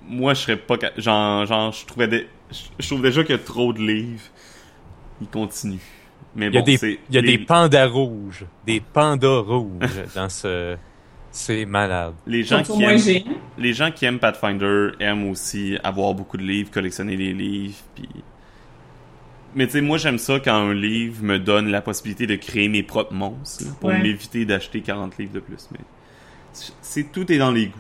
[0.07, 0.77] Moi, je serais pas.
[0.99, 2.27] Genre, genre je trouvais des...
[2.79, 4.23] je- trouve déjà qu'il y a trop de livres.
[5.21, 5.79] Il continue.
[6.35, 6.99] Mais Il y a, bon, des, c'est.
[7.09, 8.45] il y a les, des pandas rouges.
[8.67, 10.77] Des pandas rouges dans ce...
[11.35, 12.13] C'est malade.
[12.27, 13.01] les gens qui aiment,
[13.57, 18.07] les gens qui aiment Pathfinder aiment aussi avoir beaucoup de livres, collectionner les livres, puis.
[19.55, 22.69] Mais tu sais, moi j'aime ça quand un livre me donne la possibilité de créer
[22.69, 24.01] mes propres monstres, là, pour Ouais.
[24.03, 25.69] m'éviter d'acheter 40 livres de plus.
[25.73, 25.81] Mais
[26.81, 27.79] c'est tout est dans les goûts.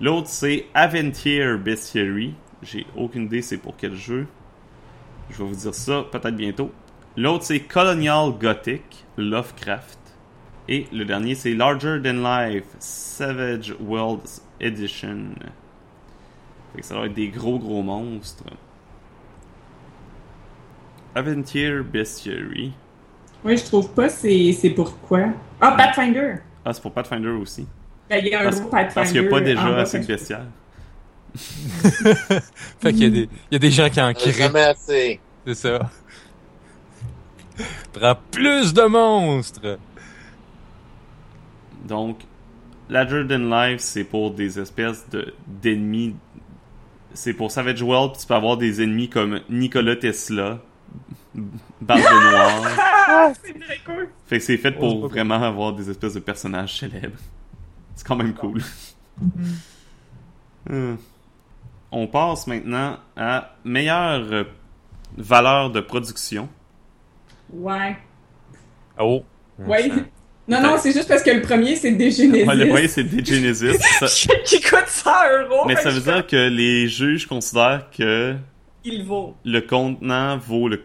[0.00, 2.34] L'autre c'est Aventier Bestiary.
[2.62, 4.26] J'ai aucune idée c'est pour quel jeu.
[5.30, 6.70] Je vais vous dire ça peut-être bientôt.
[7.16, 9.98] L'autre c'est Colonial Gothic Lovecraft.
[10.68, 15.30] Et le dernier c'est Larger Than Life Savage Worlds Edition.
[16.74, 18.44] Fait que ça va être des gros gros monstres.
[21.14, 22.72] Aventier Bestiary.
[23.44, 25.26] Oui, je trouve pas c'est c'est pourquoi.
[25.60, 26.36] Ah, Pathfinder.
[26.64, 27.66] Ah, c'est pour Pathfinder aussi.
[28.08, 28.94] Ben, il y a un Parce, gros Pathfinder.
[28.94, 30.46] parce qu'il n'y a pas déjà assez de bestiaires.
[32.80, 34.32] fait qu'il y, a des- il y a des gens qui en crient.
[34.32, 35.20] Jamais assez.
[35.46, 35.90] C'est ça.
[37.92, 39.78] Prends plus de monstres!
[41.86, 42.20] Donc,
[42.88, 46.16] Larger Than Life, c'est pour des espèces de d'ennemis.
[47.12, 50.60] C'est pour Savage World, puis tu peux avoir des ennemis comme Nikola Tesla,
[51.80, 52.00] Barbe
[52.30, 52.62] Noire.
[52.78, 54.08] Ah, c'est très cool.
[54.26, 57.18] Fait que c'est fait Oh, c'est pour vraiment avoir des espèces de personnages célèbres.
[57.96, 58.62] C'est quand même cool.
[60.70, 60.96] Hum.
[61.90, 64.44] On passe maintenant à meilleure euh,
[65.16, 66.48] valeur de production.
[67.52, 67.96] Ouais.
[68.98, 69.22] Oh!
[69.58, 69.90] Ouais.
[70.48, 72.46] Non, non, c'est juste parce que le premier, c'est Dégénésis.
[72.46, 73.78] Ouais, le premier, c'est des Genesis.
[74.00, 74.06] Ça-
[74.44, 75.10] qui coûte 100
[75.42, 75.64] euros.
[75.66, 78.34] mais ça veut dire que les juges considèrent que
[78.84, 79.36] Il vaut.
[79.44, 80.82] le contenant vaut le,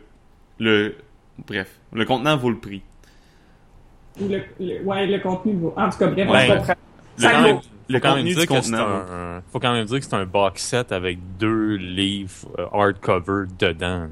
[0.60, 0.96] le
[1.48, 2.82] bref, le contenant vaut le prix.
[4.22, 5.74] Ou le, le- ouais, le contenu vaut.
[5.78, 6.50] En tout cas, bref, Ouais.
[6.52, 6.62] on.
[6.62, 6.66] Le,
[7.18, 7.32] Ça
[7.90, 8.88] le quand même contenu dire du que c'est contenant.
[8.88, 13.46] un, faut quand même dire que c'est un box set avec deux livres euh, hardcover
[13.58, 14.08] dedans.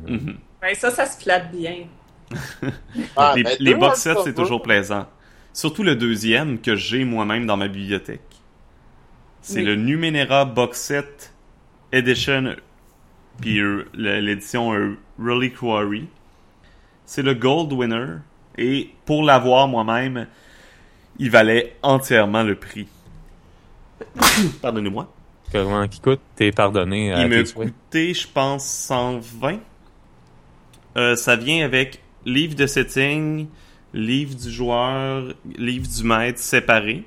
[0.64, 1.86] Ouais, ça, ça se flatte bien.
[3.16, 5.06] Ah, les les deux box sets, c'est toujours plaisant.
[5.54, 8.20] Surtout le deuxième que j'ai moi-même dans ma bibliothèque.
[9.42, 9.66] C'est Oui.
[9.66, 11.34] le Numenera Box Set
[11.94, 12.56] Edition,
[13.42, 16.08] puis euh, l'édition euh, Reliquary.
[17.08, 18.18] C'est le Gold Winner,
[18.58, 20.28] et pour l'avoir moi-même,
[21.18, 22.88] il valait entièrement le prix.
[24.62, 25.12] Pardonnez-moi.
[25.52, 26.20] Comment qui coûte?
[26.36, 27.70] T'es pardonné à Il souhaits.
[27.70, 29.60] coûté, je pense, 120.
[30.98, 33.48] Euh, ça vient avec livre de setting,
[33.94, 37.06] livre du joueur, livre du maître séparé.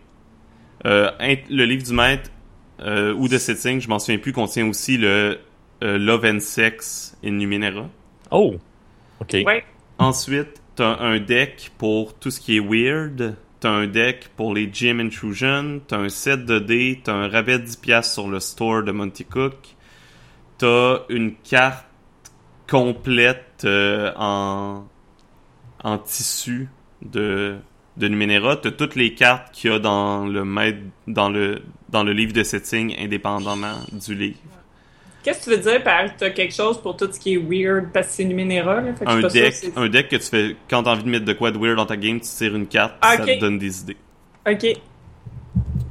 [0.87, 1.11] Euh,
[1.51, 2.31] le livre du maître
[2.81, 5.39] euh, ou de setting, je m'en souviens plus, contient aussi le
[5.83, 7.89] euh, Love and Sex in Numenera.
[8.31, 8.55] Oh!
[9.21, 9.37] Ok.
[9.45, 9.63] Ouais.
[10.01, 13.37] Ensuite, t'as un deck pour tout ce qui est weird.
[13.61, 15.83] T'as un deck pour les Gym Intrusion.
[15.87, 17.03] T'as un set de dés.
[17.05, 19.77] T'as un rabais de 10$ sur le store de Monty Cook.
[20.57, 21.85] T'as une carte
[22.67, 24.87] complète euh, en,
[25.85, 26.71] en tissu
[27.03, 27.59] de,
[27.99, 28.57] de Numenera.
[28.57, 30.43] T'as toutes les cartes qu'il y a dans le,
[31.09, 31.61] dans, le,
[31.91, 34.39] dans le livre de setting indépendamment du livre.
[35.23, 37.93] Qu'est-ce que tu veux dire par t'as quelque chose pour tout ce qui est weird
[37.93, 38.95] parce que c'est Numenera, là?
[38.95, 41.27] Fait que je un deck, un deck que tu fais quand t'as envie de mettre
[41.27, 43.29] de quoi de weird dans ta game, tu tires une carte, Ah, ça ok.
[43.29, 43.97] te donne des idées.
[44.49, 44.67] Ok.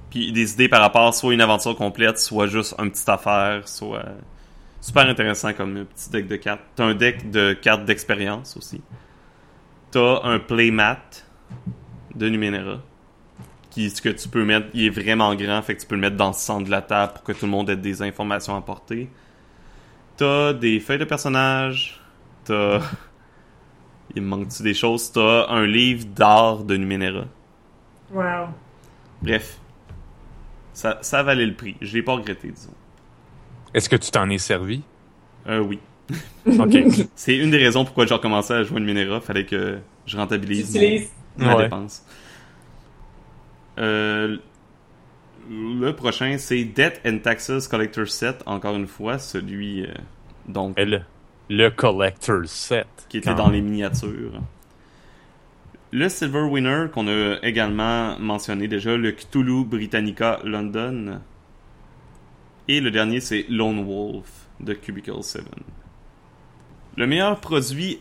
[0.10, 4.06] Puis des idées par rapport soit une aventure complète, soit juste une petite affaire, soit
[4.82, 6.62] super intéressant comme un petit deck de cartes.
[6.76, 8.82] T'as un deck de cartes d'expérience aussi.
[9.92, 10.98] T'as un playmat
[12.16, 12.80] de Numenera
[13.80, 16.02] qui ce que tu peux mettre, il est vraiment grand, fait que tu peux le
[16.02, 18.56] mettre dans le centre de la table pour que tout le monde ait des informations
[18.56, 19.10] à porter.
[20.18, 22.02] T'as des feuilles de personnages,
[22.44, 22.82] t'as
[24.16, 27.26] il me manque-tu des choses, t'as un livre d'art de Numenera.
[28.12, 28.48] Wow.
[29.22, 29.58] Bref,
[30.74, 31.76] ça, ça valait le prix.
[31.82, 32.74] Je l'ai pas regretté, disons.
[33.74, 34.82] Est-ce que tu t'en es servi?
[35.48, 35.80] Euh, oui.
[36.60, 36.76] Ok.
[37.16, 39.22] C'est une des raisons pourquoi j'ai recommencé à jouer à Numenera.
[39.22, 39.78] Fallait que
[40.08, 41.10] je rentabilise mon- utilises.
[41.38, 41.64] ma Ouais.
[41.64, 42.04] dépense.
[43.80, 44.38] Euh,
[45.50, 48.44] le prochain, c'est Debt and Taxes Collector Set.
[48.46, 49.94] Encore une fois, celui euh,
[50.48, 51.02] donc le,
[51.50, 52.88] le collector set.
[53.10, 53.56] qui était dans même.
[53.56, 54.42] les miniatures.
[55.92, 61.20] Le Silver Winner, qu'on a également mentionné déjà, le Cthulhu Britannica London.
[62.68, 65.44] Et le dernier, c'est Lone Wolf de Cubicle 7.
[66.96, 68.00] Le meilleur produit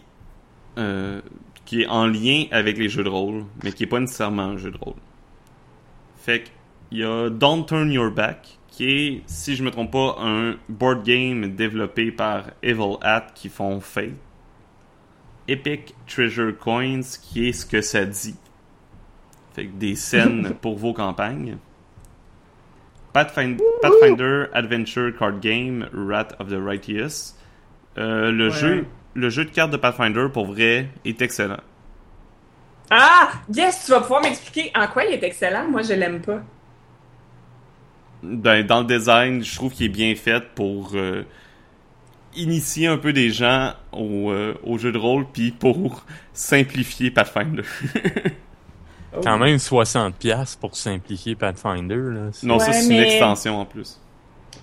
[0.77, 1.23] euh,
[1.65, 4.57] qui est en lien avec les jeux de rôle, mais qui est pas nécessairement un
[4.59, 4.95] jeu de rôle.
[6.29, 6.43] Fait
[6.91, 10.57] qu'il y a Don't Turn Your Back, qui est, si je me trompe pas, un
[10.69, 14.11] board game développé par Evil Hat qui font Fate.
[15.49, 18.37] Epic Treasure Coins, qui est ce que ça dit.
[19.55, 21.57] Fait que des scènes pour vos campagnes.
[23.15, 27.35] Pathfind- Pathfinder Adventure Card Game Rat of the Righteous.
[27.97, 28.55] Euh, le, Ouais.
[28.55, 31.61] jeu, le jeu de cartes de Pathfinder, pour vrai, est excellent.
[32.91, 33.31] Ah!
[33.53, 33.85] Yes!
[33.85, 35.69] Tu vas pouvoir m'expliquer en quoi il est excellent.
[35.69, 36.41] Moi, je l'aime pas.
[38.23, 41.23] Ben, dans le design, je trouve qu'il est bien fait pour euh,
[42.35, 47.63] initier un peu des gens au, euh, au jeu de rôle, puis pour simplifier Pathfinder.
[49.17, 49.21] Oh.
[49.23, 51.97] Quand même 60$ piastres pour simplifier Pathfinder.
[51.97, 52.21] Là.
[52.33, 53.99] C'est- non, ça, c'est une extension en plus.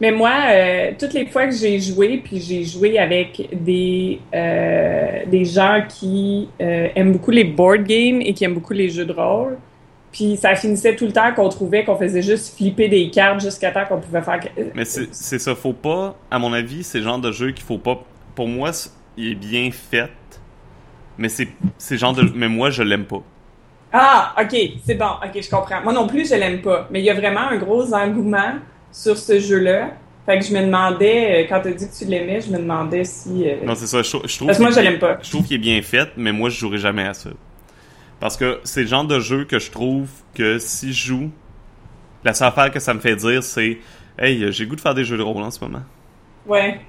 [0.02, 5.26] Mais moi, euh, toutes les fois que j'ai joué, puis j'ai joué avec des, euh,
[5.28, 9.06] des gens qui euh, aiment beaucoup les board games et qui aiment beaucoup les jeux
[9.06, 9.58] de rôle,
[10.12, 13.72] puis ça finissait tout le temps qu'on trouvait qu'on faisait juste flipper des cartes jusqu'à
[13.72, 14.40] temps qu'on pouvait faire...
[14.74, 17.78] Mais c'est ça, faut pas, à mon avis, c'est le genre de jeu qu'il faut
[17.78, 18.04] pas.
[18.34, 18.72] Pour moi,
[19.18, 20.12] il est bien fait,
[21.18, 22.30] mais c'est genre de.
[22.36, 23.24] Mais moi, je l'aime pas.
[23.94, 25.82] Ah, ok, c'est bon, ok, je comprends.
[25.82, 28.56] Moi non plus, je l'aime pas, mais il y a vraiment un gros engouement
[28.96, 29.92] sur ce jeu-là.
[30.26, 33.04] Fait que je me demandais, euh, quand t'as dit que tu l'aimais, je me demandais
[33.04, 33.48] si.
[33.48, 34.02] euh, Non, c'est ça.
[34.02, 35.20] Je, je trouve Parce que moi, je l'aime pas.
[35.22, 37.30] Je trouve qu'il est bien fait, mais moi, je jouerai jamais à ça.
[38.20, 41.32] Parce que c'est le genre de jeu que je trouve que si je joue,
[42.24, 43.78] la seule affaire que ça me fait dire, c'est
[44.18, 45.84] Hey, j'ai le goût de faire des jeux de rôle en ce moment.
[46.48, 46.80] Ouais.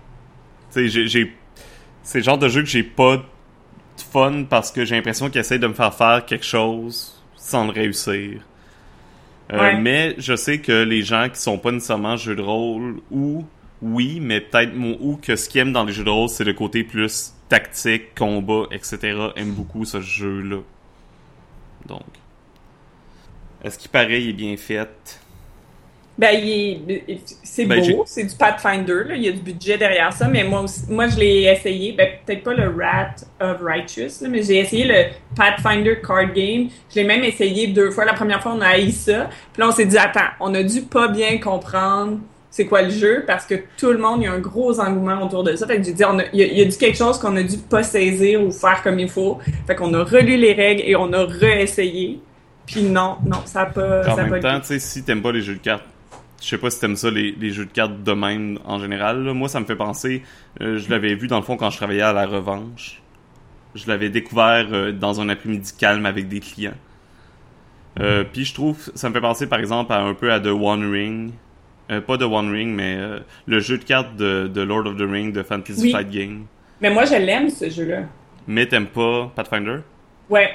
[0.73, 1.37] Tu sais, j'ai- j'ai.
[2.05, 3.23] C'est le genre de jeu que j'ai pas de
[4.13, 7.73] fun parce que j'ai l'impression qu'il essaie de me faire faire quelque chose sans le
[7.73, 8.41] réussir.
[9.53, 9.81] Euh, Ouais.
[9.81, 13.45] Mais je sais que les gens qui sont pas nécessairement jeux de rôle ou
[13.83, 16.55] oui, mais peut-être ou que ce qu'ils aiment dans les jeux de rôle, c'est le
[16.55, 19.29] côté plus tactique, combat, etc.
[19.37, 20.59] aiment beaucoup ce jeu-là.
[21.87, 22.03] Donc.
[23.63, 25.21] Est-ce qu'il paraît il est bien fait?
[26.19, 29.15] Ben, il est- c'est Ben, beau, c'est du Pathfinder, là.
[29.17, 32.09] il y a du budget derrière ça, mais moi, aussi, moi je l'ai essayé, ben,
[32.25, 34.95] peut-être pas le Rat of Righteous, là, mais j'ai essayé le
[35.37, 36.69] Pathfinder Card Game.
[36.91, 38.07] Je l'ai même essayé deux fois.
[38.07, 39.29] La première fois, on a haï ça.
[39.53, 42.19] Puis là, on s'est dit, attends, on a dû pas bien comprendre
[42.49, 45.23] c'est quoi le jeu parce que tout le monde, il y a un gros engouement
[45.23, 45.67] autour de ça.
[45.67, 47.19] Fait que j'ai dit, on a- il y, a- il y a dû quelque chose
[47.19, 49.39] qu'on a dû pas saisir ou faire comme il faut.
[49.67, 52.21] Fait qu'on a relu les règles et on a réessayé.
[52.67, 54.01] Puis non, non, ça a pas.
[54.11, 55.85] En ça même pas temps, tu sais, si t'aimes pas les jeux de cartes,
[56.41, 59.25] je sais pas si t'aimes ça, les, les jeux de cartes de même en général.
[59.25, 59.33] là.
[59.35, 60.23] Moi, ça me fait penser,
[60.61, 63.01] euh, je l'avais vu dans le fond quand je travaillais à la revanche.
[63.75, 66.75] Je l'avais découvert euh, dans un après-midi calme avec des clients.
[68.01, 70.47] Euh, Puis je trouve, ça me fait penser par exemple à un peu à The
[70.49, 71.31] One Ring.
[71.89, 75.09] Pas The One Ring, mais euh, le jeu de cartes de, de Lord of the
[75.09, 75.91] Ring de Fantasy Oui.
[75.93, 76.47] Flight Game.
[76.81, 78.03] Mais moi, je l'aime, ce jeu-là.
[78.49, 79.79] Mais t'aimes pas Pathfinder?
[80.29, 80.51] Ouais.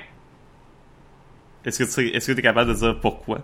[1.66, 3.40] Est-ce que tu sais- est-ce que t'es capable de dire pourquoi?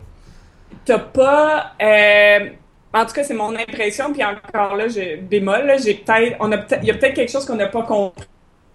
[0.85, 1.73] T'as pas.
[1.81, 2.49] euh,
[2.93, 6.37] en tout cas, c'est mon impression, puis encore là, je bémol, là, j'ai peut-être.
[6.39, 6.81] On a peut-être.
[6.83, 8.25] Il y a peut-être quelque chose qu'on n'a pas compris.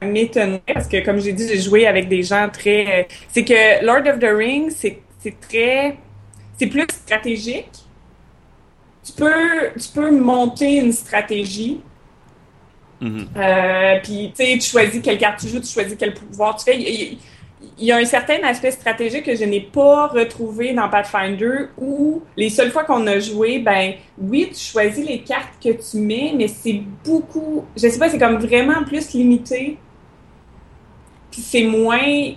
[0.01, 3.03] Ça m'étonnerait, parce que comme j'ai dit, j'ai joué avec des gens très.
[3.03, 5.97] euh, c'est que Lord of the Rings, c'est c'est très.
[6.59, 7.71] C'est plus stratégique.
[9.05, 11.81] Tu peux, tu peux monter une stratégie.
[13.01, 13.29] Mhm.
[13.37, 16.65] Euh, puis, tu sais, tu choisis quelle carte tu joues, tu choisis quel pouvoir tu
[16.65, 17.17] fais.
[17.83, 22.23] Il, y a un certain aspect stratégique que je n'ai pas retrouvé dans Pathfinder où
[22.37, 26.33] les seules fois qu'on a joué, ben oui, tu choisis les cartes que tu mets,
[26.37, 29.79] mais c'est beaucoup, je sais pas, c'est comme vraiment plus limité.
[31.31, 32.33] Puis c'est moins,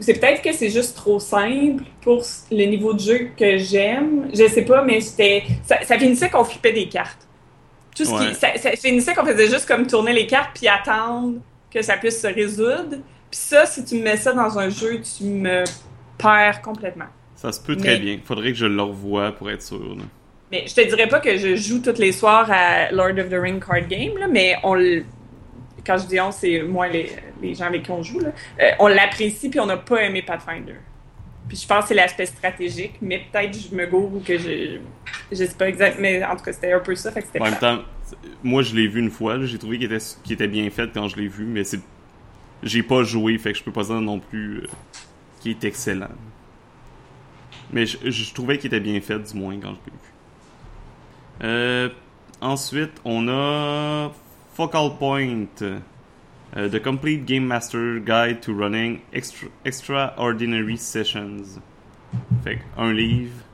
[0.00, 4.28] c'est peut-être que c'est juste trop simple pour le niveau de jeu que j'aime.
[4.32, 7.28] Je sais pas, mais c'était, ça, ça finissait qu'on flippait des cartes.
[7.94, 8.28] Tout ce Ouais.
[8.30, 11.34] qui, ça, ça finissait qu'on faisait juste comme tourner les cartes puis attendre
[11.72, 12.96] que ça puisse se résoudre.
[13.30, 15.64] Puis ça, si tu me mets ça dans un jeu, tu me
[16.18, 17.06] perds complètement.
[17.36, 18.18] Ça se peut très Mais- bien.
[18.24, 19.78] Faudrait que je le revoie pour être sûr.
[19.96, 20.02] là.
[20.50, 23.34] Mais je te dirais pas que je joue tous les soirs à Lord of the
[23.40, 25.04] Ring card game, là, mais on l-
[25.86, 27.08] quand je dis on, c'est moi les,
[27.40, 28.30] les gens avec qui on joue, là.
[28.60, 30.74] Euh, on l'apprécie puis on n'a pas aimé Pathfinder.
[31.48, 34.78] Puis je pense que c'est l'aspect stratégique, mais peut-être je me gourre ou que je
[35.32, 37.40] je sais pas exact, mais en tout cas c'était un peu ça, fait que c'était
[37.40, 37.78] En même temps,
[38.42, 41.08] moi je l'ai vu une fois, j'ai trouvé qu'il était, qu'il était bien fait quand
[41.08, 41.80] je l'ai vu, mais c'est
[42.62, 44.66] j'ai pas joué, fait que je peux pas dire non plus euh,
[45.40, 46.08] qu'il est excellent.
[47.72, 50.12] Mais je, trouvais qu'il était bien fait, du moins, quand je l'ai vu.
[51.42, 51.88] Euh,
[52.40, 54.10] ensuite, on a
[54.54, 61.60] Focal Point, euh, The Complete Game Master Guide to Running Extra, Extraordinary Sessions.
[62.42, 63.44] Fait un livre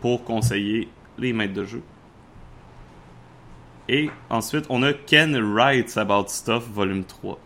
[0.00, 1.82] pour conseiller les maîtres de jeu.
[3.88, 7.38] Et ensuite, on a Ken Writes About Stuff, volume 3.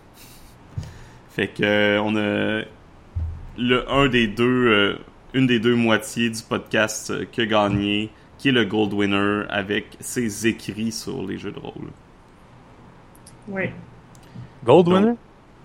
[1.36, 2.64] Fait que euh, on a
[3.58, 4.98] le un des deux, euh,
[5.34, 9.42] une des deux moitiés du podcast euh, qui a gagné, qui est le Gold Winner
[9.50, 11.90] avec ses écrits sur les jeux de rôle.
[13.48, 13.64] Oui.
[14.64, 15.14] Gold Donc- winner?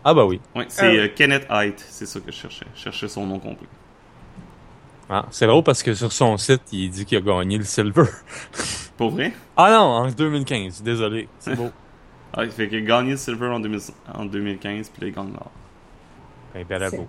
[0.03, 0.41] Ah bah oui.
[0.56, 1.03] Ouais, c'est Euh.
[1.06, 2.65] euh, Kenneth Height, c'est ça que je cherchais.
[2.76, 3.68] Je cherchais son nom complet.
[5.10, 8.03] Ah, c'est drôle parce que sur son site, il dit qu'il a gagné le silver.
[8.98, 9.31] Pour vrai?
[9.56, 10.81] Ah non, en 2015.
[10.84, 11.27] Désolé.
[11.39, 11.69] C'est beau.
[12.34, 13.80] Ah, fait qu'il a gagné le Silver en, 2000
[14.14, 15.52] en 2015, puis il gagne l'or.
[16.53, 17.07] Ben, bravo.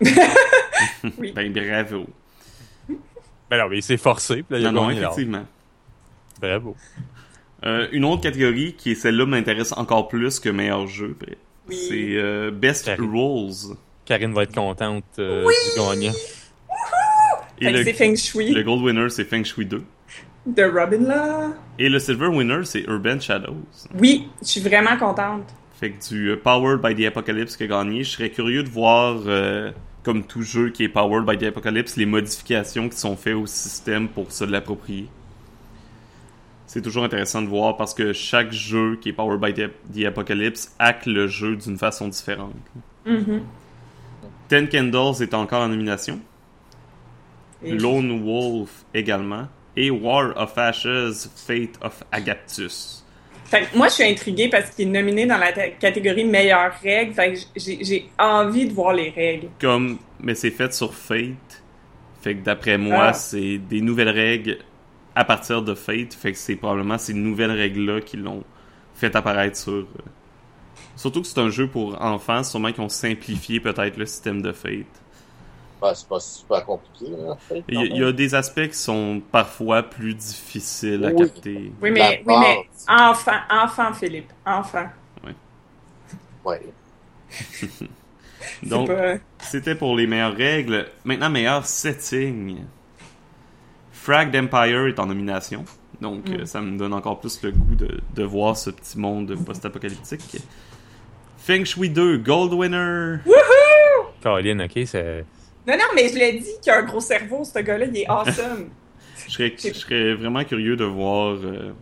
[1.18, 1.32] Oui.
[1.32, 2.06] Ben, bravo.
[3.48, 5.44] Ben non, mais il s'est forcé, puis là, il a Non, effectivement.
[6.40, 6.76] Bravo.
[7.64, 11.16] Euh, une autre catégorie qui est celle-là m'intéresse encore plus que meilleur jeu.
[11.68, 11.76] Oui.
[11.88, 12.98] C'est euh, Best Carré.
[13.00, 13.76] Rules.
[14.04, 16.12] Karine va être contente euh, du gagnant.
[17.60, 19.82] Et le, c'est Feng Shui le Gold Winner, c'est Feng Shui 2.
[20.46, 21.48] de Robin là.
[21.78, 23.56] Et le Silver Winner, c'est Urban Shadows.
[23.98, 25.44] Oui, je suis vraiment contente.
[25.78, 28.02] Fait que du euh, Powered by the Apocalypse qui a gagné.
[28.04, 29.70] Je serais curieux de voir, euh,
[30.02, 33.46] comme tout jeu qui est Powered by the Apocalypse, les modifications qui sont faites au
[33.46, 35.08] système pour se l'approprier.
[36.66, 40.74] C'est toujours intéressant de voir parce que chaque jeu qui est Powered by the, Apocalypse
[40.78, 42.54] hack le jeu d'une façon différente.
[43.04, 43.42] Mhm.
[44.48, 46.20] Ten Candles est encore en nomination.
[47.62, 49.48] Et- Lone Wolf également.
[49.76, 53.04] et War of Ashes, Fate of Agaptus.
[53.48, 57.14] Fait que moi, je suis intriguée parce qu'il est nominé dans la catégorie meilleures règles.
[57.14, 59.48] Fait que j'ai j'ai envie de voir les règles.
[59.60, 61.62] Comme, mais c'est fait sur Fate.
[62.22, 63.12] Fait que d'après moi, Ah.
[63.12, 64.58] c'est des nouvelles règles
[65.14, 66.12] à partir de Fate.
[66.14, 68.42] Fait que c'est probablement ces nouvelles règles-là qui l'ont
[68.94, 69.72] fait apparaître sur.
[69.72, 69.86] euh,
[70.96, 74.50] Surtout que c'est un jeu pour enfants, sûrement qu'ils ont simplifié peut-être le système de
[74.52, 74.86] Fate.
[75.80, 77.62] Ben, c'est pas super compliqué, là, en fait.
[77.68, 81.16] Il y, a- il y a des aspects qui sont parfois plus difficiles à Oui.
[81.26, 81.72] capter.
[81.82, 84.86] Oui, mais, oui, mais enfant, enfant, Philippe, enfant.
[86.44, 86.62] Ouais.
[87.30, 90.86] C'est Donc, pas- C'était pour les meilleures règles.
[91.04, 92.58] Maintenant, meilleur setting.
[93.92, 95.64] Fragged Empire est en nomination.
[96.00, 99.34] Donc, euh, ça me donne encore plus le goût de, de voir ce petit monde
[99.44, 100.36] post-apocalyptique.
[101.38, 103.16] Feng Shui 2, Gold Winner.
[104.20, 105.24] Caroline, ok, c'est.
[105.66, 108.08] Non, non, mais je l'ai dit qu'il a un gros cerveau, ce gars-là, il est
[108.08, 108.68] awesome.
[109.26, 111.72] Je serais, je serais vraiment curieux de voir, euh,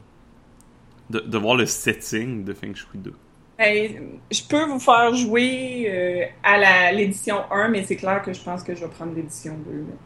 [1.10, 3.12] de, de voir le setting de Feng Shui 2.
[3.58, 4.00] Hey,
[4.32, 8.40] je peux vous faire jouer euh, à la- l'édition 1, mais c'est clair que je
[8.40, 9.96] pense que je vais prendre l'édition 2 maintenant.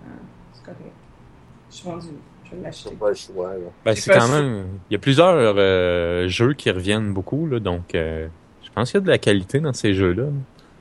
[0.53, 0.81] C'est correct.
[1.71, 2.07] Je suis rendu.
[2.51, 2.89] Je vais l'acheter.
[2.91, 3.59] C'est pas le choix, là.
[3.85, 4.67] Ben, c'est quand même.
[4.91, 8.27] Il y a plusieurs euh, jeux qui reviennent beaucoup, là, donc euh,
[8.65, 10.25] je pense qu'il y a de la qualité dans ces jeux-là.
[10.25, 10.31] là.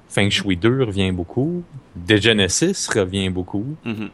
[0.09, 1.63] Feng Shui 2 revient beaucoup.
[1.95, 3.75] Degenesis revient beaucoup.
[3.83, 4.09] Mhm.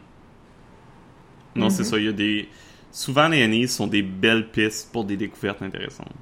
[1.56, 1.98] Non, c'est ça.
[1.98, 2.48] Il y a des.
[2.90, 6.12] Souvent, les NES sont des belles pistes pour des découvertes intéressantes.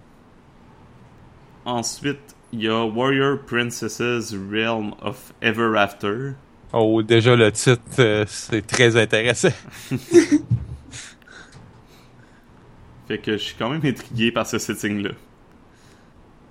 [1.65, 6.32] Ensuite, il y a Warrior Princesses Realm of Ever After.
[6.73, 9.51] Oh, déjà le titre, euh, c'est très intéressant.
[13.09, 15.11] Fait que je suis quand même intrigué par ce setting-là.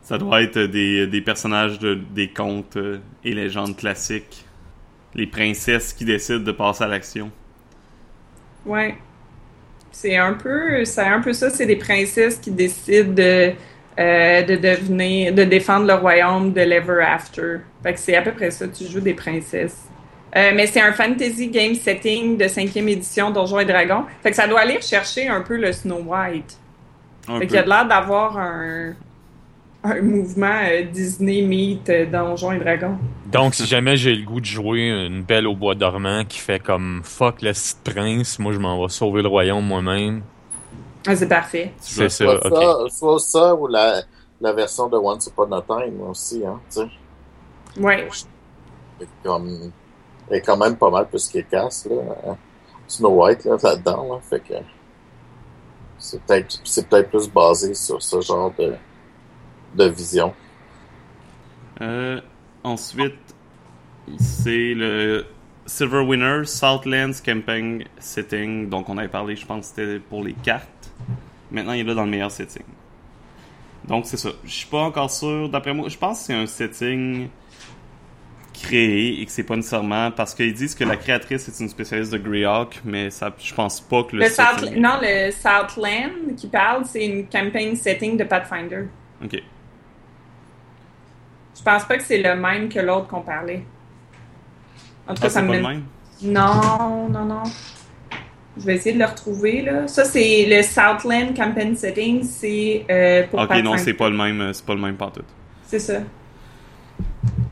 [0.04, 4.46] Ça doit être des, des personnages de, des contes euh, et légendes classiques.
[5.14, 7.32] Les princesses qui décident de passer à l'action.
[8.66, 8.96] Ouais.
[9.92, 11.50] C'est un peu, c'est un peu ça.
[11.50, 13.54] C'est des princesses qui décident de,
[14.00, 17.58] euh, de devenir, de défendre le royaume de l'Ever After.
[17.84, 18.68] Fait que c'est à peu près ça.
[18.68, 19.88] Tu joues des princesses.
[20.36, 24.06] Euh, mais c'est un fantasy game setting de cinquième édition Donjons et Dragons.
[24.24, 26.58] Fait que ça doit aller chercher un peu le Snow White.
[27.28, 28.94] Un Fait qu'il y a de l'air d'avoir un,
[29.84, 32.98] un mouvement euh, Disney meet euh, Donjons et Dragons.
[33.26, 36.60] Donc, si jamais j'ai le goût de jouer une belle au bois dormant qui fait
[36.60, 40.22] comme fuck le petit prince, moi je m'en vais sauver le royaume moi-même.
[41.08, 41.72] Ah, c'est parfait.
[41.80, 44.04] C'est ça, Soit ça, soit ça ou la,
[44.40, 46.88] la version de Once Upon a Time aussi, hein, tu sais.
[47.80, 48.08] Ouais.
[49.00, 49.72] C'est comme,
[50.30, 51.96] elle est quand même pas mal plus qu'efficace, là.
[52.28, 52.38] hein.
[52.88, 54.20] Snow White, là, là-dedans, là.
[54.30, 54.54] Fait que,
[55.98, 58.74] c'est peut-être, c'est peut-être plus basé sur ce genre de,
[59.76, 60.34] de vision.
[61.82, 62.22] Euh,
[62.64, 63.16] ensuite,
[64.20, 65.26] c'est le
[65.66, 68.70] Silver Winner, Southlands Camping Setting.
[68.70, 70.92] Donc, on avait parlé, je pense, que c'était pour les cartes.
[71.52, 72.64] Maintenant, il est là dans le meilleur setting.
[73.88, 74.30] Donc, c'est ça.
[74.44, 75.50] Je suis pas encore sûr.
[75.50, 77.30] D'après moi, je pense que c'est un setting
[78.54, 82.14] créé et que c'est pas nécessairement parce qu'ils disent que la créatrice est une spécialiste
[82.14, 84.80] de Greyhawk, mais ça, je pense pas que le, Le South, setting...
[84.80, 88.88] non, le Southland qui parle, c'est une campaign setting de Pathfinder.
[89.24, 89.42] Ok.
[91.62, 93.64] Je pense pas que c'est le même que l'autre qu'on parlait?
[95.08, 95.84] En tout cas, Ah, ça me pas le même?
[96.24, 97.44] Non, non, non.
[98.58, 99.88] Je vais essayer de le retrouver, là.
[99.88, 104.42] Ça, c'est le Southland Campaign Setting, c'est euh, pour Ok, non, c'est pas le même,
[104.42, 105.26] euh, c'est pas le même pantoute.
[105.68, 106.00] C'est ça.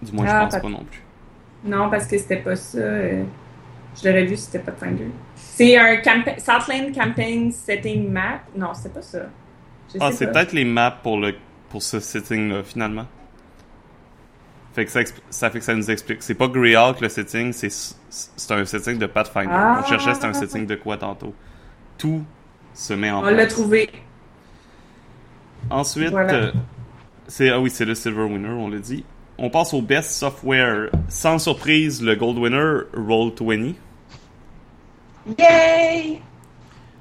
[0.01, 1.01] Du moins, Ah, je pense pas- pas non plus.
[1.63, 2.77] Non, parce que c'était pas ça.
[2.79, 3.23] euh,
[4.01, 5.09] Je l'aurais vu si c'était Pathfinder.
[5.35, 8.39] C'est un campa- Southland Campaign Setting Map.
[8.55, 9.19] Non, c'est pas ça.
[9.93, 10.31] Je Ah, c'est pas.
[10.33, 11.35] peut-être les maps pour le
[11.69, 13.05] pour ce setting-là, finalement.
[14.73, 16.21] Fait que ça, fait que ça nous explique.
[16.21, 19.49] C'est pas Greyhawk le setting, c'est un setting de Pathfinder.
[19.51, 19.81] Ah.
[19.83, 21.33] On cherchait c'était un setting de quoi tantôt?
[21.97, 22.23] Tout
[22.73, 23.89] se met en On l'a trouvé.
[25.69, 26.33] Ensuite, Voilà.
[26.33, 26.51] euh,
[27.27, 29.03] c'est ah oui, c'est le Silver Winner, on l'a dit.
[29.37, 30.89] On passe au Best Software.
[31.07, 33.73] Sans surprise, le Gold Winner, Roll20.
[35.37, 36.21] Yay!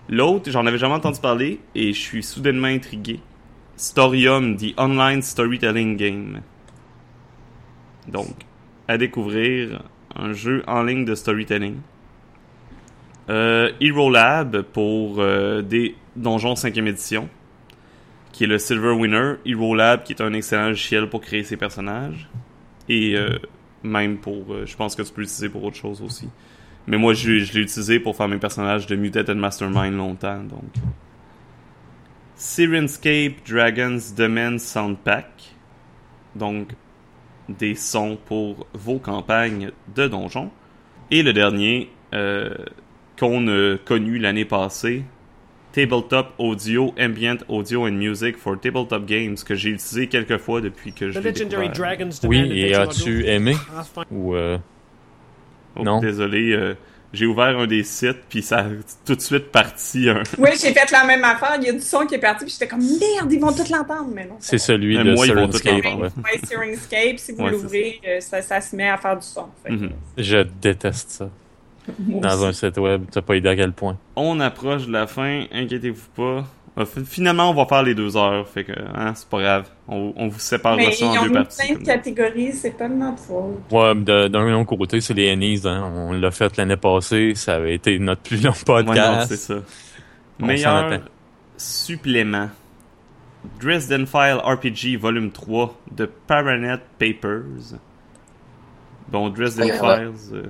[0.08, 3.20] L'autre, j'en avais jamais entendu parler et je suis soudainement intrigué.
[3.76, 6.40] Storium, The Online Storytelling Game.
[8.08, 8.34] Donc,
[8.88, 9.82] à découvrir
[10.14, 11.76] un jeu en ligne de storytelling.
[13.28, 17.28] Euh, Hero Lab pour euh, des donjons 5e édition,
[18.32, 19.34] qui est le Silver Winner.
[19.44, 22.28] Hero Lab qui est un excellent logiciel pour créer ses personnages.
[22.88, 23.38] Et euh,
[23.82, 24.52] même pour...
[24.52, 26.28] euh, je pense que tu peux l'utiliser pour autre chose aussi.
[26.86, 30.72] Mais moi, je, l'ai utilisé pour faire mes personnages de Mutated Mastermind longtemps, donc.
[32.34, 35.26] Sirenscape Dragon's Domain Sound Pack.
[36.34, 36.68] Donc,
[37.48, 40.50] des sons pour vos campagnes de donjons.
[41.10, 42.50] Et le dernier, euh,
[43.18, 45.04] qu'on a connu l'année passée,
[45.72, 50.92] Tabletop Audio, Ambient Audio and Music for Tabletop Games que j'ai utilisé quelques fois depuis
[50.92, 51.96] que je The l'ai legendary découvert.
[51.96, 53.54] dragons Oui, et as-tu aimé?
[54.10, 54.58] Ou euh,
[55.76, 56.00] Oh, Non?
[56.00, 56.74] Désolé, euh,
[57.12, 58.64] j'ai ouvert un des sites puis ça a
[59.06, 60.22] tout de suite parti un.
[60.38, 61.56] Oui, j'ai fait la même affaire.
[61.60, 63.62] Il y a du son qui est parti, puis j'étais comme merde, ils vont tout
[63.70, 64.36] l'entendre, mais non.
[64.40, 65.84] c'est celui Mais de moi, ils vont tout Sirenscape.
[65.84, 66.04] l'entendre.
[66.16, 66.32] ouais.
[66.32, 69.46] Ouais, Sirenscape, si vous Ouais, l'ouvrez, euh, ça, ça se met à faire du son.
[69.68, 69.90] Mhm.
[70.18, 71.30] Je déteste ça.
[71.98, 73.96] Dans un site web, t'as pas idée à quel point.
[74.14, 76.44] On approche de la fin, inquiétez-vous pas.
[76.78, 79.68] Euh, fi- Finalement, on va faire les deux heures, fait que hein, c'est pas grave.
[79.88, 81.66] On, on vous séparera Mais ça ils en ont deux parties.
[81.72, 83.58] plein de catégories, c'est pas de notre faute.
[83.72, 85.60] Ouais, de- d'un autre côté, c'est les Annies.
[85.64, 85.90] Hein.
[85.96, 87.34] On l'a fait l'année passée.
[87.34, 89.28] Ça avait été notre plus long Ouais, non, podcast.
[89.30, 89.54] c'est ça.
[90.40, 91.00] On Meilleur
[91.56, 92.48] supplément.
[93.60, 97.76] Dresden File RPG Volume 3 de Paranet Papers.
[99.08, 99.96] Bon, Dresden Ouais, ouais.
[100.12, 100.34] Files.
[100.34, 100.42] euh,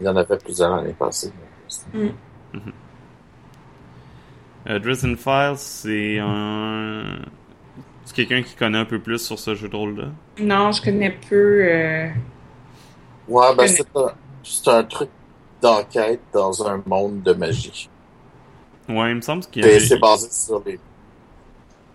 [0.00, 1.32] Il y en avait plusieurs l'année passée.
[1.94, 2.08] euh,
[4.66, 7.18] Dresden Files, c'est un.
[8.04, 10.12] C'est quelqu'un qui connaît un peu plus sur ce jeu de rôle-là.
[10.40, 11.36] Non, je connais peu.
[11.64, 12.08] euh,
[13.26, 15.10] Ouais, ben c'est un, c'est un truc
[15.62, 17.90] d'enquête dans un monde de magie.
[18.88, 20.78] Ouais, il me semble qu'il y a, Et il c'est basé sur les.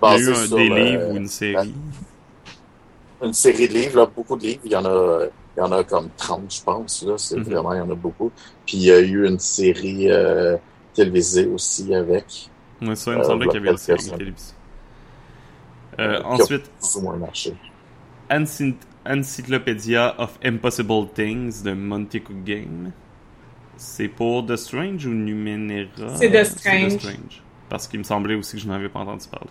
[0.06, 1.76] y a Basé eu un, sur, des euh, livres ou une série.
[3.22, 4.62] une série de livres, là, beaucoup de livres.
[4.66, 5.26] Il y en a,
[5.56, 7.02] il y en a comme 30, je pense.
[7.04, 7.46] Là, c'est Mhm.
[7.46, 8.34] vraiment, il y en a beaucoup.
[8.66, 10.58] Puis il y a eu une série euh,
[10.94, 12.52] télévisée aussi avec,
[12.88, 14.18] Ouais, ça, il me Euh, semblait qu'il y avait une série Blockbuster.
[14.18, 14.54] télévisée.
[16.00, 16.72] Euh, ensuite,
[19.08, 22.92] Encyclopedia of Impossible Things de Monty Cook Game.
[23.78, 26.16] C'est pour The Strange ou Numenera?
[26.16, 27.42] C'est The Strange.
[27.70, 29.50] Parce qu'il me semblait aussi que je n'en avais pas entendu parler.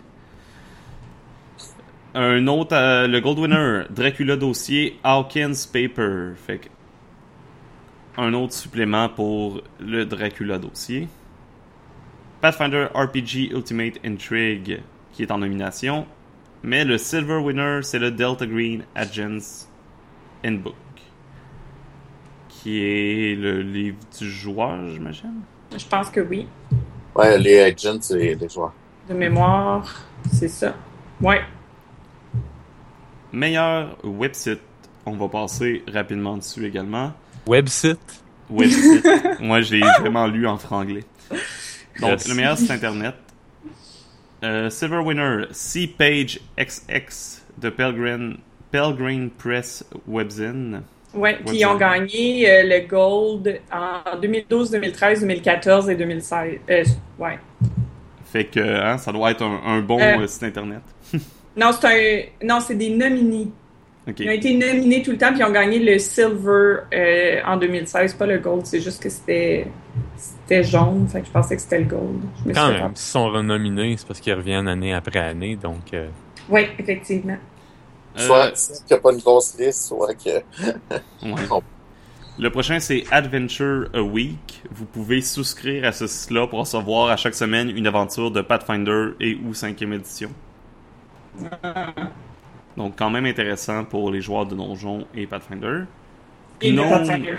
[2.15, 6.32] Un autre, euh, le Gold Winner, Dracula Dossier, Hawkins Paper.
[6.36, 6.69] Fait que,
[8.16, 11.09] un autre supplément pour le Dracula Dossier.
[12.44, 14.82] Pathfinder RPG Ultimate Intrigue,
[15.14, 16.06] qui est en nomination.
[16.62, 19.64] Mais le Silver Winner, c'est le Delta Green Agents
[20.44, 20.74] Handbook.
[22.50, 25.40] Qui est le livre du joueur, j'imagine?
[25.74, 26.46] Je pense que oui.
[27.14, 28.74] Ouais, les agents, c'est les joueurs.
[29.08, 30.74] De mémoire, c'est ça.
[31.22, 31.40] Ouais.
[33.32, 34.60] Meilleur website.
[35.06, 37.14] On va passer rapidement dessus également.
[37.46, 38.22] Website?
[38.50, 39.40] Website.
[39.40, 41.04] Moi, j'ai vraiment lu en franglais.
[42.00, 42.28] Donc, Yes.
[42.28, 43.14] le meilleur site internet.
[44.42, 48.36] Euh, Silver Winner, C-Page XX de Pelgrim,
[48.70, 50.82] Pelgrim Press Webzine.
[51.14, 56.58] Ouais, puis ils ont gagné euh, le Gold en 2012, 2013, 2014 et 2016.
[56.68, 56.84] Euh,
[57.20, 57.38] ouais.
[58.32, 60.18] Fait que hein, ça doit être un, un bon Euh.
[60.22, 60.80] euh, site internet.
[61.56, 61.86] Non, c'est
[62.42, 62.46] un.
[62.48, 63.46] Non, c'est des nominés.
[64.18, 67.56] Ils ont été nominés tout le temps, puis ils ont gagné le Silver euh, en
[67.56, 68.66] 2016, pas le Gold.
[68.66, 69.68] C'est juste que c'était.
[70.16, 72.20] C'était jaune, fait que je pensais que c'était le Gold.
[72.42, 75.56] Je me Quand même, s'ils sont renominés, c'est parce qu'ils reviennent année après année.
[75.56, 76.08] Donc, euh,
[76.48, 77.36] Oui, effectivement.
[78.18, 78.50] Euh, Soit
[78.86, 80.30] qu'il n'y a pas une grosse liste, soit que.
[81.22, 81.60] ouais.
[82.38, 84.62] Le prochain, c'est Adventure a Week.
[84.70, 89.10] Vous pouvez souscrire à ce site-là pour recevoir à chaque semaine une aventure de Pathfinder
[89.20, 90.30] et ou 5e édition.
[92.76, 95.82] Donc, quand même intéressant pour les joueurs de Donjon et Pathfinder.
[96.60, 97.36] Et Gnome- Pathfinder.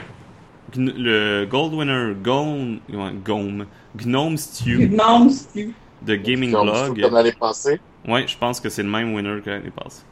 [0.76, 2.80] Le Gold Winner Gome,
[3.24, 3.66] Gome,
[3.96, 5.70] Gnome Stew Non, c'est-
[6.02, 7.02] de Gaming Comme, Blog.
[7.02, 7.80] comme l'année passée.
[8.08, 10.04] Ouais, je pense que c'est le même winner que l'année passée.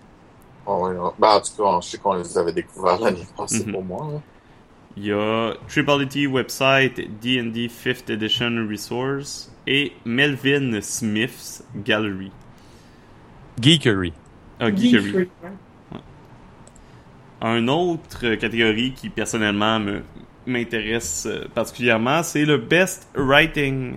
[0.65, 1.09] Oh, ouais, ouais.
[1.19, 3.71] Ben, en tout cas, je sais qu'on les avait découverts l'année passée Mhm.
[3.73, 4.07] pour moi.
[4.13, 4.19] là.
[4.95, 12.31] Il y a Tribality Website, D&D 5th Edition Resource et Melvin Smith's Gallery.
[13.59, 14.13] Geekery.
[14.59, 15.03] Ah, Geekery.
[15.05, 15.99] Geekery, ouais.
[17.41, 20.01] Un autre catégorie qui personnellement me
[20.45, 23.95] m'intéresse euh, particulièrement, c'est le Best Writing.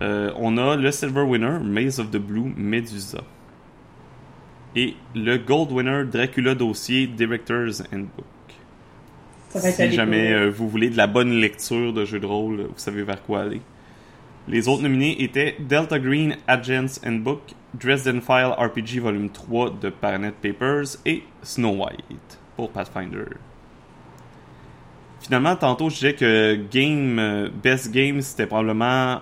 [0.00, 3.22] Euh, on a le Silver Winner, Maze of the Blue, Medusa.
[4.74, 8.24] Et le Gold Winner, Dracula Dossier, Director's Handbook.
[9.50, 13.02] Si jamais euh, vous voulez de la bonne lecture de jeux de rôle, vous savez
[13.02, 13.60] vers quoi aller.
[14.48, 20.34] Les autres nominés étaient Delta Green Agents Handbook, Dresden File RPG Volume 3 de Paranet
[20.34, 23.26] Papers et Snow White pour Pathfinder.
[25.22, 29.20] Finalement, tantôt, je disais que Game, euh, Best Game, c'était probablement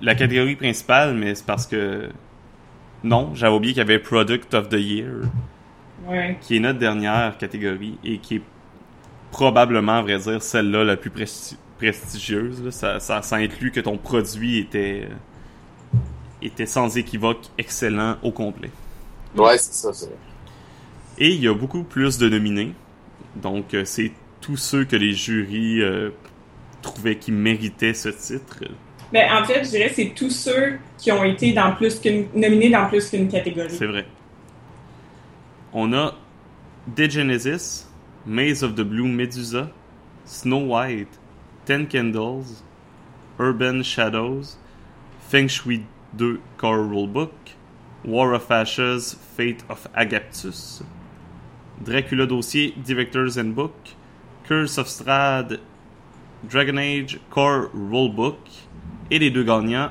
[0.00, 2.08] la catégorie principale, mais c'est parce que
[3.02, 5.10] non, j'avais oublié qu'il y avait Product of the Year
[6.08, 6.36] Ouais.
[6.40, 8.42] qui est notre dernière catégorie et qui est
[9.30, 12.62] probablement, à vrai dire, celle-là la plus presti- prestigieuse.
[12.64, 12.70] là.
[12.70, 15.98] Ça, ça, ça inclut que ton produit était, euh,
[16.42, 18.70] était sans équivoque excellent au complet.
[19.36, 19.92] Ouais, c'est ça.
[19.92, 20.10] c'est-
[21.18, 22.72] Et il y a beaucoup plus de nominés.
[23.36, 24.12] Donc, euh, c'est
[24.44, 26.10] tous ceux que les jurys euh,
[26.82, 28.62] trouvaient qui méritaient ce titre.
[29.10, 32.26] Ben, en fait, je dirais que c'est tous ceux qui ont été dans plus qu'une,
[32.34, 33.70] nominés dans plus qu'une catégorie.
[33.70, 34.04] C'est vrai.
[35.72, 36.14] On a
[36.86, 37.86] Degenesis,
[38.26, 39.70] Maze of the Blue Medusa,
[40.26, 41.18] Snow White,
[41.64, 42.62] Ten Candles,
[43.40, 44.58] Urban Shadows,
[45.30, 45.84] Feng Shui
[46.18, 47.32] 2 Core Rulebook,
[48.04, 50.82] War of Ashes, Fate of Agaptus,
[51.82, 53.74] Dracula Dossier, Directors and Book,
[54.46, 55.60] Curse of Strahd,
[56.50, 58.38] Dragon Age Core Rulebook,
[59.10, 59.90] et les deux gagnants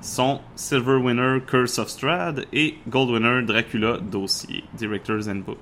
[0.00, 5.58] sont Silver Winner Curse of Strahd et Gold Winner Dracula Dossier, Directors and Book.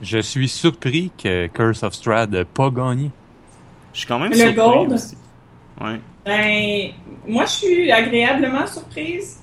[0.00, 3.10] Je suis surpris que Curse of Strahd n'ait pas gagné.
[3.92, 4.92] Je suis quand même Le surpris Gold?
[4.92, 5.16] aussi.
[5.80, 6.00] Ouais.
[6.24, 6.90] Ben,
[7.26, 9.40] moi, je suis agréablement surprise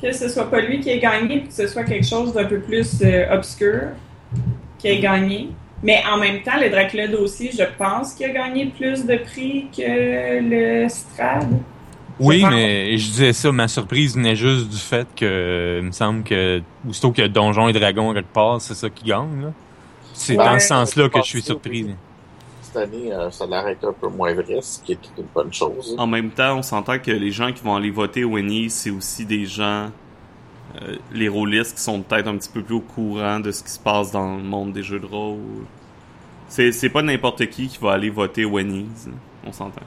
[0.00, 2.44] que ce soit pas lui qui ait gagné, puis que ce soit quelque chose d'un
[2.44, 3.88] peu plus euh, obscur
[4.78, 5.50] qui ait gagné.
[5.82, 9.66] Mais en même temps, le Dracula aussi, je pense qu'il a gagné plus de prix
[9.76, 10.40] que
[10.82, 11.46] le Strad.
[12.18, 16.22] Oui, mais je disais ça, ma surprise venait juste du fait que il me semble
[16.24, 19.42] que aussitôt a Donjons et Dragons quelque part, c'est ça qui gagne.
[19.42, 19.52] là.
[20.14, 20.44] C'est Ouais.
[20.44, 21.84] dans ce sens-là que je suis que surpris.
[21.84, 21.94] oui.
[22.62, 25.24] Cette année, euh, ça a l'air d'être un peu moins vrai, ce qui est une
[25.34, 25.94] bonne chose.
[25.98, 28.90] En même temps, on s'entend que les gens qui vont aller voter au Winnie, c'est
[28.90, 29.90] aussi des gens,
[30.82, 33.70] euh, les rôlistes qui sont peut-être un petit peu plus au courant de ce qui
[33.70, 35.38] se passe dans le monde des jeux de rôle.
[36.48, 38.88] C'est, c'est pas n'importe qui qui va aller voter au Winnie,
[39.44, 39.80] on s'entend.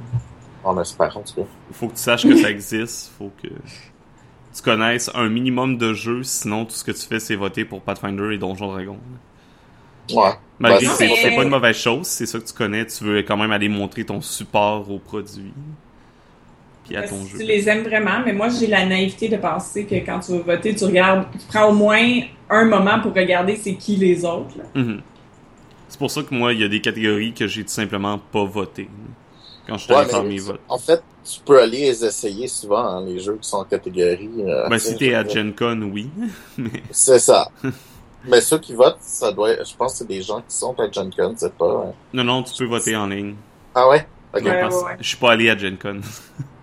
[0.64, 1.48] On espère, en tout cas.
[1.70, 5.94] Il faut que tu saches que ça existe, faut que tu connaisses un minimum de
[5.94, 8.98] jeux, sinon tout ce que tu fais c'est voter pour Pathfinder et Donjon Dragon.
[10.12, 10.32] Ouais.
[10.58, 13.04] Malgré Ben, que c'est, c'est pas une mauvaise chose, c'est ça que tu connais, tu
[13.04, 15.54] veux quand même aller montrer ton support au produit.
[16.90, 17.38] Puis à ton Si jeu.
[17.40, 20.56] tu les aimes vraiment, mais moi, j'ai la naïveté de penser que quand tu vas
[20.56, 24.56] voter, tu regardes, tu prends au moins un moment pour regarder c'est qui les autres.
[24.76, 25.02] Mhm.
[25.88, 28.44] C'est pour ça que moi, il y a des catégories que j'ai tout simplement pas
[28.44, 28.88] voté.
[29.68, 30.60] Quand je suis Ouais, allé faire mes votes.
[30.68, 34.30] En fait, tu peux aller les essayer souvent, hein, les jeux qui sont en catégorie.
[34.40, 35.28] euh, Ben, si t'es à.
[35.28, 36.10] Gen Con, oui.
[36.58, 37.50] Mais C'est ça.
[38.26, 40.76] Mais ceux qui votent, ça doit être- je pense que c'est des gens qui sont
[40.80, 41.94] à Gen Con, c'est pas.
[42.14, 43.36] non, non, tu peux voter en ligne.
[43.76, 44.08] Ah ouais?
[44.36, 44.44] Ok.
[44.44, 44.98] Ouais, Parce- ouais, ouais.
[45.00, 46.02] Je suis pas allé à Gen Con.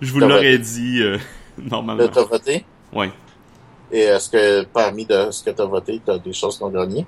[0.00, 1.18] je vous l'aurais dit euh,
[1.58, 2.02] normalement.
[2.02, 2.64] Là, t'as voté?
[2.92, 3.10] Ouais.
[3.92, 7.06] Et est-ce que parmi de ce que t'as voté, t'as des choses qui ont gagné?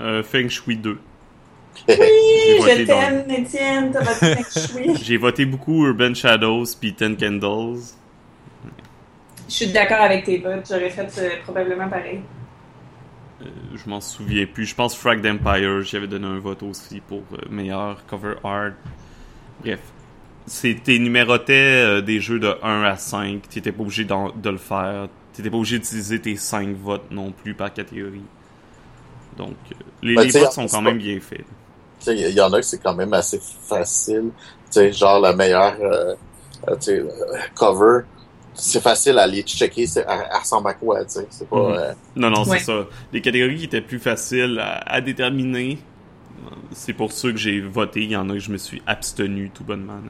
[0.00, 0.98] Euh, Feng Shui 2.
[1.88, 4.96] Oui, je t'aime, Étienne, t'as voté Feng Shui.
[5.02, 7.80] J'ai voté beaucoup Urban Shadows puis Ten Candles.
[9.48, 12.20] Je suis d'accord avec tes votes, j'aurais fait euh, probablement pareil.
[13.42, 14.66] Euh, je m'en souviens plus.
[14.66, 18.72] Je pense Frag Empire, j'y avais donné un vote aussi pour euh, meilleur cover art.
[19.64, 19.80] Bref.
[20.52, 21.52] C'était numérotais
[21.84, 23.48] euh, des jeux de 1 à 5.
[23.48, 25.06] T'étais pas obligé de le faire.
[25.32, 28.24] T'étais pas obligé d'utiliser tes 5 votes non plus par catégorie.
[29.38, 31.38] Donc, euh, les, Ben, les votes sont quand pas- même bien faits.
[32.00, 34.30] Tu sais, il y en a que c'est quand même assez facile.
[34.66, 36.14] Tu sais, genre la meilleure euh,
[37.54, 38.00] cover.
[38.52, 41.26] C'est facile à aller checker, c'est, elle, elle ressemble à quoi, tu sais?
[41.30, 41.56] C'est pas.
[41.56, 41.74] Mhm.
[41.78, 42.58] euh, Non, non, Ouais.
[42.58, 42.86] c'est ça.
[43.12, 45.78] Les catégories qui étaient plus faciles à, à déterminer,
[46.72, 48.02] c'est pour ceux que j'ai voté.
[48.04, 50.00] Il y en a que je me suis abstenu tout bonnement.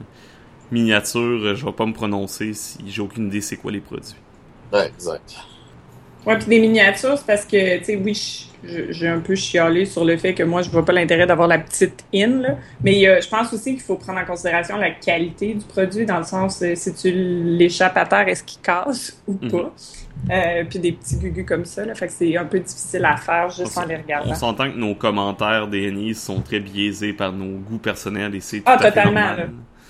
[0.71, 4.15] Miniature, euh, je vais pas me prononcer si j'ai aucune idée c'est quoi les produits.
[4.71, 5.35] ouais, exact.
[6.25, 10.05] Ouais, puis des miniatures, c'est parce que, tu sais, oui, j'ai un peu chialé sur
[10.05, 12.57] le fait que moi, je vois pas l'intérêt d'avoir la petite in, là.
[12.83, 16.19] Mais euh, je pense aussi qu'il faut prendre en considération la qualité du produit, dans
[16.19, 19.73] le sens, euh, si tu l'échappes à terre, est-ce qu'il casse ou pas?
[20.29, 21.95] Euh, puis des petits gugus comme ça, là.
[21.95, 24.35] Fait que c'est un peu difficile à faire juste en les On regardant.
[24.35, 28.63] s'entend que nos commentaires des sont très biaisés par nos goûts personnels et c'est tout
[28.67, 29.37] Ah, à fait totalement, normal.
[29.37, 29.45] là.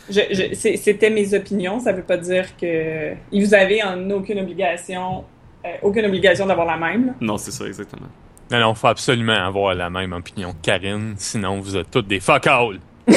[0.10, 4.40] Je, je, c'est- C'était mes opinions, ça veut pas dire que vous avez en aucune
[4.40, 5.26] obligation,
[5.66, 7.14] euh, aucune obligation d'avoir la même, là.
[7.22, 8.08] Non, c'est ça, exactement.
[8.52, 12.20] Non, non, faut absolument avoir la même opinion que Karine, sinon vous êtes toutes des
[12.20, 12.80] fuck all.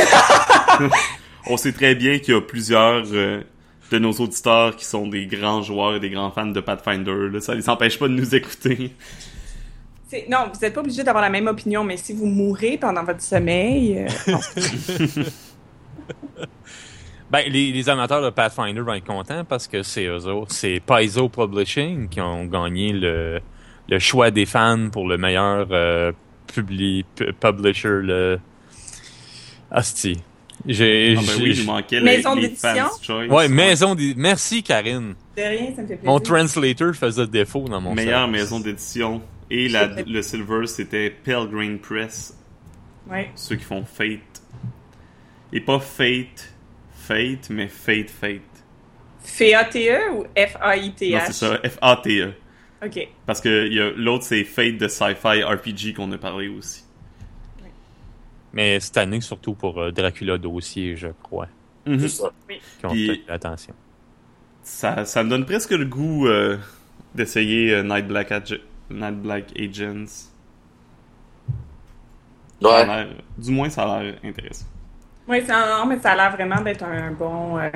[1.47, 3.43] On sait très bien qu'il y a plusieurs euh,
[3.91, 7.29] de nos auditeurs qui sont des grands joueurs et des grands fans de Pathfinder.
[7.33, 7.41] Là.
[7.41, 8.93] Ça les empêche pas de nous écouter.
[10.29, 13.21] Non, vous n'êtes pas obligé d'avoir la même opinion, mais si vous mourrez pendant votre
[13.21, 14.39] sommeil, euh, non,
[17.35, 20.53] Ben, les, les amateurs de Pathfinder vont être contents parce que c'est eux autres.
[20.53, 23.41] C'est Paizo Publishing qui ont gagné le,
[23.89, 26.13] le choix des fans pour le meilleur euh,
[26.47, 27.89] publi- pu- publisher.
[28.03, 28.39] Le...
[29.71, 30.21] Asti.
[30.67, 32.87] J'ai, Ah ben j'ai- oui, il nous manquait les, Maison d'édition?
[33.03, 33.27] choice.
[33.27, 34.15] Ouais, maison des...
[34.17, 35.15] Merci, Karine.
[35.37, 36.05] de rien, ça me fait plaisir.
[36.05, 38.41] Mon translator faisait défaut dans mon Meilleure service.
[38.43, 39.21] maison d'édition.
[39.51, 42.39] Et la, le silver, c'était Pelgrane Press,
[43.11, 43.31] Ouais.
[43.35, 44.21] ceux qui font Fate.
[45.53, 46.54] Et pas Fate,
[47.07, 48.41] Fate, mais Fate, Fate.
[49.25, 51.23] F-A-T-E E ou Non, F-A-I-T-H?
[51.27, 52.33] c'est ça, F-A-T-E.
[52.85, 52.97] OK.
[52.97, 53.01] E.
[53.27, 56.85] Parce que il y a- l'autre, c'est Fate de Sci-Fi RPG qu'on a parlé aussi.
[58.53, 61.49] Mais cette année, surtout pour euh, Dracula Dossier, je crois,
[61.87, 61.99] Mhm.
[62.01, 62.33] C'est ça.
[62.91, 63.75] Puis- l'attention.
[64.63, 66.57] ça, ça me donne presque le goût euh,
[67.15, 68.61] d'essayer euh, Night, Black Ag-
[68.91, 70.31] Night Black Agents.
[72.63, 72.87] Ouais.
[72.87, 74.67] l'air- du moins, ça a l'air intéressant.
[75.29, 77.59] Oui, c'est un- non, mais ça a l'air vraiment d'être un bon.
[77.59, 77.71] euh,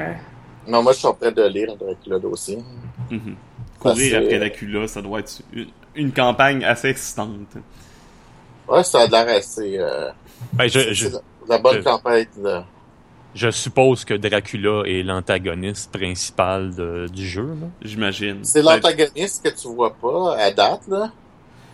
[0.66, 2.58] Non, moi, je suis en train de lire Dracula aussi.
[3.10, 3.36] Mhm.
[3.80, 7.56] Courir c'est- après Dracula, ça doit être une, une campagne assez excitante.
[8.68, 9.78] Ouais, ça a l'air assez...
[9.78, 10.10] Euh,
[10.52, 11.08] Ben, je, je,
[11.48, 12.26] la bonne je- campagne.
[12.36, 12.60] de-
[13.34, 17.46] je suppose que Dracula est l'antagoniste principal de- du jeu.
[17.60, 17.66] Là.
[17.82, 18.40] J'imagine.
[18.44, 21.10] C'est l'antagoniste que tu vois pas à date, là.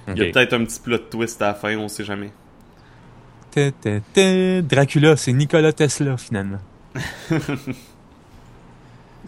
[0.06, 2.30] Il y a peut-être un petit plot twist à la fin, on sait jamais.
[3.54, 4.62] Ta, ta, ta.
[4.62, 6.58] Dracula, c'est Nikola Tesla finalement.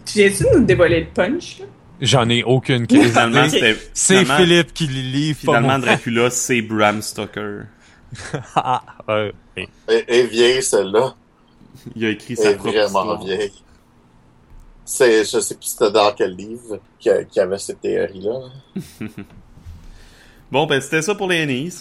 [0.05, 1.65] Tu viens-tu de nous dévoiler le punch, là?
[1.99, 3.49] J'en ai aucune crise Finalement, Ok.
[3.49, 3.75] c'était.
[3.93, 5.33] C'est Philippe qui le lit.
[5.33, 5.79] pas Finalement.
[5.79, 7.63] Dracula, c'est Bram Stoker.
[8.55, 9.33] Ah, ouais.
[9.57, 11.15] Et- Elle elle est vieille, celle-là.
[11.95, 12.85] Il a écrit Elle sa propre vraiment
[13.15, 13.23] histoire.
[13.25, 13.51] vieille.
[14.85, 18.39] C'est, je sais plus c'était dans quel livre qu'il y y avait cette théorie-là.
[20.51, 21.73] Bon, ben, c'était ça pour les Ennies.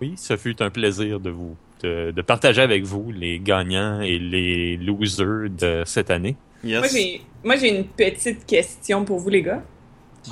[0.00, 4.18] Oui, ce fut un plaisir de vous de, de partager avec vous les gagnants et
[4.18, 6.36] les losers de cette année.
[6.62, 6.78] Yes.
[6.78, 9.62] Moi, j'ai, moi, j'ai une petite question pour vous, les gars.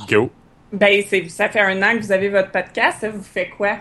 [0.08, 0.30] Go.
[0.72, 2.98] Ben, c'est, ça fait un an que vous avez votre podcast.
[3.00, 3.78] Ça vous fait quoi?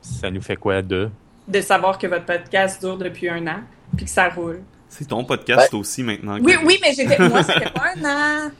[0.00, 1.10] Ça nous fait quoi de?
[1.46, 3.60] De savoir que votre podcast dure depuis un an
[3.96, 4.62] puis que ça roule?
[4.88, 6.38] C'est ton podcast aussi maintenant.
[6.40, 8.04] Oui, oui, mais j'étais, moi, ça fait pas un
[8.46, 8.50] an.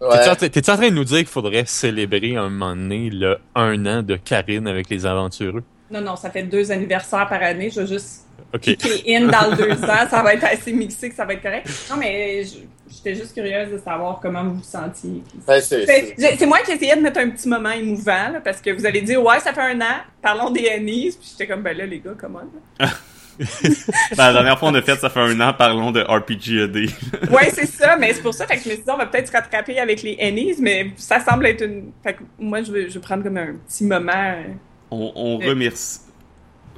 [0.00, 0.08] Ouais.
[0.50, 4.02] T'es-tu en train- de nous dire qu'il faudrait célébrer un moment donné le un an
[4.02, 5.62] de Karine avec les aventureux?
[5.90, 7.70] Non, non, ça fait deux anniversaires par année.
[7.70, 8.60] Je vais juste Ok.
[8.62, 10.06] cliquer in dans le deux ans.
[10.10, 11.68] Ça va être assez mixé que ça va être correct.
[11.90, 12.42] Non, mais
[12.90, 15.22] j'étais juste curieuse de savoir comment vous vous sentiez.
[15.28, 18.70] puis- Ben, c'est, moi qui essayais de mettre un petit moment émouvant, là, parce que
[18.70, 21.76] vous allez dire, ouais, ça fait un an, parlons des Annies, puis j'étais comme, ben
[21.76, 22.40] là, les gars, comment?
[23.38, 23.46] Ben,
[24.16, 26.76] la dernière fois on a fait, ça fait un an, parlons de RPGED.
[27.30, 29.06] Ouais, c'est ça, mais c'est pour ça, fait que je me suis dit, on va
[29.06, 31.90] peut-être se rattraper avec les Annies, mais ça semble être une.
[32.02, 34.12] Fait que moi, je vais, je vais prendre comme un petit moment.
[34.14, 34.42] euh,
[34.90, 36.00] on, on Euh, remercie.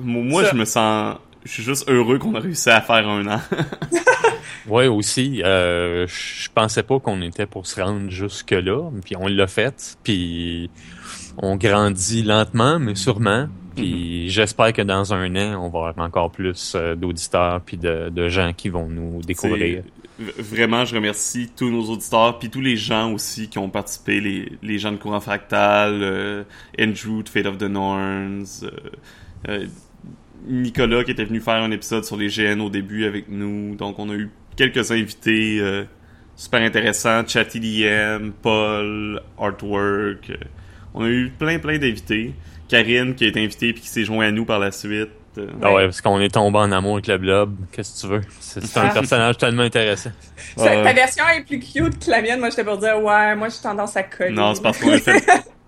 [0.00, 0.50] Moi, moi, ça.
[0.52, 1.16] je me sens.
[1.44, 3.40] Je suis juste heureux qu'on a réussi à faire un an.
[4.66, 5.40] Ouais, aussi.
[5.42, 9.96] Euh, je pensais pas qu'on était pour se rendre jusque là, puis on l'a fait,
[10.04, 10.68] puis
[11.38, 13.48] on grandit lentement, mais sûrement.
[13.82, 18.08] Puis j'espère que dans un an, on va avoir encore plus euh, d'auditeurs puis de,
[18.10, 19.82] de gens qui vont nous découvrir.
[19.84, 19.92] C'est-
[20.42, 24.52] Vraiment, je remercie tous nos auditeurs, puis tous les gens aussi qui ont participé, les,
[24.64, 26.42] les gens de Courant Fractal, euh,
[26.80, 28.70] Andrew de Fate of the Norns, euh,
[29.48, 29.66] euh,
[30.48, 33.76] Nicolas qui était venu faire un épisode sur les GN au début avec nous.
[33.76, 35.60] Donc, on a eu quelques invités
[36.36, 40.32] super intéressants, Chatty DM, Paul, Artwork.
[40.94, 42.34] on a eu plein, plein d'invités.
[42.68, 45.08] Karine qui a été invitée puis qui s'est joint à nous par la suite.
[45.38, 47.54] euh, Ah ouais, parce qu'on est tombé en amour avec le blob.
[47.72, 48.20] Qu'est-ce que tu veux?
[48.40, 48.90] C'est un Ah.
[48.94, 50.10] personnage tellement intéressant.
[50.56, 52.40] Ta version est plus cute que la mienne.
[52.40, 54.30] Moi, j'étais pour dire, ouais, moi, j'ai tendance à coller.
[54.30, 55.24] Non, c'est parce qu'on a fait.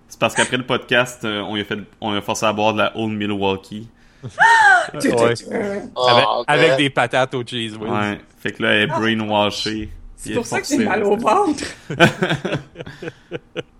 [0.09, 2.73] C'est parce qu'après le podcast, euh, on lui a fait, on a forcé à boire
[2.73, 3.89] de la Old Milwaukee.
[4.23, 4.29] Ouais.
[4.39, 6.45] Ah, avec, ok.
[6.47, 7.89] avec des patates au cheese whiz.
[7.91, 8.19] Ouais.
[8.41, 9.89] Fait que là, elle est brainwashée.
[10.17, 11.65] C'est pour ça que j'ai mal au ventre.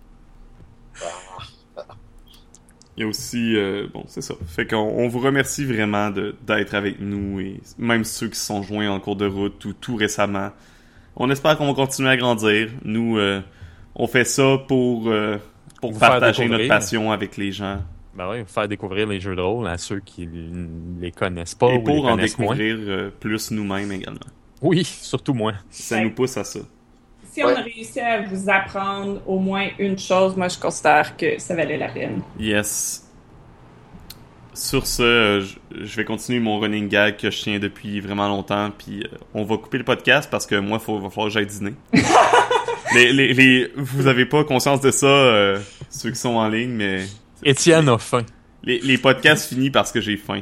[2.97, 4.33] Il y a aussi, euh, bon, c'est ça.
[4.47, 8.63] Fait qu'on on vous remercie vraiment d'être avec nous et même ceux qui se sont
[8.63, 10.49] joints en cours de route ou tout récemment.
[11.15, 12.69] On espère qu'on va continuer à grandir.
[12.83, 13.41] Nous, euh,
[13.95, 15.37] on fait ça pour, euh,
[15.81, 17.79] pour Vous partager notre passion avec les gens
[18.15, 20.27] Ben oui, faire découvrir les jeux de rôle à ceux qui
[20.99, 22.15] les connaissent pas et ou pour les en moins.
[22.17, 24.19] découvrir euh, plus nous-mêmes également.
[24.61, 25.53] Oui, surtout moi.
[25.69, 26.59] Ça nous pousse à ça.
[27.33, 27.55] Si on Ouais.
[27.55, 31.77] a réussi à vous apprendre au moins une chose, moi, je considère que ça valait
[31.77, 32.21] la peine.
[32.39, 33.07] Yes.
[34.53, 38.27] Sur ce, euh, je- je vais continuer mon running gag que je tiens depuis vraiment
[38.27, 41.33] longtemps, puis euh, on va couper le podcast parce que moi, il va falloir que
[41.33, 41.73] j'aille dîner.
[42.93, 45.57] les, les, les, vous avez pas conscience de ça, euh,
[45.89, 47.05] ceux qui sont en ligne, mais
[47.43, 48.25] Étienne a faim.
[48.63, 50.41] Les, les podcasts finissent parce que j'ai faim.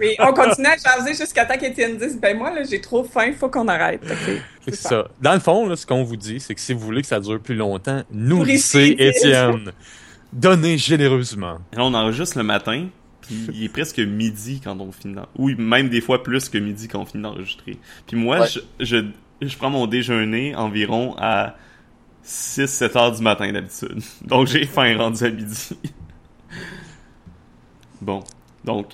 [0.00, 3.32] Et on continue à jaser jusqu'à temps qu'Étienne dise Ben, moi, là, j'ai trop faim,
[3.38, 4.02] faut qu'on arrête.
[4.66, 5.08] C'est ça.
[5.20, 7.20] Dans le fond, là, ce qu'on vous dit, c'est que si vous voulez que ça
[7.20, 9.72] dure plus longtemps, Nourrissez Étienne.
[10.32, 11.58] Donnez généreusement.
[11.72, 12.86] Et là, on enregistre le matin,
[13.22, 16.86] puis il est presque midi quand on finit Oui, même des fois plus que midi
[16.88, 17.76] quand on finit d'enregistrer.
[18.06, 18.46] Puis moi, Ouais.
[18.48, 19.04] je, je,
[19.42, 21.56] je prends mon déjeuner environ à
[22.24, 24.00] 6-7 heures du matin d'habitude.
[24.22, 25.70] Donc j'ai faim rendu à midi.
[28.00, 28.20] Bon,
[28.64, 28.86] donc,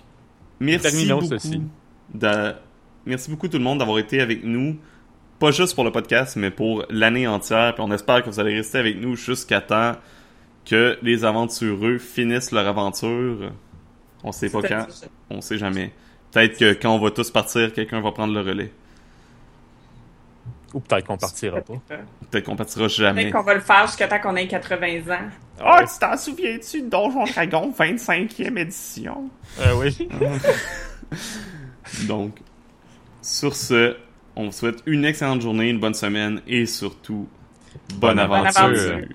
[0.61, 1.29] merci Terminons beaucoup.
[1.39, 1.61] ceci.
[2.15, 2.55] de-
[3.05, 4.77] Merci beaucoup tout le monde d'avoir été avec nous.
[5.39, 7.75] Pas juste pour le podcast, mais pour l'année entière.
[7.75, 9.93] Puis on espère que vous allez rester avec nous jusqu'à temps
[10.65, 13.53] que les aventureux finissent leur aventure.
[14.25, 14.87] On sait pas quand,
[15.31, 15.93] on sait jamais.
[16.33, 18.73] Peut-être que quand on va tous partir, quelqu'un va prendre le relais.
[20.77, 21.73] Ou peut-être qu'on partira pas.
[22.31, 23.23] Peut-être qu'on partira jamais.
[23.23, 25.29] Peut-être qu'on va le faire jusqu'à temps qu'on ait 80 ans.
[25.59, 29.31] Ah, tu t'en souviens-tu de Donjon Dragon 25e édition?
[29.59, 30.07] Euh, oui.
[32.07, 32.37] Donc,
[33.23, 33.97] sur ce,
[34.37, 37.27] on vous souhaite une excellente journée, une bonne semaine et surtout,
[37.95, 38.61] bonne Bonne aventure.
[38.65, 39.09] aventure.